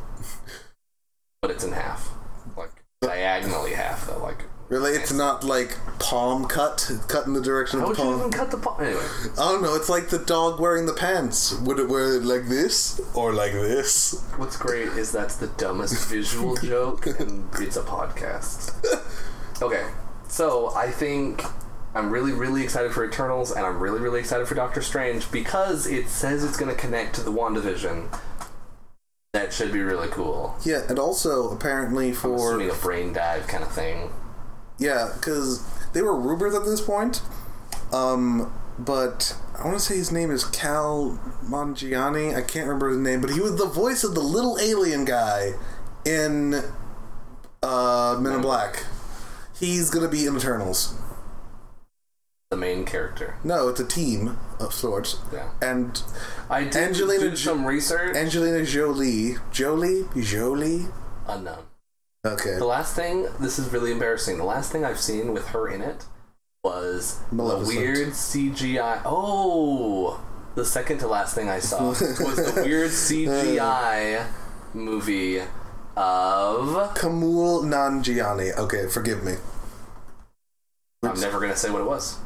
but 1.42 1.52
it's 1.52 1.64
in 1.64 1.72
half, 1.72 2.10
like 2.58 2.72
diagonally 3.02 3.74
half, 3.74 4.08
though, 4.08 4.18
like. 4.20 4.46
Really, 4.70 4.94
it's 4.94 5.14
not 5.14 5.44
like 5.44 5.78
palm 6.00 6.46
cut, 6.48 6.90
cut 7.08 7.28
in 7.28 7.34
the 7.34 7.42
direction 7.42 7.80
How 7.80 7.86
of 7.86 7.90
would 7.90 7.98
the 7.98 8.04
you 8.04 8.10
palm. 8.10 8.20
even 8.20 8.32
cut 8.32 8.50
the 8.50 8.58
palm? 8.58 8.82
Anyway, 8.82 9.04
I 9.34 9.52
don't 9.52 9.62
know. 9.62 9.76
It's 9.76 9.90
like 9.90 10.10
the 10.10 10.18
dog 10.18 10.60
wearing 10.60 10.88
the 10.88 10.94
pants. 10.94 11.54
Would 11.60 11.78
it 11.78 11.88
wear 11.88 12.16
it 12.16 12.24
like 12.24 12.48
this 12.48 13.00
or 13.14 13.32
like 13.32 13.52
this? 13.52 14.24
what's 14.38 14.58
great 14.58 14.88
is 14.88 15.12
that's 15.12 15.36
the 15.36 15.48
dumbest 15.48 16.10
visual 16.10 16.56
joke, 16.64 17.06
and 17.06 17.48
it's 17.60 17.78
a 17.78 17.84
podcast. 17.84 18.74
Okay, 19.62 19.86
so 20.28 20.74
I 20.76 20.90
think 20.90 21.44
I'm 21.96 22.12
really, 22.12 22.34
really 22.34 22.62
excited 22.62 22.92
for 22.92 23.06
Eternals, 23.06 23.52
and 23.52 23.66
I'm 23.66 23.80
really, 23.80 24.02
really 24.02 24.20
excited 24.20 24.48
for 24.48 24.54
Doctor 24.54 24.82
Strange 24.82 25.32
because 25.32 25.88
it 25.88 26.10
says 26.10 26.44
it's 26.44 26.58
going 26.58 26.70
to 26.70 26.78
connect 26.78 27.16
to 27.16 27.22
the 27.22 27.32
WandaVision. 27.32 28.14
That 29.32 29.54
should 29.54 29.72
be 29.72 29.80
really 29.80 30.10
cool. 30.10 30.58
Yeah, 30.66 30.82
and 30.90 31.00
also 31.00 31.52
apparently 31.52 32.12
for 32.12 32.62
a 32.62 32.74
brain 32.76 33.14
dive 33.14 33.48
kind 33.48 33.64
of 33.64 33.72
thing. 33.72 34.12
Yeah, 34.78 35.12
because 35.16 35.66
they 35.94 36.02
were 36.02 36.20
rumors 36.20 36.54
at 36.54 36.66
this 36.66 36.82
point. 36.82 37.22
Um, 37.94 38.54
but 38.78 39.38
I 39.58 39.64
want 39.66 39.78
to 39.78 39.84
say 39.84 39.96
his 39.96 40.12
name 40.12 40.32
is 40.32 40.44
Cal 40.44 41.18
Mangiani. 41.46 42.36
I 42.36 42.42
can't 42.42 42.68
remember 42.68 42.90
his 42.90 42.98
name, 42.98 43.22
but 43.22 43.30
he 43.30 43.40
was 43.40 43.56
the 43.56 43.68
voice 43.68 44.04
of 44.04 44.16
the 44.16 44.22
little 44.22 44.60
alien 44.60 45.06
guy 45.06 45.54
in 46.04 46.62
uh, 47.64 48.18
Men 48.20 48.34
in 48.34 48.42
Black. 48.42 48.84
He's 49.58 49.90
gonna 49.90 50.10
be 50.10 50.26
in 50.26 50.36
Eternals. 50.36 50.94
The 52.52 52.58
main 52.58 52.86
character. 52.86 53.38
No, 53.44 53.70
it's 53.70 53.80
a 53.80 53.86
team 53.88 54.38
of 54.60 54.72
sorts. 54.72 55.18
Yeah. 55.34 55.50
And 55.64 56.02
I 56.50 56.64
did 56.66 56.76
Angelina 56.76 57.36
some 57.36 57.66
research. 57.66 58.16
Angelina 58.16 58.64
Jolie, 58.64 59.36
Jolie, 59.52 60.06
Jolie. 60.22 60.86
Unknown. 61.28 61.64
Okay. 62.24 62.56
The 62.58 62.66
last 62.66 62.96
thing, 62.96 63.28
this 63.40 63.58
is 63.58 63.72
really 63.72 63.92
embarrassing. 63.92 64.38
The 64.38 64.44
last 64.44 64.72
thing 64.72 64.86
I've 64.86 65.00
seen 65.00 65.34
with 65.34 65.48
her 65.50 65.68
in 65.68 65.82
it 65.82 66.06
was 66.64 67.20
the 67.32 67.64
weird 67.66 68.10
CGI. 68.10 69.02
Oh, 69.06 70.24
the 70.56 70.66
second 70.66 71.00
to 71.00 71.08
last 71.08 71.34
thing 71.36 71.50
I 71.50 71.60
saw 71.60 71.90
was 71.90 72.00
the 72.00 72.62
weird 72.64 72.92
CGI 72.92 74.26
movie 74.74 75.40
of. 75.40 76.94
Kumail 76.96 77.64
Nanjiani. 77.64 78.56
Okay, 78.58 78.88
forgive 78.88 79.24
me. 79.24 79.36
I'm 81.06 81.20
never 81.20 81.40
gonna 81.40 81.56
say 81.56 81.70
what 81.70 81.82
it 81.82 81.86
was. 81.88 82.18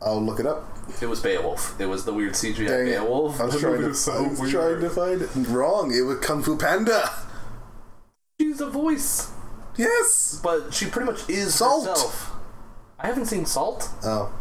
I'll 0.00 0.22
look 0.22 0.38
it 0.40 0.46
up. 0.46 0.64
It 1.02 1.06
was 1.06 1.20
Beowulf. 1.20 1.78
It 1.80 1.86
was 1.86 2.04
the 2.04 2.14
weird 2.14 2.32
CGI 2.34 2.68
Dang 2.68 2.86
it. 2.86 2.90
Beowulf. 2.92 3.40
I 3.40 3.44
was 3.46 3.60
trying 3.60 3.80
to, 3.82 3.94
so 3.94 4.12
I 4.12 4.28
was 4.40 4.50
trying 4.50 4.80
to 4.80 4.90
find 4.90 5.22
it. 5.22 5.28
Wrong. 5.48 5.92
It 5.92 6.02
was 6.02 6.18
Kung 6.20 6.42
Fu 6.42 6.56
Panda. 6.56 7.10
She's 8.40 8.60
a 8.60 8.70
voice, 8.70 9.30
Yes. 9.76 10.40
but 10.42 10.72
she 10.72 10.86
pretty 10.86 11.10
much 11.10 11.28
is 11.28 11.54
Salt. 11.56 11.86
herself. 11.88 12.32
I 12.98 13.08
haven't 13.08 13.26
seen 13.26 13.44
Salt. 13.46 13.88
Oh. 14.04 14.32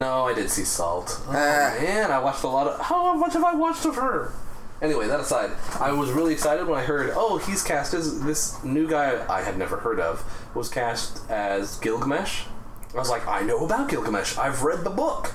No, 0.00 0.26
I 0.26 0.34
did 0.34 0.50
see 0.50 0.64
Salt. 0.64 1.20
Oh, 1.26 1.30
Ah. 1.30 1.74
man, 1.80 2.10
I 2.10 2.18
watched 2.18 2.42
a 2.42 2.48
lot 2.48 2.66
of. 2.66 2.80
How 2.80 3.14
much 3.14 3.34
have 3.34 3.44
I 3.44 3.54
watched 3.54 3.84
of 3.84 3.96
her? 3.96 4.32
Anyway, 4.80 5.06
that 5.06 5.20
aside, 5.20 5.50
I 5.78 5.92
was 5.92 6.10
really 6.10 6.32
excited 6.32 6.66
when 6.66 6.76
I 6.78 6.82
heard, 6.82 7.12
oh, 7.14 7.36
he's 7.38 7.62
cast 7.62 7.94
as 7.94 8.24
this 8.24 8.62
new 8.64 8.88
guy 8.88 9.24
I 9.28 9.42
had 9.42 9.56
never 9.56 9.76
heard 9.76 10.00
of 10.00 10.24
was 10.56 10.68
cast 10.68 11.20
as 11.30 11.76
Gilgamesh. 11.78 12.46
I 12.94 12.98
was 12.98 13.08
like, 13.10 13.26
I 13.26 13.40
know 13.42 13.64
about 13.64 13.88
Gilgamesh. 13.88 14.36
I've 14.38 14.62
read 14.62 14.84
the 14.84 14.90
book. 14.90 15.34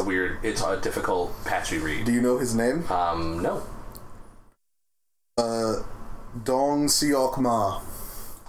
Weird. 0.00 0.38
It's 0.42 0.62
a 0.62 0.80
difficult, 0.80 1.32
patchy 1.44 1.78
read. 1.78 2.06
Do 2.06 2.12
you 2.12 2.22
know 2.22 2.38
his 2.38 2.54
name? 2.54 2.90
Um, 2.90 3.42
no. 3.42 3.62
Uh, 5.36 5.82
Dong 6.44 6.86
Seok 6.86 7.38
Ma. 7.38 7.80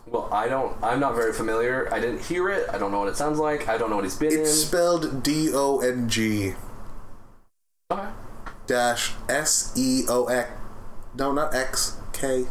Well, 0.05 0.29
I 0.31 0.47
don't. 0.47 0.77
I'm 0.81 0.99
not 1.01 1.15
very 1.15 1.33
familiar. 1.33 1.93
I 1.93 1.99
didn't 1.99 2.21
hear 2.21 2.49
it. 2.49 2.69
I 2.71 2.77
don't 2.77 2.91
know 2.91 2.99
what 2.99 3.09
it 3.09 3.17
sounds 3.17 3.39
like. 3.39 3.67
I 3.67 3.77
don't 3.77 3.89
know 3.89 3.97
what 3.97 4.05
he's 4.05 4.15
been 4.15 4.31
It's 4.31 4.37
in. 4.61 4.67
spelled 4.67 5.21
D 5.23 5.49
O 5.53 5.79
N 5.79 6.07
G. 6.07 6.53
Okay. 7.91 8.07
dash 8.67 9.13
S 9.27 9.73
E 9.75 10.03
O 10.07 10.25
X. 10.27 10.49
No, 11.15 11.33
not 11.33 11.53
X. 11.53 11.97
K. 12.13 12.45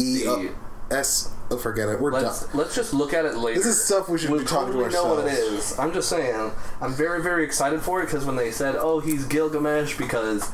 E 0.00 0.22
O 0.26 0.54
S. 0.90 1.30
Forget 1.58 1.88
it. 1.88 2.00
We're 2.00 2.12
Let's 2.12 2.46
done. 2.46 2.58
let's 2.58 2.74
just 2.74 2.94
look 2.94 3.12
at 3.12 3.24
it 3.24 3.36
later. 3.36 3.58
This 3.58 3.66
is 3.66 3.84
stuff 3.84 4.08
we 4.08 4.18
should 4.18 4.30
we'll 4.30 4.40
be 4.40 4.46
talking 4.46 4.72
to 4.72 4.78
totally 4.78 4.92
know 4.92 5.14
what 5.14 5.26
it 5.26 5.32
is. 5.32 5.78
I'm 5.78 5.92
just 5.92 6.08
saying. 6.08 6.52
I'm 6.80 6.94
very 6.94 7.22
very 7.22 7.44
excited 7.44 7.82
for 7.82 8.02
it 8.02 8.06
because 8.06 8.24
when 8.24 8.36
they 8.36 8.50
said, 8.50 8.76
"Oh, 8.76 9.00
he's 9.00 9.24
Gilgamesh," 9.26 9.96
because 9.96 10.50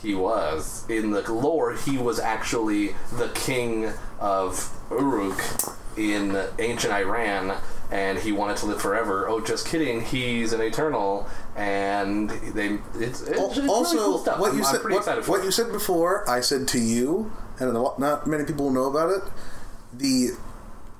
he 0.00 0.14
was 0.14 0.84
in 0.88 1.10
the 1.10 1.32
lore, 1.32 1.74
he 1.74 1.98
was 1.98 2.18
actually 2.18 2.94
the 3.12 3.28
king 3.34 3.92
of 4.20 4.72
Uruk 4.90 5.42
in 5.96 6.40
ancient 6.58 6.92
Iran. 6.92 7.56
And 7.90 8.18
he 8.18 8.32
wanted 8.32 8.58
to 8.58 8.66
live 8.66 8.82
forever. 8.82 9.26
Oh, 9.30 9.40
just 9.40 9.66
kidding. 9.66 10.02
He's 10.02 10.52
an 10.52 10.60
eternal, 10.60 11.26
and 11.56 12.28
they. 12.28 12.78
It's, 12.96 13.22
it's, 13.22 13.38
also, 13.38 13.62
really 13.62 13.96
cool 13.96 14.18
stuff. 14.18 14.38
what 14.38 14.50
I'm, 14.50 14.58
you 14.58 14.64
I'm 14.64 14.70
said, 14.70 14.82
pretty 14.82 14.96
what, 14.98 15.24
for 15.24 15.30
what 15.30 15.42
you 15.42 15.50
said 15.50 15.72
before, 15.72 16.28
I 16.28 16.40
said 16.40 16.68
to 16.68 16.78
you, 16.78 17.32
and 17.58 17.72
not 17.72 18.26
many 18.26 18.44
people 18.44 18.70
know 18.70 18.90
about 18.90 19.08
it. 19.08 19.22
The 19.92 20.30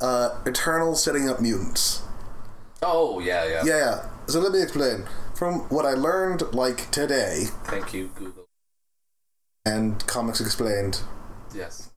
uh, 0.00 0.40
Eternal 0.46 0.94
setting 0.94 1.28
up 1.28 1.40
mutants. 1.40 2.02
Oh 2.82 3.18
yeah, 3.20 3.44
yeah. 3.44 3.62
Yeah, 3.64 3.76
yeah. 3.76 4.08
So 4.26 4.40
let 4.40 4.52
me 4.52 4.62
explain. 4.62 5.06
From 5.34 5.60
what 5.68 5.84
I 5.86 5.92
learned, 5.92 6.42
like 6.52 6.90
today, 6.90 7.44
Thank 7.64 7.94
you, 7.94 8.10
Google. 8.16 8.46
and 9.64 10.04
Comics 10.06 10.40
Explained, 10.40 11.00
Yes. 11.54 11.90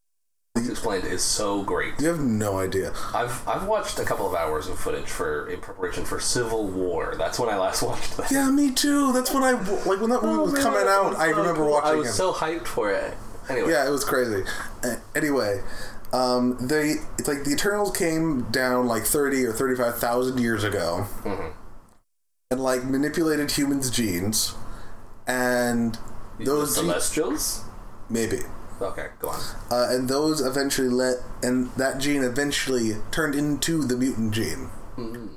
Explained 0.55 1.05
is 1.05 1.23
so 1.23 1.63
great. 1.63 1.93
you 1.99 2.07
have 2.07 2.19
no 2.19 2.59
idea. 2.59 2.93
I've 3.15 3.47
I've 3.47 3.65
watched 3.67 3.97
a 3.99 4.03
couple 4.05 4.27
of 4.27 4.35
hours 4.35 4.67
of 4.67 4.77
footage 4.77 5.07
for 5.07 5.47
in 5.49 5.59
preparation 5.61 6.03
for 6.05 6.19
Civil 6.19 6.67
War. 6.67 7.15
That's 7.17 7.39
when 7.39 7.49
I 7.49 7.57
last 7.57 7.81
watched 7.89 8.17
that. 8.17 8.29
Yeah, 8.31 8.51
me 8.51 8.71
too. 8.71 9.11
That's 9.13 9.33
when 9.33 9.43
I 9.43 9.51
like 9.53 9.99
when 10.01 10.09
that 10.11 10.21
movie 10.21 10.41
was 10.41 10.51
Oh, 10.51 10.53
man, 10.53 10.61
coming 10.63 10.87
out. 10.87 11.09
was 11.11 11.17
I 11.19 11.27
remember 11.29 11.61
cool. 11.61 11.71
watching 11.71 11.89
I 11.91 11.95
was 11.95 12.09
it. 12.09 12.13
so 12.13 12.31
hyped 12.33 12.67
for 12.67 12.91
it. 12.91 13.15
Anyway, 13.49 13.71
Yeah, 13.71 13.87
it 13.87 13.91
was 13.91 14.03
crazy. 14.03 14.43
Uh, 14.83 14.95
anyway, 15.15 15.61
um, 16.13 16.57
they 16.67 16.95
it's 17.17 17.27
like 17.27 17.43
the 17.43 17.51
Eternals 17.51 17.95
came 17.95 18.43
down 18.51 18.87
like 18.87 19.03
thirty 19.03 19.45
or 19.45 19.53
thirty 19.53 19.75
five 19.75 19.97
thousand 19.97 20.39
years 20.39 20.63
ago, 20.63 21.07
Mm-hmm. 21.23 21.51
and 22.51 22.59
like 22.59 22.83
manipulated 22.83 23.51
humans' 23.51 23.89
genes, 23.89 24.53
and 25.27 25.97
the 26.37 26.45
those 26.45 26.73
ge- 26.75 26.79
Celestials. 26.79 27.63
maybe, 28.09 28.39
Okay, 28.81 29.07
go 29.19 29.29
on. 29.29 29.39
uh, 29.69 29.87
and 29.89 30.09
those 30.09 30.41
eventually 30.41 30.89
let 30.89 31.17
and 31.43 31.71
that 31.77 31.99
gene 31.99 32.23
eventually 32.23 32.97
turned 33.11 33.35
into 33.35 33.83
the 33.83 33.95
mutant 33.95 34.33
gene. 34.33 34.69
Mm-hmm. 34.97 35.27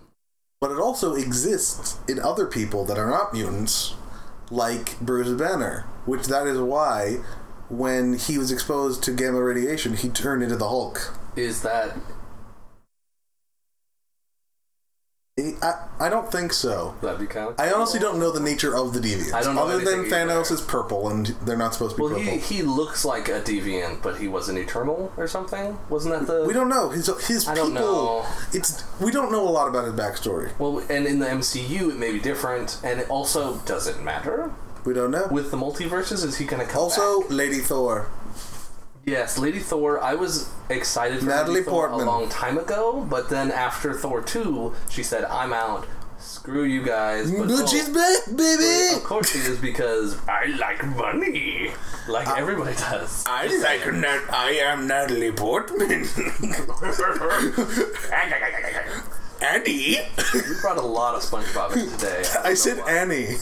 But 0.60 0.70
it 0.72 0.78
also 0.78 1.14
exists 1.14 1.98
in 2.08 2.18
other 2.18 2.46
people 2.46 2.84
that 2.86 2.96
are 2.98 3.10
not 3.10 3.34
mutants, 3.34 3.94
like 4.50 4.98
Bruce 4.98 5.28
Banner, 5.38 5.82
which 6.06 6.26
that 6.28 6.46
is 6.46 6.58
why 6.58 7.18
when 7.68 8.18
he 8.18 8.38
was 8.38 8.50
exposed 8.50 9.02
to 9.04 9.12
gamma 9.12 9.42
radiation, 9.42 9.96
he 9.96 10.08
turned 10.08 10.42
into 10.42 10.56
the 10.56 10.68
Hulk. 10.68 11.16
Is 11.36 11.62
that 11.62 11.96
I, 15.36 15.88
I 15.98 16.08
don't 16.08 16.30
think 16.30 16.52
so. 16.52 16.94
that 17.02 17.18
be 17.18 17.26
kind 17.26 17.48
of? 17.48 17.58
I 17.58 17.72
honestly 17.72 17.98
don't 17.98 18.20
know 18.20 18.30
the 18.30 18.38
nature 18.38 18.76
of 18.76 18.92
the 18.92 19.00
deviants. 19.00 19.32
I 19.32 19.42
don't 19.42 19.56
know 19.56 19.64
Other 19.64 19.78
than 19.78 20.00
anything 20.00 20.14
either. 20.14 20.32
Thanos 20.32 20.52
is 20.52 20.60
purple 20.60 21.08
and 21.08 21.26
they're 21.44 21.56
not 21.56 21.74
supposed 21.74 21.96
to 21.96 21.96
be 21.96 22.02
well, 22.02 22.14
purple. 22.14 22.38
he 22.38 22.38
he 22.38 22.62
looks 22.62 23.04
like 23.04 23.28
a 23.28 23.40
deviant, 23.40 24.00
but 24.00 24.18
he 24.18 24.28
was 24.28 24.48
an 24.48 24.56
eternal 24.56 25.12
or 25.16 25.26
something. 25.26 25.76
Wasn't 25.88 26.14
that 26.14 26.32
the? 26.32 26.44
we 26.46 26.52
don't 26.52 26.68
know. 26.68 26.90
His 26.90 27.10
his 27.26 27.48
I 27.48 27.54
don't 27.56 27.74
know. 27.74 28.24
it's 28.52 28.84
we 29.00 29.10
don't 29.10 29.32
know 29.32 29.48
a 29.48 29.50
lot 29.50 29.66
about 29.66 29.86
his 29.86 29.94
backstory. 29.94 30.56
Well, 30.60 30.84
and 30.88 31.04
in 31.04 31.18
the 31.18 31.26
MCU, 31.26 31.90
it 31.90 31.98
may 31.98 32.12
be 32.12 32.20
different, 32.20 32.78
and 32.84 33.00
it 33.00 33.10
also 33.10 33.56
doesn't 33.66 34.04
matter 34.04 34.52
We 34.84 34.92
don't 34.92 35.10
know. 35.10 35.28
with 35.30 35.50
the 35.50 35.56
multiverses. 35.56 36.24
Is 36.24 36.36
he 36.38 36.44
going 36.44 36.64
to 36.64 36.70
come 36.70 36.82
also, 36.82 37.20
back? 37.22 37.30
Lady 37.30 37.58
Thor. 37.60 38.10
Yes, 39.06 39.38
Lady 39.38 39.58
Thor. 39.58 40.00
I 40.00 40.14
was 40.14 40.50
excited 40.70 41.20
for 41.20 41.26
Natalie 41.26 41.60
Lady 41.60 41.66
Thor 41.66 41.88
a 41.88 41.96
long 41.96 42.28
time 42.28 42.56
ago, 42.58 43.06
but 43.08 43.28
then 43.28 43.50
after 43.50 43.92
Thor 43.92 44.22
two, 44.22 44.74
she 44.88 45.02
said, 45.02 45.24
"I'm 45.24 45.52
out. 45.52 45.86
Screw 46.18 46.64
you 46.64 46.82
guys." 46.82 47.30
But, 47.30 47.48
But 47.48 47.50
oh, 47.50 47.66
she's 47.66 47.88
back, 47.90 48.34
baby. 48.34 48.96
Of 48.96 49.04
course 49.04 49.30
she 49.32 49.40
is 49.40 49.58
because 49.58 50.16
I 50.26 50.46
like 50.58 50.82
money, 50.96 51.72
like 52.08 52.28
everybody 52.28 52.74
does. 52.76 53.24
I 53.26 53.46
like 53.58 53.92
Nat. 53.92 54.22
I 54.30 54.52
am 54.62 54.86
Natalie 54.86 55.32
Portman. 55.32 56.06
Annie. 59.42 59.98
you 60.32 60.54
brought 60.62 60.78
a 60.78 60.80
lot 60.80 61.14
of 61.14 61.22
SpongeBob 61.22 61.76
in 61.76 61.90
today. 61.90 62.22
don't 62.32 62.46
I 62.46 62.54
said 62.54 62.78
why. 62.78 62.90
Annie. 62.90 63.36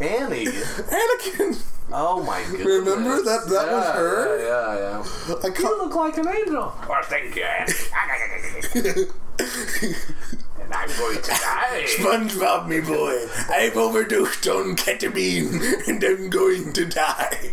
Annie. 0.00 0.46
Anakin. 0.46 1.62
Oh 1.92 2.22
my 2.22 2.42
goodness. 2.50 2.66
Remember 2.66 3.22
that- 3.22 3.46
that 3.48 3.70
was 3.72 3.84
Yeah, 3.84 3.92
her? 3.92 4.38
Yeah, 4.38 4.74
yeah. 4.74 5.04
yeah. 5.28 5.34
I 5.44 5.58
You 5.58 5.78
look 5.84 5.94
like 5.94 6.16
an 6.18 6.28
angel. 6.28 6.72
Well, 6.88 7.02
thank 7.04 7.36
you, 7.36 7.44
and 9.44 10.72
I'm 10.72 10.88
going 10.98 11.20
to 11.22 11.30
die. 11.30 11.84
SpongeBob, 11.98 12.68
me 12.68 12.80
boy. 12.80 13.26
I've 13.50 13.76
overdosed 13.76 14.46
on 14.48 14.76
ketamine 14.76 15.86
and 15.88 16.02
I'm 16.02 16.30
going 16.30 16.72
to 16.72 16.84
die. 16.86 17.52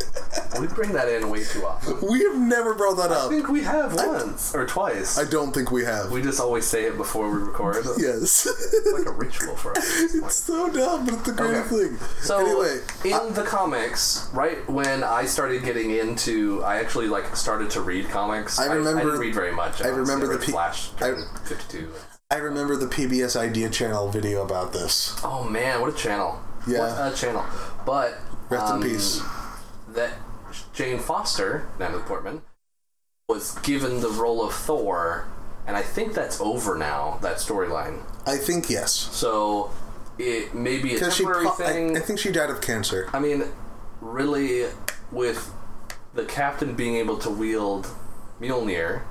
We 0.60 0.66
bring 0.68 0.92
that 0.92 1.08
in 1.08 1.28
way 1.28 1.44
too 1.44 1.66
often. 1.66 1.98
We 2.08 2.20
have 2.24 2.36
never 2.38 2.74
brought 2.74 2.96
that 2.96 3.10
up. 3.10 3.18
I 3.18 3.20
up. 3.24 3.30
think 3.30 3.48
we 3.48 3.62
have 3.64 3.92
once 3.94 4.54
or 4.54 4.64
twice. 4.66 5.18
I 5.18 5.24
don't 5.28 5.52
think 5.52 5.70
we 5.70 5.84
have. 5.84 6.10
we 6.10 6.22
just 6.22 6.40
always 6.40 6.64
say 6.64 6.84
it 6.84 6.96
before 6.96 7.28
we 7.30 7.38
record. 7.42 7.76
It's 7.86 8.00
yes. 8.00 8.92
like 8.94 9.06
a 9.06 9.10
ritual 9.12 9.54
for 9.56 9.76
us. 9.76 10.14
it's 10.14 10.36
so 10.36 10.70
dumb, 10.72 11.04
but 11.04 11.14
it's 11.14 11.22
the 11.24 11.32
greatest 11.32 11.72
Okay. 11.72 11.88
thing. 11.88 11.98
So 12.22 12.38
anyway, 12.38 12.80
in 13.04 13.34
the 13.34 13.42
comics, 13.42 14.28
right 14.32 14.66
when 14.70 15.04
I 15.04 15.26
started 15.26 15.62
getting 15.62 15.90
into, 15.90 16.62
I 16.64 16.76
actually 16.78 17.08
like 17.08 17.36
started 17.36 17.68
to 17.70 17.82
read 17.82 18.08
comics. 18.08 18.58
I 18.58 18.64
I, 18.68 18.74
remember- 18.74 19.02
didn't 19.04 19.20
read 19.20 19.34
very 19.34 19.52
much. 19.52 19.82
I 19.82 19.88
remember 19.88 20.26
honestly. 20.26 20.28
the 20.28 20.38
read 20.38 20.46
pe- 20.46 20.52
Flash 20.52 20.90
I- 20.96 21.10
during 21.10 21.24
Fifty-two. 21.44 21.92
I 22.30 22.36
remember 22.36 22.76
the 22.76 22.86
PBS 22.86 23.36
Idea 23.36 23.68
Channel 23.68 24.08
video 24.10 24.42
about 24.42 24.72
this. 24.72 25.18
Oh 25.22 25.44
man, 25.44 25.80
what 25.82 25.90
a 25.92 25.96
channel! 25.96 26.40
Yeah. 26.66 26.78
what 27.04 27.12
a 27.12 27.16
channel. 27.16 27.44
But 27.84 28.18
Rest 28.48 28.64
um, 28.66 28.82
in 28.82 28.88
peace. 28.88 29.20
That 29.96 30.12
Jane 30.74 30.98
Foster, 30.98 31.66
Natalie 31.78 32.02
Portman, 32.04 32.42
was 33.28 33.58
given 33.60 34.00
the 34.00 34.08
role 34.10 34.42
of 34.46 34.54
Thor, 34.54 35.26
and 35.66 35.76
I 35.76 35.82
think 35.82 36.14
that's 36.14 36.40
over 36.40 36.76
now. 36.78 37.18
That 37.22 37.38
storyline. 37.38 38.02
I 38.26 38.36
think 38.36 38.70
yes. 38.70 38.92
So 38.92 39.70
it 40.18 40.54
may 40.54 40.78
be 40.80 40.94
a 40.94 40.98
temporary 41.00 41.44
pro- 41.46 41.52
I, 41.66 41.72
thing. 41.72 41.96
I 41.96 42.00
think 42.00 42.18
she 42.18 42.30
died 42.30 42.50
of 42.50 42.60
cancer. 42.60 43.08
I 43.12 43.18
mean, 43.18 43.44
really, 44.00 44.66
with 45.10 45.50
the 46.14 46.24
captain 46.24 46.74
being 46.74 46.96
able 46.96 47.18
to 47.18 47.30
wield 47.30 47.88
Mjolnir, 48.40 49.02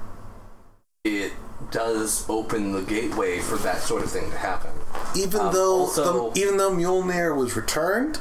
it 1.03 1.33
does 1.71 2.25
open 2.29 2.71
the 2.73 2.81
gateway 2.81 3.39
for 3.39 3.57
that 3.57 3.81
sort 3.81 4.03
of 4.03 4.11
thing 4.11 4.29
to 4.31 4.37
happen. 4.37 4.71
Even 5.15 5.41
Um, 5.41 5.53
though 5.53 5.79
also- 5.81 6.29
the, 6.31 6.39
even 6.39 6.57
though 6.57 6.71
Mjolnir 6.71 7.35
was 7.35 7.55
returned, 7.55 8.19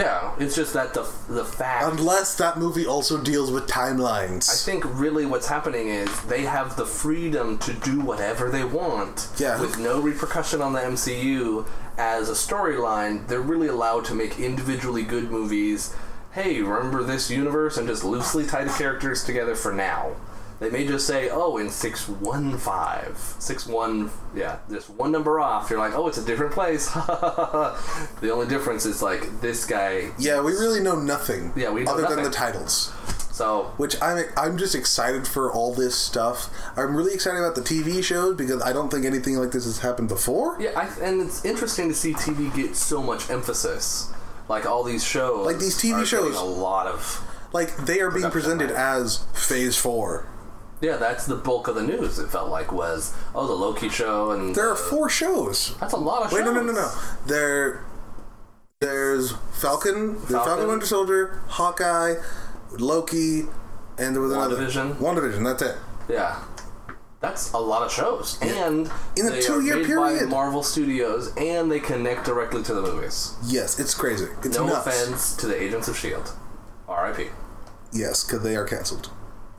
Yeah, 0.00 0.32
it's 0.38 0.56
just 0.56 0.72
that 0.72 0.94
the 0.94 1.02
the 1.28 1.44
fact. 1.44 1.84
unless 1.84 2.34
that 2.36 2.58
movie 2.58 2.86
also 2.86 3.22
deals 3.22 3.50
with 3.50 3.66
timelines. 3.66 4.48
I 4.50 4.54
think 4.54 4.84
really 4.98 5.26
what's 5.26 5.48
happening 5.48 5.88
is 5.88 6.08
they 6.22 6.42
have 6.42 6.76
the 6.76 6.86
freedom 6.86 7.58
to 7.58 7.72
do 7.74 8.00
whatever 8.00 8.48
they 8.50 8.64
want 8.64 9.28
Yeah. 9.36 9.60
with 9.60 9.78
no 9.78 10.00
repercussion 10.00 10.62
on 10.62 10.72
the 10.72 10.80
MCU 10.80 11.66
as 11.98 12.30
a 12.30 12.32
storyline. 12.32 13.26
They're 13.28 13.40
really 13.42 13.68
allowed 13.68 14.06
to 14.06 14.14
make 14.14 14.40
individually 14.40 15.02
good 15.02 15.30
movies. 15.30 15.94
Hey, 16.32 16.62
remember 16.62 17.02
this 17.02 17.30
universe 17.30 17.76
and 17.76 17.86
just 17.86 18.02
loosely 18.02 18.46
tie 18.46 18.64
the 18.64 18.70
characters 18.72 19.22
together 19.24 19.54
for 19.54 19.72
now. 19.72 20.12
They 20.60 20.68
may 20.68 20.86
just 20.86 21.06
say, 21.06 21.30
"Oh, 21.30 21.56
in 21.56 21.70
six 21.70 22.06
one 22.06 22.58
five, 22.58 23.16
six 23.38 23.66
one, 23.66 24.10
yeah, 24.34 24.58
just 24.70 24.90
one 24.90 25.10
number 25.10 25.40
off." 25.40 25.70
You're 25.70 25.78
like, 25.78 25.94
"Oh, 25.94 26.06
it's 26.06 26.18
a 26.18 26.24
different 26.24 26.52
place." 26.52 26.86
the 28.20 28.30
only 28.30 28.46
difference 28.46 28.84
is 28.84 29.02
like 29.02 29.40
this 29.40 29.64
guy. 29.64 30.10
yeah, 30.18 30.40
we 30.42 30.52
really 30.52 30.80
know 30.80 31.00
nothing. 31.00 31.52
Yeah, 31.56 31.70
we 31.70 31.86
other 31.86 32.06
than 32.06 32.22
the 32.22 32.30
titles. 32.30 32.92
So 33.32 33.72
Which 33.78 33.96
I'm 34.02 34.26
I'm 34.36 34.58
just 34.58 34.74
excited 34.74 35.26
for 35.26 35.50
all 35.50 35.72
this 35.72 35.96
stuff. 35.96 36.50
I'm 36.76 36.94
really 36.94 37.14
excited 37.14 37.38
about 37.38 37.54
the 37.54 37.62
TV 37.62 38.04
shows 38.04 38.36
because 38.36 38.60
I 38.60 38.74
don't 38.74 38.90
think 38.90 39.06
anything 39.06 39.36
like 39.36 39.50
this 39.50 39.64
has 39.64 39.78
happened 39.78 40.10
before. 40.10 40.60
Yeah, 40.60 40.78
I, 40.78 40.88
and 41.02 41.22
it's 41.22 41.42
interesting 41.42 41.88
to 41.88 41.94
see 41.94 42.12
TV 42.12 42.54
get 42.54 42.76
so 42.76 43.02
much 43.02 43.30
emphasis. 43.30 44.12
Like 44.46 44.66
all 44.66 44.84
these 44.84 45.02
shows, 45.02 45.46
Like 45.46 45.58
these 45.58 45.78
TV 45.80 46.04
shows. 46.04 46.36
a 46.36 46.42
lot 46.42 46.86
of. 46.86 47.24
Like 47.54 47.74
they 47.78 48.00
are 48.00 48.10
being 48.10 48.30
presented 48.30 48.70
as 48.70 49.24
Phase 49.32 49.74
Four. 49.74 50.26
Yeah, 50.80 50.96
that's 50.96 51.26
the 51.26 51.36
bulk 51.36 51.68
of 51.68 51.74
the 51.74 51.82
news. 51.82 52.18
It 52.18 52.28
felt 52.28 52.48
like 52.50 52.72
was 52.72 53.14
oh 53.34 53.46
the 53.46 53.52
Loki 53.52 53.88
show 53.88 54.30
and 54.30 54.54
There 54.54 54.68
are 54.70 54.76
four 54.76 55.08
shows. 55.10 55.74
That's 55.78 55.92
a 55.92 55.96
lot 55.98 56.22
of 56.22 56.30
shows. 56.30 56.40
Wait, 56.40 56.44
shows. 56.46 56.54
no, 56.54 56.60
no, 56.62 56.72
no, 56.72 56.80
no. 56.80 56.92
There, 57.26 57.84
there's 58.80 59.32
Falcon, 59.60 60.16
Falcon, 60.20 60.26
Falcon. 60.46 60.68
Winter 60.68 60.86
Soldier, 60.86 61.40
Hawkeye, 61.48 62.14
Loki, 62.78 63.42
and 63.98 64.14
there 64.14 64.22
was 64.22 64.32
another 64.32 64.56
WandaVision. 64.56 64.94
WandaVision. 64.96 65.44
That's 65.44 65.62
it. 65.62 65.76
Yeah, 66.08 66.42
That's 67.20 67.52
a 67.52 67.58
lot 67.58 67.82
of 67.82 67.92
shows, 67.92 68.38
and 68.40 68.90
In 69.16 69.26
a 69.28 69.40
two-year 69.42 69.84
period. 69.84 70.20
by 70.20 70.24
Marvel 70.26 70.62
Studios, 70.62 71.32
and 71.36 71.70
they 71.70 71.78
connect 71.78 72.24
directly 72.24 72.62
to 72.64 72.72
the 72.74 72.80
movies. 72.82 73.34
Yes, 73.44 73.78
it's 73.78 73.94
crazy. 73.94 74.26
It's 74.42 74.56
No 74.56 74.66
nuts. 74.66 74.86
offense 74.86 75.36
to 75.36 75.46
the 75.46 75.62
Agents 75.62 75.86
of 75.88 75.96
Shield, 75.98 76.32
R.I.P. 76.88 77.26
Yes, 77.92 78.24
because 78.24 78.42
they 78.42 78.56
are 78.56 78.64
canceled. 78.64 79.10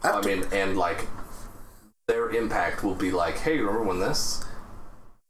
I 0.04 0.22
mean, 0.26 0.46
and 0.52 0.78
like 0.78 1.08
their 2.08 2.30
impact 2.30 2.84
will 2.84 2.96
be 2.96 3.12
like, 3.12 3.38
hey, 3.40 3.56
you 3.58 3.68
remember 3.68 3.88
when 3.88 4.00
this? 4.00 4.44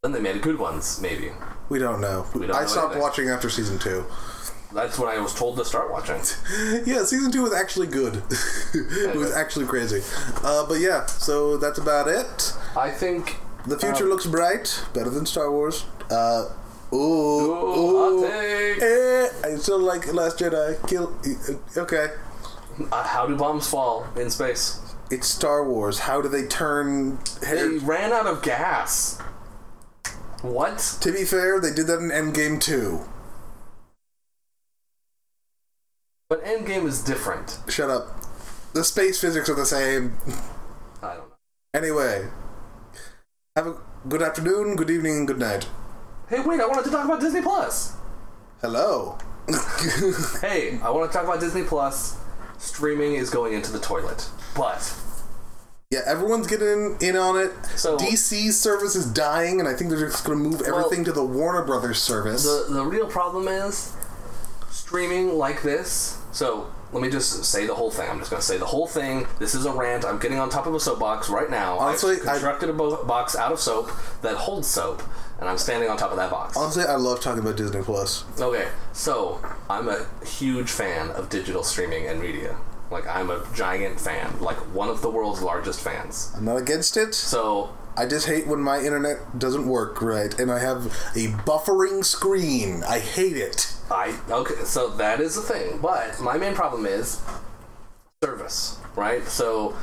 Then 0.04 0.12
they 0.14 0.20
made 0.20 0.42
good 0.42 0.58
ones, 0.58 1.00
maybe. 1.02 1.32
we 1.70 1.78
don't 1.80 2.02
know. 2.02 2.26
We 2.34 2.48
don't 2.48 2.56
I 2.56 2.62
know 2.62 2.68
stopped 2.68 2.86
anything. 2.88 3.02
watching 3.02 3.30
after 3.30 3.50
season 3.50 3.78
two. 3.80 4.06
That's 4.74 4.98
when 4.98 5.10
I 5.10 5.20
was 5.20 5.36
told 5.36 5.58
to 5.58 5.66
start 5.66 5.92
watching. 5.92 6.16
Yeah, 6.86 7.04
season 7.04 7.32
two 7.32 7.44
was 7.44 7.54
actually 7.54 7.88
good. 7.88 8.16
it 8.74 9.16
was 9.16 9.32
actually 9.36 9.66
crazy. 9.66 10.02
Uh, 10.44 10.66
but 10.66 10.80
yeah, 10.80 11.06
so 11.06 11.58
that's 11.58 11.78
about 11.78 12.08
it. 12.08 12.54
I 12.76 12.90
think. 12.90 13.36
The 13.68 13.78
future 13.78 14.06
um, 14.06 14.10
looks 14.10 14.26
bright, 14.26 14.84
better 14.94 15.10
than 15.12 15.26
Star 15.28 15.52
Wars. 15.52 15.86
Uh, 16.10 16.46
ooh, 16.94 16.98
Ooh, 16.98 18.24
ooh, 18.24 18.26
eh, 18.26 19.28
I 19.44 19.56
still 19.58 19.78
like 19.80 20.12
Last 20.14 20.40
Jedi. 20.40 20.76
Kill. 20.88 21.14
Okay, 21.78 22.08
Uh, 22.92 23.04
how 23.04 23.26
do 23.26 23.36
bombs 23.36 23.68
fall 23.68 24.08
in 24.16 24.30
space? 24.30 24.80
it's 25.12 25.28
Star 25.28 25.68
Wars. 25.68 26.00
How 26.00 26.22
do 26.22 26.30
they 26.30 26.46
turn? 26.46 27.20
They 27.42 27.78
ran 27.80 28.14
out 28.14 28.28
of 28.28 28.42
gas. 28.42 29.20
What? 30.42 30.98
To 31.02 31.12
be 31.12 31.26
fair, 31.26 31.60
they 31.60 31.74
did 31.74 31.88
that 31.88 32.00
in 32.00 32.10
Endgame 32.10 32.60
too. 32.62 33.02
But 36.30 36.44
Endgame 36.46 36.86
is 36.86 37.04
different. 37.04 37.60
Shut 37.68 37.90
up. 37.90 38.08
The 38.74 38.84
space 38.86 39.20
physics 39.20 39.50
are 39.50 39.56
the 39.56 39.66
same. 39.66 40.16
I 41.04 41.16
don't 41.16 41.28
know. 41.28 41.36
Anyway, 41.74 42.30
have 43.58 43.68
a 43.68 43.76
good 44.08 44.22
afternoon, 44.22 44.78
good 44.78 44.90
evening, 44.90 45.18
and 45.18 45.28
good 45.28 45.40
night. 45.40 45.68
Hey, 46.30 46.40
wait! 46.40 46.62
I 46.62 46.68
wanted 46.68 46.86
to 46.86 46.92
talk 46.92 47.04
about 47.04 47.20
Disney 47.20 47.42
Plus. 47.42 47.96
Hello. 48.62 49.18
Hey, 50.40 50.80
I 50.82 50.90
want 50.90 51.12
to 51.12 51.18
talk 51.18 51.26
about 51.26 51.40
Disney 51.42 51.64
Plus. 51.64 52.18
Streaming 52.62 53.16
is 53.16 53.30
going 53.30 53.54
into 53.54 53.72
the 53.72 53.80
toilet, 53.80 54.30
but 54.56 54.94
Yeah, 55.90 56.02
everyone's 56.06 56.48
getting 56.48 56.96
in 57.02 57.18
on 57.18 57.38
it. 57.38 57.52
So- 57.76 57.98
DC's 57.98 58.58
service 58.58 58.96
is 58.96 59.06
dying, 59.08 59.60
and 59.60 59.68
I 59.68 59.74
think 59.74 59.90
they're 59.90 60.08
just 60.08 60.24
going 60.24 60.38
to 60.42 60.50
move 60.50 60.62
everything 60.62 61.04
to 61.06 61.12
the 61.12 61.24
Warner 61.26 61.64
Brothers 61.66 62.02
service. 62.02 62.44
the 62.44 62.68
the 62.74 62.86
real 62.86 63.08
problem 63.08 63.48
is 63.48 63.92
streaming 64.70 65.38
like 65.38 65.64
this. 65.64 66.18
So 66.32 66.68
let 66.92 67.02
me 67.02 67.10
just 67.10 67.46
say 67.46 67.66
the 67.66 67.76
whole 67.76 67.92
thing. 67.92 68.10
I'm 68.10 68.20
just 68.20 68.30
going 68.32 68.42
to 68.42 68.46
say 68.46 68.58
the 68.58 68.66
whole 68.66 68.88
thing. 68.88 69.26
This 69.40 69.56
is 69.56 69.66
a 69.66 69.72
rant. 69.72 70.04
I'm 70.06 70.20
getting 70.20 70.40
on 70.40 70.50
top 70.50 70.66
of 70.66 70.74
a 70.74 70.80
soapbox 70.80 71.30
right 71.30 71.50
now. 71.50 71.78
Honestly, 71.80 72.16
I've 72.16 72.24
constructed 72.26 72.70
a 72.70 72.74
bo- 72.74 73.04
box 73.06 73.36
out 73.36 73.52
of 73.52 73.60
soap 73.60 73.92
that 74.22 74.36
holds 74.36 74.68
soap, 74.68 75.02
and 75.40 75.48
I'm 75.50 75.58
standing 75.58 75.90
on 75.90 75.98
top 75.98 76.12
of 76.12 76.18
that 76.18 76.30
box. 76.30 76.58
Honestly, 76.58 76.84
I 76.84 76.96
love 76.96 77.22
talking 77.22 77.42
about 77.42 77.56
Disney 77.58 77.82
Plus. 77.82 78.26
Okay, 78.40 78.68
so 78.94 79.40
I'm 79.70 79.88
a 79.88 80.06
huge 80.26 80.70
fan 80.70 81.10
of 81.12 81.30
digital 81.30 81.64
streaming 81.64 82.08
and 82.08 82.20
media. 82.20 82.58
Like 82.90 83.08
I'm 83.08 83.30
a 83.30 83.46
giant 83.54 84.00
fan, 84.02 84.40
like 84.42 84.58
one 84.76 84.90
of 84.90 85.02
the 85.02 85.10
world's 85.10 85.42
largest 85.42 85.80
fans. 85.80 86.34
I'm 86.36 86.44
not 86.44 86.58
against 86.58 86.98
it. 86.98 87.14
So 87.16 87.70
I 87.98 88.06
just 88.06 88.28
hate 88.28 88.48
when 88.48 88.62
my 88.62 88.80
internet 88.80 89.38
doesn't 89.38 89.68
work 89.68 90.02
right, 90.02 90.38
and 90.40 90.52
I 90.52 90.60
have 90.60 90.86
a 91.16 91.28
buffering 91.46 92.06
screen. 92.06 92.84
I 92.88 93.00
hate 93.00 93.36
it. 93.36 93.74
I 93.92 94.18
okay, 94.30 94.64
so 94.64 94.90
that 94.92 95.20
is 95.20 95.36
the 95.36 95.42
thing. 95.42 95.80
But 95.80 96.20
my 96.22 96.38
main 96.38 96.54
problem 96.54 96.86
is 96.86 97.22
service, 98.24 98.80
right? 98.96 99.28
So 99.28 99.76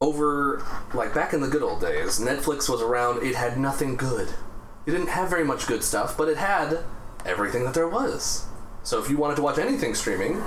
over 0.00 0.64
like 0.94 1.12
back 1.12 1.32
in 1.32 1.40
the 1.40 1.48
good 1.48 1.62
old 1.62 1.80
days, 1.80 2.20
Netflix 2.20 2.68
was 2.68 2.80
around, 2.80 3.22
it 3.22 3.34
had 3.34 3.58
nothing 3.58 3.96
good. 3.96 4.28
It 4.86 4.92
didn't 4.92 5.08
have 5.08 5.28
very 5.28 5.44
much 5.44 5.66
good 5.66 5.82
stuff, 5.82 6.16
but 6.16 6.28
it 6.28 6.36
had 6.36 6.84
everything 7.26 7.64
that 7.64 7.74
there 7.74 7.88
was. 7.88 8.46
So 8.82 9.02
if 9.02 9.10
you 9.10 9.16
wanted 9.16 9.36
to 9.36 9.42
watch 9.42 9.58
anything 9.58 9.94
streaming, 9.94 10.42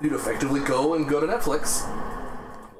you'd 0.00 0.12
effectively 0.12 0.60
go 0.60 0.94
and 0.94 1.08
go 1.08 1.20
to 1.20 1.26
Netflix, 1.26 1.84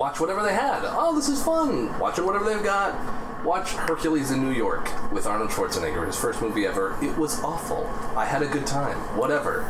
watch 0.05 0.21
whatever 0.21 0.43
they 0.43 0.53
had. 0.53 0.83
Oh, 0.85 1.17
this 1.17 1.31
is 1.31 1.43
fun. 1.43 1.99
Watching 1.99 2.27
whatever 2.27 2.45
they've 2.45 2.63
got. 2.63 2.95
Watch 3.43 3.71
Hercules 3.71 4.31
in 4.31 4.45
New 4.45 4.55
York 4.55 4.87
with 5.15 5.27
Arnold 5.27 5.49
Schwarzenegger, 5.49 6.07
his 6.07 6.15
first 6.15 6.43
movie 6.43 6.67
ever. 6.67 6.95
It 7.01 7.17
was 7.17 7.43
awful. 7.43 7.87
I 8.15 8.27
had 8.27 8.43
a 8.43 8.47
good 8.47 8.67
time. 8.67 8.99
Whatever. 9.19 9.63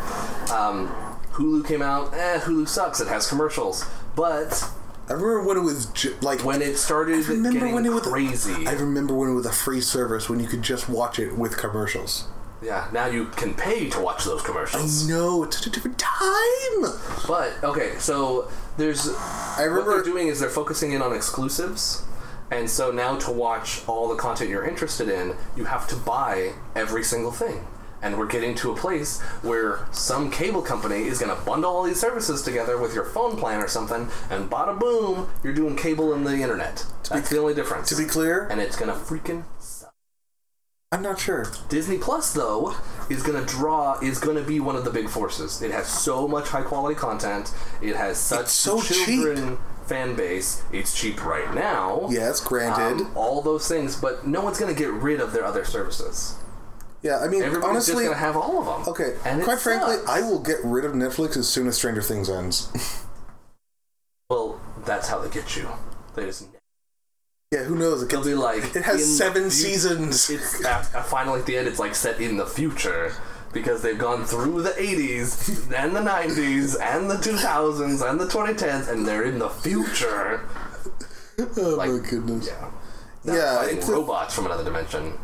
Um, 0.53 0.89
Hulu 1.35 1.64
came 1.64 1.82
out. 1.82 2.12
Eh, 2.14 2.41
Hulu 2.41 2.66
sucks. 2.66 3.01
It 3.01 3.07
has 3.07 3.28
commercials. 3.28 3.85
But 4.16 4.68
I 5.09 5.12
remember 5.12 5.45
when 5.45 5.57
it 5.57 5.61
was 5.62 5.87
ju- 5.87 6.16
like 6.20 6.45
when 6.45 6.62
it 6.62 6.78
started 6.78 7.24
I 7.24 7.28
remember 7.28 7.72
when 7.72 7.87
it 7.87 7.91
was 7.93 8.03
crazy, 8.03 8.66
I 8.66 8.72
remember 8.72 9.14
when 9.14 9.30
it 9.30 9.35
was 9.35 9.47
a 9.47 9.53
free 9.53 9.80
service 9.80 10.28
when 10.28 10.41
you 10.41 10.49
could 10.49 10.62
just 10.62 10.89
watch 10.89 11.20
it 11.20 11.39
with 11.39 11.57
commercials. 11.57 12.26
yeah, 12.61 12.89
now 12.93 13.07
you 13.07 13.26
can 13.26 13.55
pay 13.55 13.89
to 13.91 14.01
watch 14.01 14.24
those 14.24 14.43
commercials. 14.43 15.09
No, 15.09 15.45
it's 15.45 15.59
such 15.59 15.68
a 15.68 15.70
different 15.70 15.99
time. 15.99 16.80
But 17.28 17.53
okay, 17.62 17.95
so 17.99 18.49
there's 18.77 19.09
I 19.09 19.66
what 19.68 19.87
they're 19.87 20.03
doing 20.03 20.29
is 20.29 20.41
they're 20.41 20.51
focusing 20.51 20.93
in 20.93 21.03
on 21.03 21.14
exclusives. 21.14 22.05
And 22.51 22.68
so 22.68 22.91
now 22.91 23.16
to 23.18 23.33
watch 23.33 23.83
all 23.89 24.09
the 24.09 24.16
content 24.16 24.51
you're 24.51 24.66
interested 24.66 25.09
in, 25.09 25.35
you 25.57 25.64
have 25.64 25.89
to 25.89 25.97
buy 25.97 26.53
every 26.75 27.03
single 27.03 27.33
thing. 27.33 27.66
And 28.03 28.18
we're 28.18 28.27
getting 28.27 28.55
to 28.57 28.70
a 28.70 28.77
place 28.77 29.20
where 29.41 29.87
some 29.91 30.31
cable 30.31 30.61
company 30.61 31.05
is 31.05 31.18
going 31.18 31.35
to 31.35 31.43
bundle 31.45 31.70
all 31.70 31.83
these 31.85 31.99
services 31.99 32.43
together 32.43 32.77
with 32.77 32.95
your 32.95 33.07
phone 33.07 33.37
plan 33.37 33.62
or 33.62 33.68
something, 33.68 34.09
and 34.29 34.51
bada 34.51 34.79
boom, 34.79 35.31
you're 35.43 35.55
doing 35.55 35.75
cable 35.75 36.12
and 36.12 36.27
the 36.27 36.35
internet. 36.35 36.85
That's 37.09 37.31
the 37.31 37.39
only 37.39 37.55
difference. 37.55 37.89
to 37.89 37.97
be 37.97 38.05
clear, 38.05 38.47
and 38.51 38.61
it's 38.61 38.77
going 38.77 38.93
to 38.93 38.99
freaking. 38.99 39.45
I'm 40.95 41.03
not 41.03 41.18
sure. 41.18 41.45
Disney 41.68 41.99
Plus 41.99 42.32
though 42.32 42.76
is 43.11 43.24
going 43.24 43.45
to 43.45 43.53
draw 43.53 43.99
is 43.99 44.20
going 44.20 44.36
to 44.36 44.45
be 44.45 44.61
one 44.61 44.76
of 44.76 44.84
the 44.84 44.90
big 44.90 45.09
forces. 45.09 45.61
It 45.61 45.72
has 45.72 45.88
so 45.88 46.28
much 46.28 46.49
high 46.49 46.62
quality 46.62 46.95
content. 46.95 47.53
It 47.82 47.97
has 47.97 48.16
such 48.16 48.47
so 48.47 48.80
children 48.80 49.59
fan 49.86 50.14
base. 50.14 50.62
It's 50.72 50.99
cheap 50.99 51.24
right 51.24 51.53
now. 51.53 52.07
Yes, 52.11 52.40
granted. 52.40 53.07
Um, 53.07 53.12
all 53.16 53.42
those 53.42 53.66
things, 53.66 53.97
but 53.97 54.24
no 54.24 54.40
one's 54.40 54.61
going 54.61 54.72
to 54.72 54.78
get 54.78 54.92
rid 54.92 55.20
of 55.20 55.32
their 55.32 55.45
other 55.45 55.64
services. 55.64 56.36
yeah, 57.03 57.18
I 57.18 57.26
mean, 57.26 57.42
Everybody's 57.42 57.70
honestly, 57.90 58.05
to 58.07 58.14
have 58.14 58.36
all 58.36 58.61
of 58.61 58.66
them. 58.66 58.88
okay. 58.95 59.16
and 59.24 59.42
quite 59.42 59.59
frankly, 59.59 59.97
sucks. 59.97 60.09
I 60.09 60.20
will 60.20 60.38
get 60.38 60.59
rid 60.62 60.84
of 60.84 60.92
Netflix 60.92 61.36
as 61.36 61.49
soon 61.49 61.66
as 61.66 61.76
Stranger 61.76 62.03
Things 62.03 62.30
ends. 62.30 62.70
Well, 64.30 64.59
that's 64.86 65.09
how 65.09 65.18
they 65.20 65.28
get 65.28 65.55
you. 65.55 65.68
They 66.16 66.24
just 66.24 66.47
yeah, 67.55 67.62
who 67.62 67.76
knows? 67.76 68.02
It, 68.02 68.11
can, 68.11 68.22
be 68.22 68.34
like 68.34 68.74
it 68.74 68.82
has 68.82 69.16
seven 69.16 69.50
seasons. 69.50 70.28
It's 70.28 70.64
at, 70.64 70.82
finally 71.07 71.40
at 71.40 71.46
the 71.46 71.57
end. 71.57 71.68
It's 71.68 71.78
like 71.78 71.94
set 71.94 72.20
in 72.20 72.36
the 72.36 72.46
future 72.46 73.12
because 73.52 73.80
they've 73.80 73.98
gone 73.98 74.24
through 74.24 74.62
the 74.62 74.70
80s 74.70 75.72
and 75.72 75.94
the 75.94 76.00
90s 76.00 76.76
and 76.80 77.09
the 77.09 77.14
2000s 77.14 78.11
and 78.11 78.20
the 78.20 78.26
2010s 78.26 78.90
and 78.90 79.07
they're 79.07 79.22
in 79.22 79.38
the 79.38 79.48
future. 79.48 80.40
oh 81.38 81.74
like- 81.78 81.90
my 81.90 82.09
goodness. 82.11 82.48
Yeah. 82.48 82.70
Yeah, 83.24 83.64
it's 83.66 83.88
a- 83.88 83.92
robots 83.92 84.34
from 84.34 84.46
another 84.46 84.64
dimension. 84.64 85.14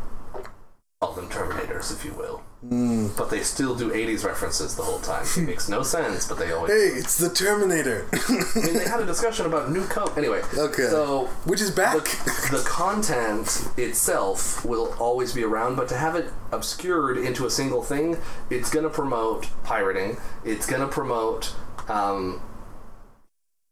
Call 1.00 1.12
them 1.14 1.28
Terminators, 1.28 1.92
if 1.92 2.04
you 2.04 2.12
will. 2.12 2.42
Hmm. 2.60 3.08
But 3.16 3.30
they 3.30 3.40
still 3.42 3.74
do 3.74 3.90
80s 3.90 4.22
references 4.24 4.76
the 4.76 4.82
whole 4.82 4.98
time. 4.98 5.24
It 5.36 5.40
makes 5.46 5.68
no 5.68 5.82
sense, 5.96 6.28
but 6.28 6.38
they 6.38 6.52
always. 6.52 6.70
Hey, 6.70 6.98
it's 6.98 7.16
the 7.16 7.30
Terminator. 7.30 8.06
I 8.12 8.60
mean, 8.60 8.74
they 8.74 8.84
had 8.86 9.00
a 9.00 9.06
discussion 9.06 9.46
about 9.46 9.70
new 9.72 9.86
Coke. 9.86 10.18
Anyway. 10.18 10.42
Okay. 10.56 10.88
So 10.88 11.26
Which 11.46 11.62
is 11.62 11.70
back. 11.70 11.94
the, 12.04 12.58
the 12.58 12.62
content 12.68 13.66
itself 13.78 14.62
will 14.64 14.94
always 14.98 15.32
be 15.32 15.42
around, 15.42 15.76
but 15.76 15.88
to 15.88 15.96
have 15.96 16.14
it 16.16 16.30
obscured 16.52 17.16
into 17.16 17.46
a 17.46 17.50
single 17.50 17.82
thing, 17.82 18.18
it's 18.50 18.68
going 18.70 18.84
to 18.84 18.90
promote 18.90 19.48
pirating. 19.64 20.18
It's 20.44 20.66
going 20.66 20.82
to 20.82 20.88
promote 20.88 21.54
um, 21.88 22.42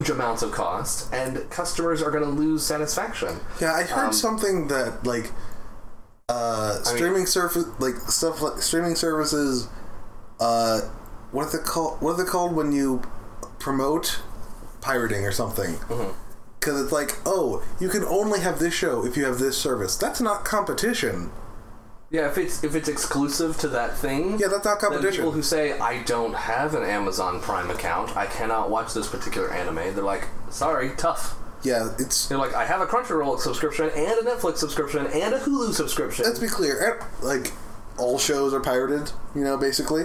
huge 0.00 0.08
amounts 0.10 0.42
of 0.42 0.50
cost, 0.52 1.12
and 1.12 1.48
customers 1.50 2.00
are 2.02 2.10
going 2.10 2.24
to 2.24 2.30
lose 2.30 2.64
satisfaction. 2.64 3.40
Yeah, 3.60 3.74
I 3.74 3.82
heard 3.82 4.06
Um, 4.06 4.12
something 4.14 4.68
that 4.68 5.04
like 5.04 5.30
uh 6.38 6.82
streaming 6.82 7.24
service 7.26 7.64
like 7.78 7.94
stuff 8.08 8.42
like 8.42 8.60
streaming 8.60 8.94
services 8.94 9.68
uh 10.40 10.80
what 11.32 11.46
are 11.46 11.56
they 11.58 11.64
called 11.64 12.00
what 12.02 12.12
are 12.12 12.22
they 12.24 12.28
called 12.30 12.54
when 12.54 12.70
you 12.70 13.00
promote 13.58 14.20
pirating 14.80 15.24
or 15.24 15.32
something 15.32 15.74
Mm-hmm. 15.88 16.12
because 16.60 16.82
it's 16.82 16.92
like 16.92 17.12
oh 17.24 17.64
you 17.80 17.88
can 17.88 18.04
only 18.04 18.40
have 18.40 18.58
this 18.58 18.74
show 18.74 19.06
if 19.06 19.16
you 19.16 19.24
have 19.24 19.38
this 19.38 19.56
service 19.56 19.96
that's 19.96 20.20
not 20.20 20.44
competition 20.44 21.30
Yeah, 22.10 22.28
if 22.30 22.36
it's 22.36 22.62
if 22.62 22.74
it's 22.74 22.88
exclusive 22.88 23.56
to 23.58 23.68
that 23.68 23.96
thing, 23.96 24.38
yeah 24.38 24.48
that's 24.48 24.64
not 24.66 24.78
competition 24.80 25.20
people 25.24 25.32
who 25.32 25.42
say 25.42 25.78
I 25.78 26.02
don't 26.04 26.34
have 26.34 26.74
an 26.74 26.82
Amazon 26.82 27.40
Prime 27.40 27.70
account, 27.70 28.16
I 28.16 28.26
cannot 28.26 28.70
watch 28.70 28.92
this 28.94 29.06
particular 29.08 29.50
anime. 29.52 29.94
They're 29.94 30.04
like, 30.04 30.26
sorry, 30.50 30.92
tough. 30.96 31.34
Yeah 31.64 31.90
it's 31.98 32.28
They're 32.28 32.38
like, 32.38 32.54
I 32.54 32.64
have 32.64 32.80
a 32.80 32.86
Crunchyroll 32.86 33.38
subscription 33.40 33.90
and 33.90 34.26
a 34.26 34.30
Netflix 34.30 34.58
subscription 34.58 35.06
and 35.06 35.34
a 35.34 35.38
Hulu 35.40 35.72
subscription. 35.72 36.24
let's 36.24 36.38
be 36.38 36.46
clear 36.48 37.00
eh, 37.00 37.04
like 37.22 37.52
all 37.98 38.18
shows 38.18 38.54
are 38.54 38.60
pirated 38.60 39.10
you 39.34 39.42
know 39.42 39.56
basically 39.56 40.04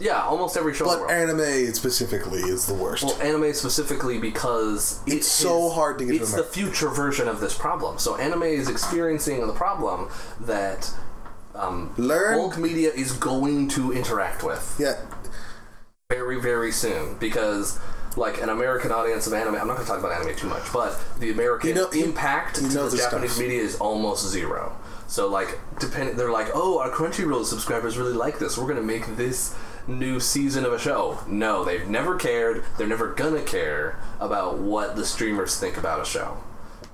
Yeah, 0.00 0.22
almost 0.22 0.56
every 0.56 0.72
show. 0.74 0.84
But 0.84 1.10
anime 1.10 1.74
specifically 1.74 2.40
is 2.40 2.66
the 2.66 2.74
worst. 2.74 3.02
Well, 3.04 3.20
anime 3.20 3.52
specifically 3.52 4.18
because 4.18 5.00
it 5.06 5.14
It's 5.14 5.26
so 5.26 5.66
is- 5.68 5.74
hard 5.74 5.98
to 5.98 6.04
get 6.04 6.12
to 6.16 6.22
It's 6.22 6.34
the 6.34 6.44
future 6.44 6.88
version 6.88 7.26
of 7.26 7.40
this 7.40 7.54
problem. 7.58 7.98
So 7.98 8.14
anime 8.16 8.44
is 8.44 8.68
experiencing 8.68 9.44
the 9.46 9.52
problem 9.52 10.08
that 10.40 10.90
um, 11.56 11.92
Learn- 11.96 12.36
bulk 12.38 12.58
media 12.58 12.92
is 12.94 13.12
going 13.12 13.68
to 13.70 13.92
interact 13.92 14.44
with 14.44 14.76
yeah, 14.78 14.96
very 16.08 16.40
very 16.40 16.72
soon 16.72 17.16
because. 17.18 17.78
Like 18.18 18.42
an 18.42 18.48
American 18.48 18.90
audience 18.92 19.26
of 19.26 19.32
anime, 19.32 19.54
I'm 19.54 19.66
not 19.68 19.74
going 19.76 19.86
to 19.86 19.86
talk 19.86 20.00
about 20.00 20.12
anime 20.12 20.34
too 20.36 20.48
much, 20.48 20.72
but 20.72 20.98
the 21.20 21.30
American 21.30 21.68
You 21.70 21.74
know- 21.76 21.88
impact 21.90 22.60
you 22.60 22.68
to 22.68 22.78
the 22.90 22.96
Japanese 22.96 23.30
stuff. 23.32 23.38
media 23.42 23.62
is 23.62 23.76
almost 23.76 24.26
zero. 24.28 24.76
So 25.06 25.28
like, 25.28 25.58
depending, 25.78 26.16
they're 26.16 26.32
like, 26.32 26.48
oh, 26.54 26.80
our 26.80 26.90
Crunchyroll 26.90 27.44
subscribers 27.44 27.96
really 27.96 28.12
like 28.12 28.38
this. 28.38 28.58
We're 28.58 28.64
going 28.64 28.76
to 28.76 28.82
make 28.82 29.16
this 29.16 29.54
new 29.86 30.20
season 30.20 30.66
of 30.66 30.72
a 30.72 30.78
show. 30.78 31.18
No, 31.26 31.64
they've 31.64 31.88
never 31.88 32.16
cared. 32.16 32.62
They're 32.76 32.86
never 32.86 33.14
gonna 33.14 33.40
care 33.40 33.98
about 34.20 34.58
what 34.58 34.96
the 34.96 35.06
streamers 35.06 35.58
think 35.58 35.78
about 35.78 36.02
a 36.02 36.04
show. 36.04 36.36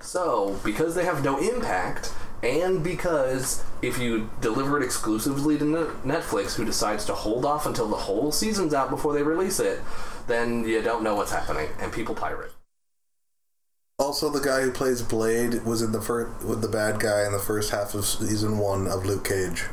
So, 0.00 0.60
because 0.62 0.94
they 0.94 1.04
have 1.04 1.24
no 1.24 1.38
impact, 1.38 2.12
and 2.42 2.84
because 2.84 3.64
if 3.82 3.98
you 3.98 4.30
deliver 4.40 4.80
it 4.80 4.84
exclusively 4.84 5.58
to 5.58 5.64
Netflix, 6.04 6.54
who 6.54 6.64
decides 6.64 7.04
to 7.06 7.14
hold 7.14 7.44
off 7.44 7.66
until 7.66 7.88
the 7.88 7.96
whole 7.96 8.30
season's 8.30 8.72
out 8.74 8.90
before 8.90 9.12
they 9.12 9.22
release 9.24 9.58
it, 9.58 9.80
then 10.26 10.64
you 10.66 10.82
don't 10.82 11.02
know 11.02 11.14
what's 11.14 11.32
happening, 11.32 11.68
and 11.80 11.92
people 11.92 12.14
pirate. 12.14 12.52
Also, 13.98 14.28
the 14.28 14.40
guy 14.40 14.62
who 14.62 14.72
plays 14.72 15.02
Blade 15.02 15.64
was 15.64 15.80
in 15.80 15.92
the 15.92 16.00
first 16.00 16.44
with 16.44 16.62
the 16.62 16.68
bad 16.68 16.98
guy 16.98 17.24
in 17.24 17.32
the 17.32 17.38
first 17.38 17.70
half 17.70 17.94
of 17.94 18.04
season 18.04 18.58
one 18.58 18.86
of 18.88 19.06
Luke 19.06 19.24
Cage. 19.24 19.64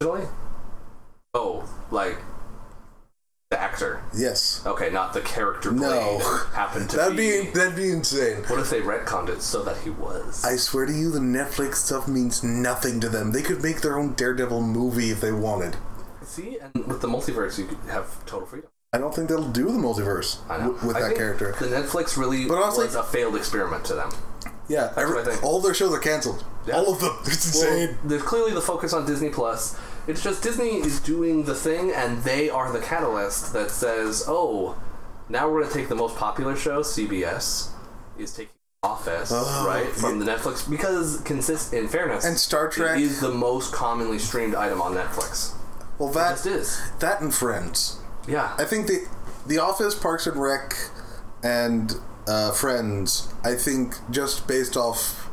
Really? 0.00 0.26
Oh, 1.32 1.68
like 1.90 2.18
the 3.50 3.60
actor. 3.60 4.02
Yes, 4.16 4.62
Okay, 4.66 4.90
not 4.90 5.12
the 5.12 5.20
character 5.20 5.70
played. 5.70 5.80
No. 5.80 6.18
happened 6.54 6.90
to 6.90 6.96
that'd 6.98 7.16
be. 7.16 7.42
be 7.44 7.50
that'd 7.50 7.76
be 7.76 7.90
insane. 7.90 8.42
What 8.48 8.58
if 8.58 8.68
they 8.70 8.80
retconned 8.80 9.28
it 9.28 9.40
so 9.40 9.62
that 9.62 9.76
he 9.78 9.90
was? 9.90 10.44
I 10.44 10.56
swear 10.56 10.86
to 10.86 10.92
you, 10.92 11.10
the 11.12 11.20
Netflix 11.20 11.76
stuff 11.76 12.08
means 12.08 12.42
nothing 12.42 12.98
to 13.00 13.08
them. 13.08 13.30
They 13.32 13.42
could 13.42 13.62
make 13.62 13.80
their 13.80 13.96
own 13.98 14.14
Daredevil 14.14 14.60
movie 14.60 15.10
if 15.10 15.20
they 15.20 15.32
wanted. 15.32 15.76
See, 16.26 16.58
and 16.58 16.86
with 16.86 17.00
the 17.00 17.08
multiverse, 17.08 17.58
you 17.58 17.66
could 17.66 17.78
have 17.90 18.24
total 18.26 18.46
freedom. 18.46 18.70
I 18.92 18.98
don't 18.98 19.14
think 19.14 19.28
they'll 19.28 19.48
do 19.50 19.64
the 19.66 19.72
multiverse 19.78 20.38
I 20.48 20.58
know. 20.58 20.72
w- 20.72 20.86
with 20.88 20.96
I 20.96 21.00
that 21.00 21.06
think 21.08 21.18
character. 21.18 21.54
The 21.58 21.66
Netflix 21.66 22.16
really 22.16 22.46
But 22.46 22.58
honestly- 22.62 22.86
was 22.86 22.94
a 22.94 23.02
failed 23.02 23.34
experiment 23.36 23.84
to 23.86 23.94
them. 23.94 24.10
Yeah, 24.68 24.92
every, 24.96 25.16
what 25.16 25.28
I 25.28 25.32
think. 25.32 25.44
all 25.44 25.60
their 25.60 25.74
shows 25.74 25.92
are 25.92 25.98
canceled. 25.98 26.44
Yeah. 26.66 26.76
All 26.76 26.92
of 26.94 27.00
them. 27.00 27.12
It's 27.26 27.54
Well, 27.60 27.70
insane. 27.76 27.98
there's 28.04 28.22
clearly 28.22 28.52
the 28.54 28.62
focus 28.62 28.92
on 28.94 29.04
Disney 29.04 29.28
Plus. 29.30 29.78
It's 30.06 30.22
just 30.22 30.42
Disney 30.42 30.76
is 30.80 31.00
doing 31.00 31.44
the 31.44 31.54
thing, 31.54 31.90
and 31.90 32.22
they 32.24 32.48
are 32.50 32.72
the 32.72 32.78
catalyst 32.80 33.52
that 33.52 33.70
says, 33.70 34.24
"Oh, 34.26 34.76
now 35.28 35.48
we're 35.50 35.60
going 35.60 35.72
to 35.72 35.78
take 35.78 35.88
the 35.88 35.94
most 35.94 36.16
popular 36.16 36.56
show, 36.56 36.80
CBS, 36.82 37.68
is 38.18 38.32
taking 38.32 38.52
Office, 38.82 39.30
Oh, 39.32 39.64
right, 39.66 39.86
from 39.88 40.18
the 40.18 40.26
Netflix 40.26 40.68
because 40.68 41.20
consist 41.24 41.72
in 41.72 41.88
fairness, 41.88 42.24
And 42.26 42.38
Star 42.38 42.68
Trek. 42.68 42.98
is 43.00 43.20
the 43.20 43.30
most 43.30 43.72
commonly 43.72 44.18
streamed 44.18 44.54
item 44.54 44.80
on 44.82 44.94
Netflix. 44.94 45.52
Well, 45.98 46.10
that 46.10 46.42
that 47.00 47.20
and 47.20 47.34
Friends. 47.34 47.98
Yeah, 48.26 48.54
I 48.58 48.64
think 48.64 48.86
the 48.86 49.06
The 49.46 49.58
Office, 49.58 49.94
Parks 49.94 50.26
and 50.26 50.36
Rec, 50.40 50.74
and 51.42 51.94
uh, 52.26 52.52
Friends. 52.52 53.32
I 53.44 53.54
think 53.54 53.94
just 54.10 54.46
based 54.48 54.76
off 54.76 55.28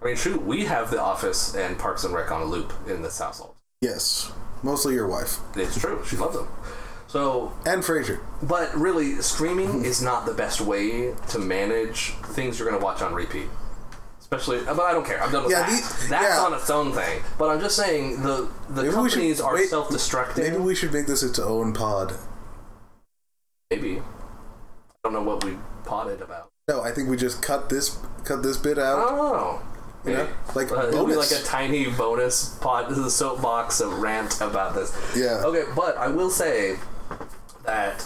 I 0.00 0.06
mean, 0.06 0.16
shoot, 0.16 0.42
we 0.42 0.64
have 0.64 0.90
The 0.90 1.00
Office 1.00 1.54
and 1.54 1.78
Parks 1.78 2.02
and 2.04 2.12
Rec 2.14 2.30
on 2.32 2.42
a 2.42 2.44
loop 2.44 2.72
in 2.88 3.02
this 3.02 3.18
household. 3.18 3.54
yes, 3.80 4.32
mostly 4.62 4.94
your 4.94 5.06
wife 5.06 5.38
It's 5.56 5.78
true. 5.78 6.02
She 6.06 6.16
loves 6.16 6.36
them. 6.36 6.48
So 7.06 7.52
and 7.66 7.82
Frasier. 7.82 8.20
But 8.42 8.74
really, 8.74 9.16
streaming 9.16 9.84
is 9.84 10.00
not 10.02 10.24
the 10.24 10.32
best 10.32 10.60
way 10.62 11.12
to 11.28 11.38
manage 11.38 12.12
things 12.34 12.58
you're 12.58 12.68
going 12.68 12.80
to 12.80 12.84
watch 12.84 13.02
on 13.02 13.12
repeat. 13.14 13.48
Especially, 14.32 14.64
but 14.64 14.80
I 14.80 14.92
don't 14.92 15.04
care. 15.04 15.22
I'm 15.22 15.30
done 15.30 15.42
with 15.44 15.52
Yeah, 15.52 15.60
that. 15.68 15.70
the- 16.00 16.08
That's 16.08 16.36
yeah. 16.36 16.40
on 16.44 16.54
its 16.54 16.70
own 16.70 16.92
thing. 16.92 17.22
But 17.38 17.50
I'm 17.50 17.60
just 17.60 17.76
saying 17.76 18.22
the 18.22 18.48
the 18.70 18.82
Maybe 18.82 18.88
we 18.88 18.88
should- 18.88 18.94
companies 18.94 19.40
are 19.42 19.54
wait, 19.54 19.68
self-destructing. 19.68 20.38
Maybe 20.38 20.56
we 20.56 20.74
should 20.74 20.92
make 20.92 21.06
this 21.06 21.22
its 21.22 21.38
own 21.38 21.72
pod. 21.74 22.14
Maybe. 23.70 23.98
I 24.00 24.02
don't 25.04 25.12
know 25.12 25.22
what 25.22 25.44
we 25.44 25.58
potted 25.84 26.22
about. 26.22 26.48
No, 26.68 26.80
I 26.82 26.92
think 26.92 27.08
we 27.10 27.16
just 27.16 27.42
cut 27.42 27.68
this 27.68 27.98
cut 28.24 28.42
this 28.42 28.56
bit 28.56 28.78
out. 28.78 28.98
Oh. 29.00 29.60
You 30.04 30.14
know, 30.14 30.28
like 30.54 30.72
Uh, 30.72 30.88
it'll 30.88 31.06
be 31.06 31.14
like 31.14 31.30
a 31.30 31.42
tiny 31.42 31.86
bonus 31.90 32.56
pod, 32.60 32.88
this 32.90 32.98
is 32.98 33.04
a 33.06 33.10
soapbox 33.10 33.80
of 33.80 34.00
rant 34.00 34.40
about 34.40 34.74
this. 34.74 34.92
Yeah. 35.14 35.42
Okay, 35.44 35.64
but 35.76 35.96
I 35.96 36.08
will 36.08 36.30
say 36.30 36.78
that 37.64 38.04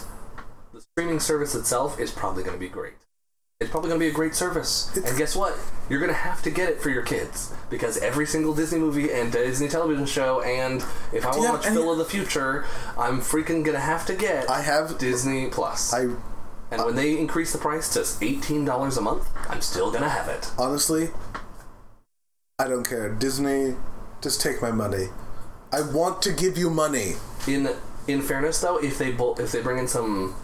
the 0.73 0.81
streaming 0.81 1.19
service 1.19 1.55
itself 1.55 1.99
is 1.99 2.11
probably 2.11 2.43
going 2.43 2.55
to 2.55 2.59
be 2.59 2.69
great. 2.69 2.93
It's 3.59 3.71
probably 3.71 3.89
going 3.89 3.99
to 3.99 4.05
be 4.05 4.09
a 4.11 4.13
great 4.13 4.35
service. 4.35 4.95
It's- 4.95 5.09
and 5.09 5.17
guess 5.17 5.35
what? 5.35 5.57
You're 5.89 5.99
going 5.99 6.11
to 6.11 6.17
have 6.17 6.43
to 6.43 6.51
get 6.51 6.69
it 6.69 6.79
for 6.79 6.91
your 6.91 7.01
kids 7.01 7.51
because 7.71 7.97
every 7.97 8.27
single 8.27 8.53
Disney 8.53 8.77
movie 8.77 9.11
and 9.11 9.31
Disney 9.31 9.67
television 9.67 10.05
show, 10.05 10.41
and 10.41 10.83
if 11.11 11.25
I 11.25 11.29
want 11.29 11.41
to 11.41 11.47
have 11.47 11.53
watch 11.55 11.65
Phil 11.65 11.91
of 11.91 11.97
the 11.97 12.05
Future, 12.05 12.65
I'm 12.99 13.19
freaking 13.19 13.63
going 13.63 13.73
to 13.73 13.79
have 13.79 14.05
to 14.07 14.13
get 14.13 14.47
I 14.49 14.61
have 14.61 14.99
Disney 14.99 15.47
Plus. 15.47 15.91
I 15.91 16.01
and 16.69 16.83
when 16.85 16.95
they 16.95 17.17
increase 17.17 17.51
the 17.53 17.57
price 17.57 17.91
to 17.93 18.01
$18 18.01 18.97
a 18.97 19.01
month, 19.01 19.27
I'm 19.49 19.61
still 19.61 19.89
going 19.89 20.03
to 20.03 20.09
have 20.09 20.27
it. 20.27 20.51
honestly 20.59 21.09
I 22.59 22.67
don't 22.67 22.87
care. 22.87 23.09
Disney 23.09 23.75
just 24.21 24.39
take 24.41 24.61
my 24.61 24.71
money. 24.71 25.07
I 25.71 25.81
want 25.81 26.21
to 26.23 26.33
give 26.33 26.57
you 26.57 26.69
money. 26.69 27.13
In 27.47 27.69
in 28.07 28.21
fairness, 28.21 28.61
though, 28.61 28.77
if 28.77 28.97
they 28.99 29.09
if 29.11 29.51
they 29.51 29.61
bring 29.61 29.79
in 29.79 29.87
some 29.87 30.35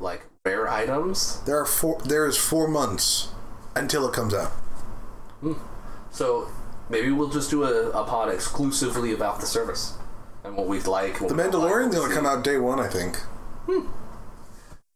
like 0.00 0.22
rare 0.48 0.68
items, 0.68 1.40
There 1.44 1.58
are 1.58 1.66
four 1.66 2.00
there 2.04 2.26
is 2.26 2.36
4 2.36 2.68
months 2.68 3.28
until 3.76 4.08
it 4.08 4.12
comes 4.14 4.34
out. 4.34 4.52
so 6.10 6.48
maybe 6.88 7.10
we'll 7.10 7.28
just 7.30 7.50
do 7.50 7.64
a, 7.64 7.90
a 7.90 8.04
pod 8.04 8.32
exclusively 8.32 9.12
about 9.12 9.40
the 9.40 9.46
service 9.46 9.94
and 10.44 10.56
what 10.56 10.66
we'd 10.66 10.86
like. 10.86 11.20
What 11.20 11.28
The 11.28 11.34
like, 11.34 11.46
Mandalorian's 11.50 11.94
going 11.94 12.08
to 12.08 12.14
come 12.14 12.26
out 12.26 12.42
day 12.42 12.56
1, 12.58 12.80
I 12.80 12.88
think. 12.88 13.20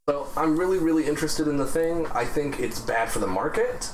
So 0.08 0.26
I'm 0.36 0.58
really 0.58 0.78
really 0.78 1.06
interested 1.06 1.46
in 1.46 1.58
the 1.58 1.66
thing. 1.66 2.06
I 2.08 2.24
think 2.24 2.58
it's 2.58 2.80
bad 2.80 3.08
for 3.10 3.18
the 3.20 3.26
market, 3.26 3.90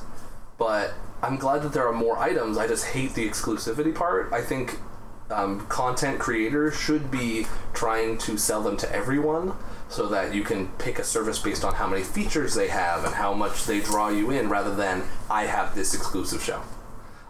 but 0.59 0.95
I'm 1.23 1.37
glad 1.37 1.63
that 1.63 1.73
there 1.73 1.87
are 1.87 1.93
more 1.93 2.17
items. 2.19 2.57
I 2.57 2.67
just 2.67 2.87
hate 2.87 3.15
the 3.15 3.29
exclusivity 3.29 3.95
part. 3.95 4.33
I 4.33 4.41
think. 4.43 4.79
Um, 5.31 5.67
content 5.67 6.19
creators 6.19 6.75
should 6.75 7.11
be 7.11 7.47
trying 7.75 8.17
to 8.17 8.39
sell 8.39 8.63
them 8.63 8.79
to 8.79 8.91
everyone 8.91 9.53
so 9.89 10.07
that 10.09 10.35
you 10.35 10.43
can 10.43 10.69
pick 10.79 10.99
a 10.99 11.05
service 11.05 11.39
based 11.39 11.65
on 11.65 11.75
how 11.75 11.87
many 11.87 12.03
features 12.03 12.55
they 12.55 12.69
have 12.69 13.05
and 13.05 13.15
how 13.15 13.33
much 13.33 13.65
they 13.65 13.81
draw 13.81 14.09
you 14.09 14.31
in 14.31 14.49
rather 14.49 14.75
than 14.75 15.03
I 15.31 15.45
have 15.45 15.75
this 15.75 15.95
exclusive 15.95 16.43
show. 16.43 16.63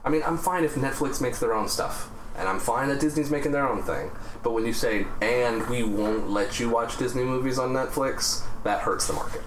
I 0.04 0.10
mean, 0.10 0.22
I'm 0.24 0.38
fine 0.38 0.64
if 0.64 0.74
Netflix 0.74 1.20
makes 1.20 1.38
their 1.38 1.54
own 1.54 1.68
stuff, 1.68 2.10
and 2.36 2.48
I'm 2.48 2.58
fine 2.58 2.88
that 2.88 3.00
Disney's 3.00 3.30
making 3.30 3.52
their 3.52 3.68
own 3.68 3.82
thing. 3.82 4.10
But 4.42 4.52
when 4.52 4.64
you 4.64 4.72
say, 4.72 5.06
and 5.20 5.68
we 5.68 5.82
won't 5.82 6.30
let 6.30 6.58
you 6.58 6.70
watch 6.70 6.98
Disney 6.98 7.24
movies 7.24 7.58
on 7.58 7.70
Netflix, 7.70 8.44
that 8.64 8.80
hurts 8.80 9.06
the 9.06 9.12
market. 9.12 9.42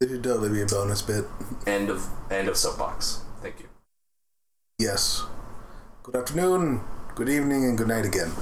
It 0.00 0.08
should 0.08 0.22
totally 0.22 0.48
be 0.48 0.62
a 0.62 0.66
bonus 0.66 1.02
bit. 1.02 1.26
End 1.66 1.90
of 1.90 2.06
end 2.30 2.48
of 2.48 2.56
soapbox. 2.56 3.20
Thank 3.42 3.60
you. 3.60 3.66
Yes. 4.78 5.24
Good 6.02 6.16
afternoon, 6.16 6.80
good 7.14 7.28
evening, 7.28 7.64
and 7.66 7.76
good 7.76 7.88
night 7.88 8.06
again. 8.06 8.32